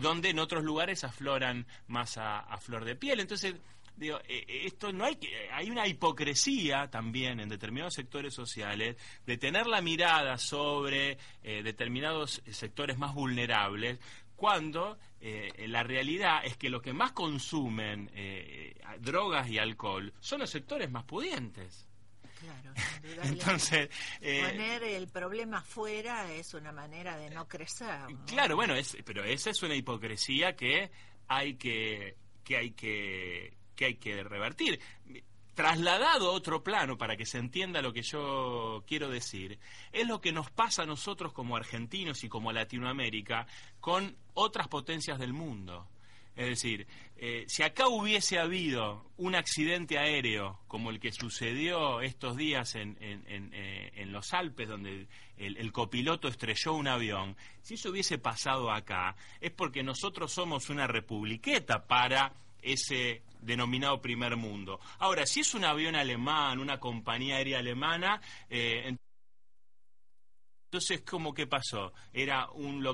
donde 0.00 0.30
en 0.30 0.38
otros 0.38 0.64
lugares 0.64 1.04
afloran 1.04 1.66
más 1.86 2.18
a, 2.18 2.56
flor 2.58 2.84
de 2.84 2.96
piel. 2.96 3.20
Entonces, 3.20 3.54
digo, 3.96 4.18
esto 4.26 4.92
no 4.92 5.04
hay 5.04 5.16
que, 5.16 5.50
hay 5.52 5.70
una 5.70 5.86
hipocresía 5.86 6.90
también 6.90 7.40
en 7.40 7.48
determinados 7.48 7.94
sectores 7.94 8.34
sociales 8.34 8.96
de 9.24 9.36
tener 9.38 9.66
la 9.66 9.80
mirada 9.80 10.36
sobre 10.38 11.18
determinados 11.42 12.42
sectores 12.50 12.98
más 12.98 13.14
vulnerables 13.14 14.00
cuando 14.36 14.98
eh, 15.20 15.66
la 15.68 15.82
realidad 15.82 16.44
es 16.44 16.56
que 16.56 16.68
los 16.68 16.82
que 16.82 16.92
más 16.92 17.12
consumen 17.12 18.10
eh, 18.14 18.74
drogas 19.00 19.48
y 19.48 19.58
alcohol 19.58 20.12
son 20.20 20.40
los 20.40 20.50
sectores 20.50 20.90
más 20.90 21.04
pudientes. 21.04 21.88
Claro, 22.44 22.72
entonces 23.24 23.88
eh, 24.20 24.42
poner 24.48 24.82
el 24.84 25.08
problema 25.08 25.62
fuera 25.62 26.30
es 26.32 26.54
una 26.54 26.72
manera 26.72 27.16
de 27.16 27.30
no 27.30 27.48
crecer. 27.48 28.06
Claro, 28.26 28.56
bueno, 28.56 28.74
es, 28.74 28.96
pero 29.04 29.24
esa 29.24 29.50
es 29.50 29.62
una 29.62 29.74
hipocresía 29.74 30.54
que 30.54 30.90
hay 31.28 31.54
que 31.54 32.16
que 32.44 32.56
hay 32.56 32.70
que 32.72 33.54
que 33.74 33.84
hay 33.86 33.94
que 33.96 34.22
revertir 34.22 34.80
trasladado 35.54 36.30
a 36.30 36.32
otro 36.32 36.62
plano 36.62 36.98
para 36.98 37.16
que 37.16 37.26
se 37.26 37.38
entienda 37.38 37.80
lo 37.80 37.92
que 37.92 38.02
yo 38.02 38.84
quiero 38.86 39.08
decir, 39.08 39.58
es 39.92 40.06
lo 40.06 40.20
que 40.20 40.32
nos 40.32 40.50
pasa 40.50 40.82
a 40.82 40.86
nosotros 40.86 41.32
como 41.32 41.56
argentinos 41.56 42.24
y 42.24 42.28
como 42.28 42.52
Latinoamérica 42.52 43.46
con 43.80 44.16
otras 44.34 44.68
potencias 44.68 45.18
del 45.18 45.32
mundo. 45.32 45.88
Es 46.36 46.48
decir, 46.48 46.88
eh, 47.26 47.46
si 47.48 47.62
acá 47.62 47.88
hubiese 47.88 48.38
habido 48.38 49.10
un 49.16 49.34
accidente 49.34 49.96
aéreo 49.96 50.60
como 50.68 50.90
el 50.90 51.00
que 51.00 51.10
sucedió 51.10 52.02
estos 52.02 52.36
días 52.36 52.74
en, 52.74 52.98
eh, 53.00 54.04
los 54.08 54.34
Alpes, 54.34 54.68
donde 54.68 55.08
el, 55.38 55.72
copiloto 55.72 56.28
estrelló 56.28 56.74
un 56.74 56.86
avión, 56.86 57.34
si 57.62 57.74
eso 57.74 57.88
hubiese 57.88 58.18
pasado 58.18 58.70
acá, 58.70 59.16
es 59.40 59.52
porque 59.52 59.82
nosotros 59.82 60.34
somos 60.34 60.68
una 60.68 60.86
republiqueta 60.86 61.86
para 61.86 62.34
ese 62.60 63.22
denominado 63.40 64.02
primer 64.02 64.36
mundo. 64.36 64.78
Ahora, 64.98 65.24
si 65.24 65.40
es 65.40 65.54
un 65.54 65.64
avión 65.64 65.94
alemán, 65.94 66.58
una 66.58 66.78
compañía 66.78 67.36
aérea 67.36 67.60
alemana, 67.60 68.20
eh, 68.50 68.94
entonces, 70.66 71.00
¿cómo 71.00 71.32
que 71.32 71.46
pasó? 71.46 71.94
Era 72.12 72.50
un 72.50 72.84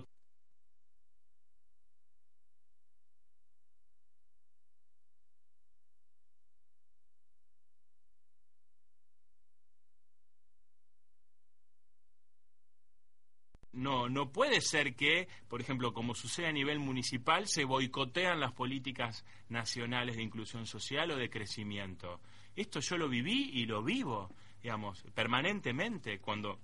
No, 13.80 14.10
no 14.10 14.30
puede 14.30 14.60
ser 14.60 14.94
que, 14.94 15.26
por 15.48 15.62
ejemplo, 15.62 15.94
como 15.94 16.14
sucede 16.14 16.48
a 16.48 16.52
nivel 16.52 16.78
municipal, 16.78 17.46
se 17.46 17.64
boicotean 17.64 18.38
las 18.38 18.52
políticas 18.52 19.24
nacionales 19.48 20.16
de 20.16 20.22
inclusión 20.22 20.66
social 20.66 21.10
o 21.12 21.16
de 21.16 21.30
crecimiento. 21.30 22.20
Esto 22.54 22.80
yo 22.80 22.98
lo 22.98 23.08
viví 23.08 23.48
y 23.54 23.64
lo 23.64 23.82
vivo, 23.82 24.28
digamos, 24.62 25.02
permanentemente, 25.14 26.18
cuando 26.18 26.60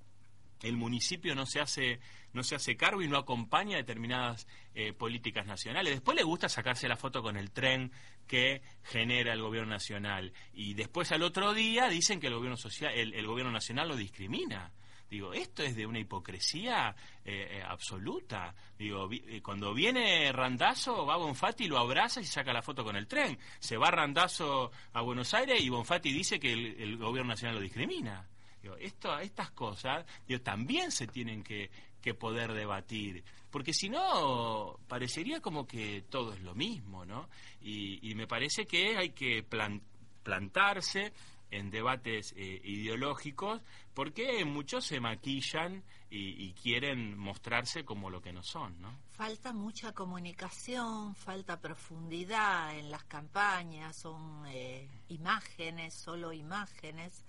el 0.63 0.77
municipio 0.77 1.35
no 1.35 1.47
se 1.47 1.61
hace 1.61 2.01
no 2.35 2.43
se 2.43 2.55
hace 2.55 2.77
cargo 2.77 3.01
y 3.01 3.09
no 3.09 3.17
acompaña 3.17 3.79
determinadas 3.79 4.47
eh, 4.75 4.93
políticas 4.93 5.47
nacionales. 5.47 5.95
Después 5.95 6.19
le 6.19 6.23
gusta 6.23 6.51
sacarse 6.51 6.87
la 6.87 6.99
foto 6.99 7.23
con 7.23 7.39
el 7.39 7.51
tren 7.51 7.93
que 8.27 8.61
genera 8.83 9.33
el 9.33 9.41
gobierno 9.41 9.71
nacional 9.71 10.35
y 10.53 10.75
después 10.75 11.13
al 11.13 11.23
otro 11.23 11.55
día 11.55 11.89
dicen 11.89 12.21
que 12.21 12.27
el 12.27 12.35
gobierno 12.35 12.59
social 12.59 12.93
el 12.95 13.27
gobierno 13.27 13.53
nacional 13.53 13.89
lo 13.89 13.97
discrimina. 13.97 14.71
Digo, 15.09 15.33
esto 15.33 15.63
es 15.63 15.77
de 15.77 15.87
una 15.87 16.01
hipocresía 16.01 16.95
eh, 17.25 17.59
eh, 17.59 17.63
absoluta. 17.63 18.55
Digo, 18.79 19.09
eh, 19.13 19.41
cuando 19.43 19.73
viene 19.73 20.33
Randazo, 20.33 21.07
va 21.07 21.17
Bonfatti, 21.17 21.69
lo 21.69 21.79
abraza 21.79 22.21
y 22.21 22.25
saca 22.25 22.53
la 22.53 22.63
foto 22.63 22.85
con 22.85 22.97
el 22.97 23.07
tren. 23.07 23.39
Se 23.59 23.77
va 23.77 23.91
Randazo 23.91 24.73
a 24.93 25.01
Buenos 25.03 25.33
Aires 25.35 25.61
y 25.63 25.69
Bonfatti 25.69 26.13
dice 26.13 26.41
que 26.41 26.53
el, 26.53 26.97
gobierno 26.97 27.31
nacional 27.31 27.57
lo 27.57 27.63
discrimina. 27.63 28.27
Digo, 28.63 28.77
estas 28.77 29.51
cosas 29.53 30.05
digo, 30.27 30.41
también 30.41 30.91
se 30.91 31.07
tienen 31.07 31.45
que, 31.45 31.71
que 32.03 32.15
poder 32.15 32.53
debatir. 32.53 33.25
Porque 33.51 33.73
si 33.73 33.89
no, 33.89 34.79
parecería 34.87 35.41
como 35.41 35.67
que 35.67 36.05
todo 36.11 36.33
es 36.35 36.41
lo 36.43 36.55
mismo, 36.55 37.05
¿no? 37.05 37.29
Y, 37.63 38.15
me 38.15 38.27
parece 38.27 38.67
que 38.67 38.97
hay 38.97 39.11
que 39.11 39.45
plantarse 40.23 41.13
en 41.51 41.71
debates 41.71 42.35
eh, 42.37 42.61
ideológicos 42.65 43.63
porque 43.95 44.45
muchos 44.45 44.85
se 44.85 45.01
maquillan 45.01 45.83
y, 46.11 46.53
quieren 46.53 47.19
mostrarse 47.19 47.85
como 47.85 48.09
lo 48.11 48.23
que 48.23 48.33
no 48.33 48.43
son, 48.43 48.81
¿no? 48.81 48.97
Falta 49.11 49.53
mucha 49.53 49.93
comunicación, 49.93 51.15
falta 51.15 51.61
profundidad 51.61 52.77
en 52.79 52.91
las 52.91 53.05
campañas, 53.05 53.97
son 53.97 54.45
eh, 54.47 54.89
imágenes, 55.09 55.95
solo 55.95 56.33
imágenes, 56.33 57.25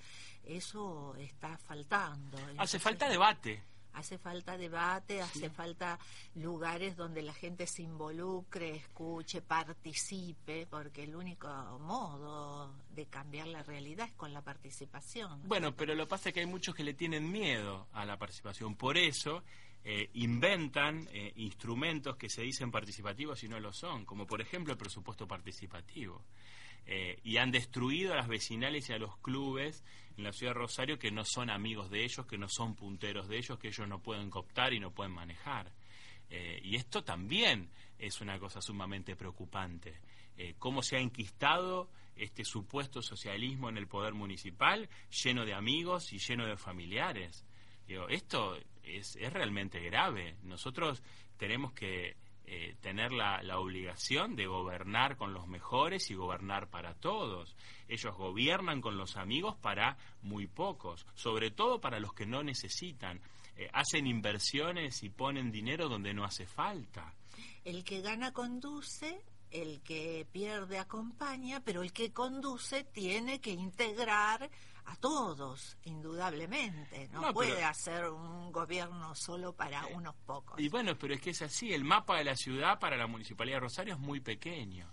eso 0.45 1.15
está 1.17 1.57
faltando. 1.57 2.37
Hace 2.57 2.79
falta 2.79 3.09
debate 3.09 3.61
hace 3.97 4.17
falta 4.17 4.57
debate, 4.57 5.21
hace 5.21 5.49
falta 5.49 5.99
lugares 6.35 6.95
donde 6.95 7.21
la 7.21 7.33
gente 7.33 7.67
se 7.67 7.81
involucre, 7.81 8.75
escuche, 8.75 9.41
participe, 9.41 10.67
porque 10.67 11.03
el 11.03 11.15
único 11.15 11.47
modo 11.79 12.73
de 12.91 13.05
cambiar 13.07 13.47
la 13.47 13.63
realidad 13.63 14.07
es 14.07 14.13
con 14.13 14.33
la 14.33 14.41
participación. 14.41 15.41
Bueno, 15.47 15.75
pero 15.75 15.95
lo 15.95 16.05
que 16.05 16.09
pasa 16.09 16.29
es 16.29 16.33
que 16.33 16.41
hay 16.41 16.45
muchos 16.45 16.75
que 16.75 16.83
le 16.83 16.93
tienen 16.93 17.31
miedo 17.31 17.87
a 17.93 18.05
la 18.05 18.17
participación, 18.17 18.75
por 18.75 18.97
eso 18.97 19.43
eh, 19.83 20.09
inventan 20.13 21.07
eh, 21.11 21.31
instrumentos 21.37 22.17
que 22.17 22.29
se 22.29 22.41
dicen 22.41 22.71
participativos 22.71 23.43
y 23.43 23.47
no 23.47 23.59
lo 23.59 23.71
son, 23.71 24.05
como 24.05 24.27
por 24.27 24.41
ejemplo 24.41 24.73
el 24.73 24.77
presupuesto 24.77 25.27
participativo. 25.27 26.23
Eh, 26.89 27.19
y 27.25 27.35
han 27.35 27.51
destruido 27.51 28.13
a 28.13 28.15
las 28.15 28.29
vecinales 28.29 28.89
y 28.89 28.93
a 28.93 28.97
los 28.97 29.17
clubes 29.17 29.83
en 30.15 30.23
la 30.23 30.31
ciudad 30.31 30.53
de 30.53 30.59
Rosario 30.59 30.97
que 30.97 31.11
no 31.11 31.25
son 31.25 31.49
amigos 31.49 31.89
de 31.91 32.05
ellos, 32.05 32.25
que 32.25 32.37
no 32.37 32.47
son 32.47 32.75
punteros 32.75 33.27
de 33.27 33.37
ellos, 33.37 33.59
que 33.59 33.67
ellos 33.67 33.87
no 33.89 34.01
pueden 34.01 34.29
cooptar 34.29 34.71
y 34.71 34.79
no 34.79 34.91
pueden 34.91 35.11
manejar. 35.11 35.73
Eh, 36.29 36.61
y 36.63 36.77
esto 36.77 37.03
también 37.03 37.69
es 37.99 38.21
una 38.21 38.39
cosa 38.39 38.61
sumamente 38.61 39.17
preocupante. 39.17 39.99
Eh, 40.37 40.55
cómo 40.59 40.81
se 40.81 40.95
ha 40.95 41.01
enquistado 41.01 41.89
este 42.15 42.45
supuesto 42.45 43.01
socialismo 43.01 43.67
en 43.67 43.77
el 43.77 43.87
poder 43.87 44.13
municipal, 44.13 44.87
lleno 45.23 45.45
de 45.45 45.53
amigos 45.53 46.13
y 46.13 46.19
lleno 46.19 46.45
de 46.45 46.55
familiares. 46.55 47.45
esto 48.09 48.57
es, 48.83 49.17
es 49.17 49.33
realmente 49.33 49.81
grave. 49.81 50.37
Nosotros 50.43 51.03
tenemos 51.37 51.73
que 51.73 52.15
eh, 52.49 52.77
tener 52.79 53.11
la, 53.11 53.43
la, 53.43 53.59
obligación 53.59 54.37
de 54.37 54.47
gobernar 54.47 55.17
con 55.17 55.33
los 55.33 55.47
mejores 55.47 56.09
y 56.09 56.15
gobernar 56.15 56.69
para 56.69 56.93
todos. 56.93 57.57
Ellos 57.89 58.15
gobiernan 58.15 58.79
con 58.79 58.95
los 58.95 59.17
amigos 59.17 59.57
para 59.57 59.97
muy 60.21 60.47
pocos, 60.47 61.05
sobre 61.13 61.51
todo 61.51 61.81
para 61.81 61.99
los 61.99 62.13
que 62.13 62.25
no 62.25 62.43
necesitan. 62.43 63.19
Eh, 63.57 63.69
hacen 63.73 64.07
inversiones 64.07 65.03
y 65.03 65.09
ponen 65.09 65.51
dinero 65.51 65.89
donde 65.89 66.13
no 66.13 66.23
hace 66.23 66.45
falta. 66.45 67.13
El 67.65 67.83
que 67.83 67.99
gana 67.99 68.31
conduce 68.31 69.21
el 69.51 69.81
que 69.81 70.25
pierde 70.31 70.79
acompaña, 70.79 71.61
pero 71.65 71.83
el 71.83 71.91
que 71.91 72.13
conduce 72.13 72.85
tiene 72.85 73.41
que 73.41 73.51
integrar 73.51 74.49
a 74.87 74.95
todos, 74.95 75.77
indudablemente. 75.83 77.09
No, 77.09 77.33
puede 77.33 77.63
hacer 77.63 78.09
un 78.09 78.51
gobierno 78.51 79.13
solo 79.15 79.53
para 79.53 79.85
unos 79.87 80.15
pocos. 80.25 80.59
Y 80.59 80.69
bueno, 80.69 80.97
pero 80.97 81.13
es 81.13 81.21
que 81.21 81.31
es 81.31 81.41
así. 81.41 81.73
El 81.73 81.83
mapa 81.83 82.17
de 82.17 82.23
la 82.23 82.35
ciudad 82.35 82.79
para 82.79 82.95
la 82.95 83.05
Municipalidad 83.05 83.57
de 83.57 83.61
Rosario 83.61 83.93
es 83.95 83.99
muy 83.99 84.21
pequeño. 84.21 84.89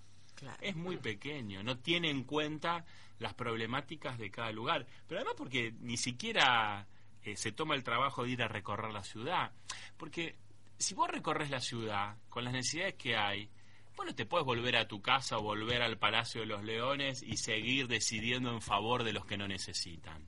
Es 0.60 0.74
muy 0.74 0.96
pequeño. 0.96 1.62
No 1.62 1.78
tiene 1.78 2.10
en 2.10 2.24
cuenta 2.24 2.84
las 3.18 3.34
problemáticas 3.34 4.18
de 4.18 4.30
cada 4.30 4.50
lugar. 4.50 4.84
Pero 5.06 5.20
además 5.20 5.36
porque 5.38 5.72
ni 5.80 5.96
siquiera 5.96 6.86
eh, 7.22 7.36
se 7.36 7.52
toma 7.52 7.76
el 7.76 7.84
trabajo 7.84 8.24
de 8.24 8.30
ir 8.30 8.42
a 8.42 8.48
recorrer 8.48 8.92
la 8.92 9.04
ciudad. 9.04 9.52
Porque 9.96 10.36
si 10.76 10.94
vos 10.94 11.08
recorres 11.08 11.50
la 11.50 11.60
ciudad 11.60 12.16
con 12.28 12.42
las 12.42 12.52
necesidades 12.52 12.94
que 12.94 13.16
hay, 13.16 13.48
bueno, 13.96 14.14
te 14.14 14.26
puedes 14.26 14.44
volver 14.44 14.76
a 14.76 14.88
tu 14.88 15.00
casa 15.00 15.38
o 15.38 15.42
volver 15.42 15.82
al 15.82 15.98
Palacio 15.98 16.40
de 16.40 16.46
los 16.46 16.64
Leones 16.64 17.22
y 17.22 17.36
seguir 17.36 17.86
decidiendo 17.88 18.50
en 18.52 18.60
favor 18.60 19.04
de 19.04 19.12
los 19.12 19.24
que 19.24 19.36
no 19.36 19.46
necesitan. 19.46 20.26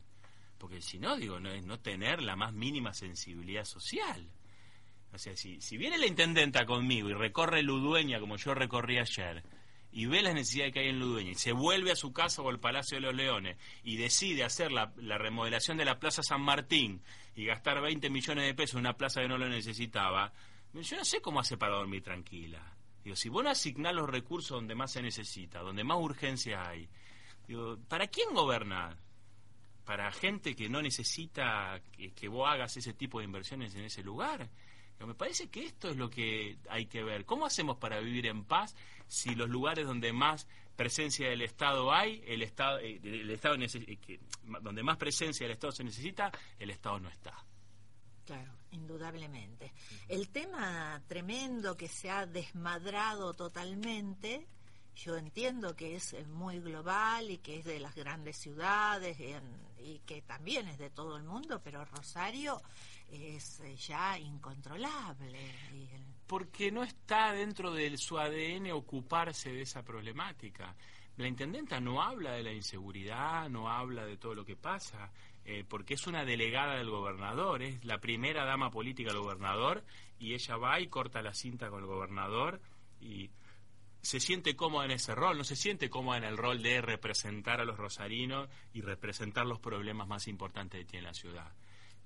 Porque 0.58 0.80
si 0.80 0.98
no, 0.98 1.16
digo, 1.16 1.40
no 1.40 1.50
es 1.50 1.64
no 1.64 1.78
tener 1.80 2.22
la 2.22 2.36
más 2.36 2.52
mínima 2.52 2.94
sensibilidad 2.94 3.64
social. 3.64 4.30
O 5.12 5.18
sea, 5.18 5.36
si, 5.36 5.60
si 5.60 5.76
viene 5.76 5.98
la 5.98 6.06
intendenta 6.06 6.64
conmigo 6.66 7.08
y 7.08 7.14
recorre 7.14 7.62
Ludueña 7.62 8.20
como 8.20 8.36
yo 8.36 8.54
recorrí 8.54 8.98
ayer, 8.98 9.42
y 9.92 10.06
ve 10.06 10.20
las 10.22 10.34
necesidades 10.34 10.74
que 10.74 10.80
hay 10.80 10.88
en 10.88 10.98
Ludueña, 10.98 11.30
y 11.30 11.36
se 11.36 11.52
vuelve 11.52 11.90
a 11.90 11.96
su 11.96 12.12
casa 12.12 12.42
o 12.42 12.50
al 12.50 12.60
Palacio 12.60 12.96
de 12.96 13.02
los 13.02 13.14
Leones, 13.14 13.56
y 13.82 13.96
decide 13.96 14.44
hacer 14.44 14.70
la, 14.72 14.92
la 14.96 15.16
remodelación 15.16 15.76
de 15.76 15.84
la 15.84 15.98
Plaza 15.98 16.22
San 16.22 16.42
Martín 16.42 17.02
y 17.34 17.46
gastar 17.46 17.80
20 17.80 18.10
millones 18.10 18.44
de 18.44 18.54
pesos 18.54 18.74
en 18.74 18.80
una 18.80 18.96
plaza 18.96 19.22
que 19.22 19.28
no 19.28 19.38
lo 19.38 19.48
necesitaba, 19.48 20.32
yo 20.74 20.96
no 20.96 21.04
sé 21.04 21.20
cómo 21.20 21.40
hace 21.40 21.56
para 21.56 21.76
dormir 21.76 22.02
tranquila. 22.02 22.75
Digo, 23.06 23.14
si 23.14 23.28
vos 23.28 23.44
no 23.44 23.50
asignás 23.50 23.94
los 23.94 24.10
recursos 24.10 24.56
donde 24.56 24.74
más 24.74 24.90
se 24.90 25.00
necesita, 25.00 25.60
donde 25.60 25.84
más 25.84 25.96
urgencia 25.96 26.68
hay, 26.68 26.88
digo, 27.46 27.78
¿para 27.86 28.08
quién 28.08 28.34
gobernar? 28.34 28.96
¿Para 29.84 30.10
gente 30.10 30.56
que 30.56 30.68
no 30.68 30.82
necesita 30.82 31.80
que, 31.92 32.26
vos 32.26 32.48
hagas 32.48 32.76
ese 32.76 32.94
tipo 32.94 33.20
de 33.20 33.26
inversiones 33.26 33.76
en 33.76 33.84
ese 33.84 34.02
lugar? 34.02 34.50
me 34.98 35.14
parece 35.14 35.48
que 35.50 35.66
esto 35.66 35.88
es 35.88 35.96
lo 35.96 36.10
que 36.10 36.58
hay 36.68 36.86
que 36.86 37.04
ver. 37.04 37.24
¿Cómo 37.24 37.46
hacemos 37.46 37.76
para 37.76 38.00
vivir 38.00 38.26
en 38.26 38.42
paz 38.42 38.74
si 39.06 39.36
los 39.36 39.48
lugares 39.48 39.86
donde 39.86 40.12
más 40.12 40.48
presencia 40.74 41.28
del 41.28 41.42
Estado 41.42 41.92
hay, 41.92 42.24
el 42.26 42.42
Estado, 42.42 42.80
eh, 42.80 42.98
el 43.04 43.30
Estado 43.30 43.54
eh, 43.54 44.20
donde 44.62 44.82
más 44.82 44.96
presencia 44.96 45.46
del 45.46 45.52
Estado 45.52 45.70
se 45.70 45.84
necesita, 45.84 46.32
el 46.58 46.70
Estado 46.70 46.98
no 46.98 47.08
está? 47.08 47.36
Claro, 48.26 48.52
indudablemente. 48.72 49.72
El 50.08 50.28
tema 50.30 51.00
tremendo 51.06 51.76
que 51.76 51.86
se 51.86 52.10
ha 52.10 52.26
desmadrado 52.26 53.34
totalmente, 53.34 54.48
yo 54.96 55.16
entiendo 55.16 55.76
que 55.76 55.94
es 55.94 56.26
muy 56.26 56.58
global 56.58 57.30
y 57.30 57.38
que 57.38 57.58
es 57.58 57.64
de 57.64 57.78
las 57.78 57.94
grandes 57.94 58.36
ciudades 58.36 59.16
y, 59.78 60.00
que 60.00 60.22
también 60.22 60.66
es 60.66 60.78
de 60.78 60.90
todo 60.90 61.16
el 61.16 61.22
mundo, 61.22 61.60
pero 61.62 61.84
Rosario 61.84 62.60
es 63.08 63.60
eh, 63.60 63.76
ya 63.76 64.18
incontrolable. 64.18 65.38
Porque 66.26 66.72
no 66.72 66.82
está 66.82 67.32
dentro 67.32 67.72
de 67.72 67.96
su 67.96 68.18
ADN 68.18 68.72
ocuparse 68.72 69.52
de 69.52 69.62
esa 69.62 69.84
problemática. 69.84 70.74
La 71.16 71.28
intendenta 71.28 71.78
no 71.80 72.02
habla 72.02 72.32
de 72.32 72.42
la 72.42 72.52
inseguridad, 72.52 73.48
no 73.48 73.70
habla 73.70 74.04
de 74.04 74.16
todo 74.16 74.34
lo 74.34 74.44
que 74.44 74.56
pasa. 74.56 75.10
Eh, 75.48 75.64
porque 75.68 75.94
es 75.94 76.08
una 76.08 76.24
delegada 76.24 76.74
del 76.74 76.90
gobernador, 76.90 77.62
es 77.62 77.84
la 77.84 77.98
primera 77.98 78.44
dama 78.44 78.72
política 78.72 79.12
del 79.12 79.22
gobernador, 79.22 79.84
y 80.18 80.34
ella 80.34 80.56
va 80.56 80.80
y 80.80 80.88
corta 80.88 81.22
la 81.22 81.34
cinta 81.34 81.70
con 81.70 81.80
el 81.80 81.86
gobernador 81.86 82.60
y 83.00 83.30
se 84.02 84.18
siente 84.18 84.56
cómoda 84.56 84.86
en 84.86 84.90
ese 84.90 85.14
rol, 85.14 85.38
no 85.38 85.44
se 85.44 85.54
siente 85.54 85.88
cómoda 85.88 86.18
en 86.18 86.24
el 86.24 86.36
rol 86.36 86.64
de 86.64 86.80
representar 86.80 87.60
a 87.60 87.64
los 87.64 87.76
rosarinos 87.76 88.48
y 88.72 88.80
representar 88.80 89.46
los 89.46 89.60
problemas 89.60 90.08
más 90.08 90.26
importantes 90.26 90.80
que 90.80 90.90
tiene 90.90 91.06
la 91.06 91.14
ciudad. 91.14 91.52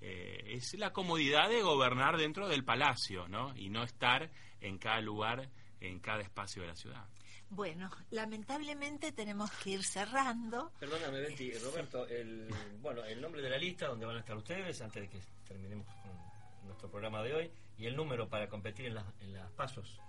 Eh, 0.03 0.57
es 0.57 0.75
la 0.75 0.93
comodidad 0.93 1.49
de 1.49 1.63
gobernar 1.63 2.19
dentro 2.19 2.47
del 2.47 2.63
palacio, 2.63 3.27
¿no? 3.29 3.57
Y 3.57 3.71
no 3.71 3.85
estar 3.85 4.31
en 4.61 4.77
cada 4.77 5.01
lugar, 5.01 5.49
en 5.81 5.99
cada 6.01 6.21
espacio 6.21 6.61
de 6.61 6.69
la 6.69 6.77
ciudad. 6.77 7.09
Bueno, 7.51 7.91
lamentablemente 8.11 9.11
tenemos 9.11 9.51
que 9.51 9.71
ir 9.71 9.83
cerrando. 9.83 10.71
Perdóname, 10.79 11.21
Betty, 11.21 11.53
Roberto, 11.59 12.07
el, 12.07 12.49
bueno, 12.81 13.05
el 13.05 13.21
nombre 13.21 13.43
de 13.43 13.51
la 13.51 13.59
lista 13.59 13.89
donde 13.89 14.07
van 14.07 14.17
a 14.17 14.21
estar 14.21 14.37
ustedes 14.37 14.81
antes 14.81 15.03
de 15.03 15.09
que 15.09 15.19
terminemos 15.47 15.87
con 15.87 16.13
nuestro 16.69 16.89
programa 16.89 17.23
de 17.25 17.35
hoy 17.35 17.51
y 17.77 17.87
el 17.87 17.97
número 17.97 18.29
para 18.29 18.49
competir 18.49 18.87
en, 18.87 18.97
en 19.21 19.33
las 19.33 19.51
pasos. 19.53 20.01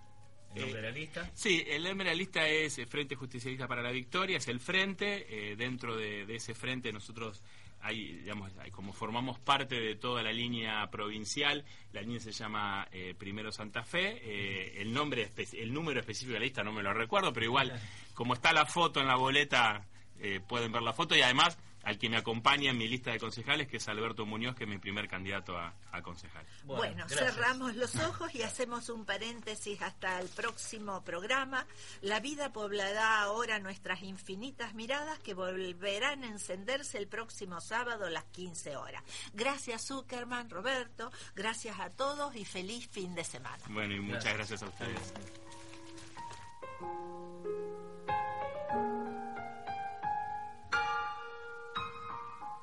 ¿El 0.54 0.62
nombre 0.62 0.82
de 0.82 0.88
la 0.90 0.94
lista? 0.94 1.32
Sí, 1.34 1.64
el 1.66 1.84
nombre 1.84 2.10
de 2.10 2.14
la 2.14 2.18
lista 2.18 2.48
es 2.48 2.80
Frente 2.88 3.16
Justicialista 3.16 3.68
para 3.68 3.82
la 3.82 3.92
Victoria, 3.92 4.38
es 4.38 4.48
el 4.48 4.60
frente. 4.60 5.52
Eh, 5.52 5.56
dentro 5.56 5.96
de, 5.96 6.26
de, 6.26 6.36
ese 6.36 6.54
frente 6.54 6.92
nosotros 6.92 7.42
hay, 7.84 8.14
digamos, 8.18 8.52
como 8.72 8.94
formamos 8.94 9.40
parte 9.40 9.80
de 9.80 9.96
toda 9.96 10.24
la 10.24 10.32
línea 10.32 10.90
provincial, 10.92 11.66
la 11.94 12.02
línea 12.02 12.20
se 12.20 12.32
llama 12.32 12.88
eh, 12.92 13.16
Primero 13.18 13.52
Santa 13.52 13.84
Fe, 13.84 14.20
eh, 14.24 14.82
el 14.82 14.94
nombre, 14.94 15.30
el 15.54 15.74
número 15.74 16.00
específico 16.00 16.34
de 16.34 16.40
la 16.40 16.46
lista 16.46 16.64
no 16.64 16.72
me 16.72 16.84
lo 16.84 16.94
recuerdo, 16.94 17.34
pero 17.34 17.46
igual, 17.46 17.80
como 18.14 18.34
está 18.34 18.54
la 18.54 18.66
foto 18.66 19.00
en 19.00 19.08
la 19.08 19.16
boleta, 19.16 19.86
eh, 20.20 20.40
pueden 20.48 20.72
ver 20.72 20.84
la 20.84 20.94
foto 20.94 21.16
y 21.16 21.22
además 21.22 21.58
al 21.84 21.98
que 21.98 22.10
me 22.10 22.18
acompaña 22.18 22.72
en 22.72 22.78
mi 22.78 22.88
lista 22.88 23.12
de 23.12 23.20
concejales, 23.20 23.68
que 23.68 23.78
es 23.78 23.88
Alberto 23.88 24.26
Muñoz, 24.26 24.56
que 24.56 24.64
es 24.66 24.70
mi 24.70 24.78
primer 24.78 25.08
candidato 25.08 25.58
a, 25.58 25.74
concejal. 26.02 26.46
Bueno, 26.64 27.08
cerramos 27.08 27.76
los 27.76 27.96
ojos 28.08 28.34
y 28.34 28.42
hacemos 28.44 28.90
un 28.90 29.06
paréntesis 29.06 29.82
hasta 29.82 30.20
el 30.20 30.30
próximo 30.30 31.04
programa. 31.04 31.66
La 32.02 32.20
vida 32.20 32.52
poblará 32.52 33.22
ahora 33.22 33.60
nuestras 33.60 34.02
infinitas 34.04 34.74
miradas 34.74 35.20
que 35.20 35.34
volverán 35.34 36.24
a 36.24 36.28
encenderse 36.28 36.98
el 36.98 37.08
próximo 37.08 37.62
sábado 37.62 38.06
a 38.06 38.10
las 38.10 38.26
15 38.26 38.78
horas. 38.78 39.04
Gracias, 39.34 39.88
Zuckerman, 39.88 40.50
Roberto, 40.50 41.12
gracias 41.36 41.80
a 41.80 41.90
todos 41.90 42.36
y 42.36 42.46
feliz 42.46 42.88
fin 42.90 43.14
de 43.16 43.24
semana. 43.24 43.64
Bueno, 43.70 43.94
y 43.94 44.00
muchas 44.00 44.34
gracias 44.34 44.64
a 44.64 44.68
ustedes. 44.68 45.14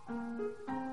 Música 0.08 0.88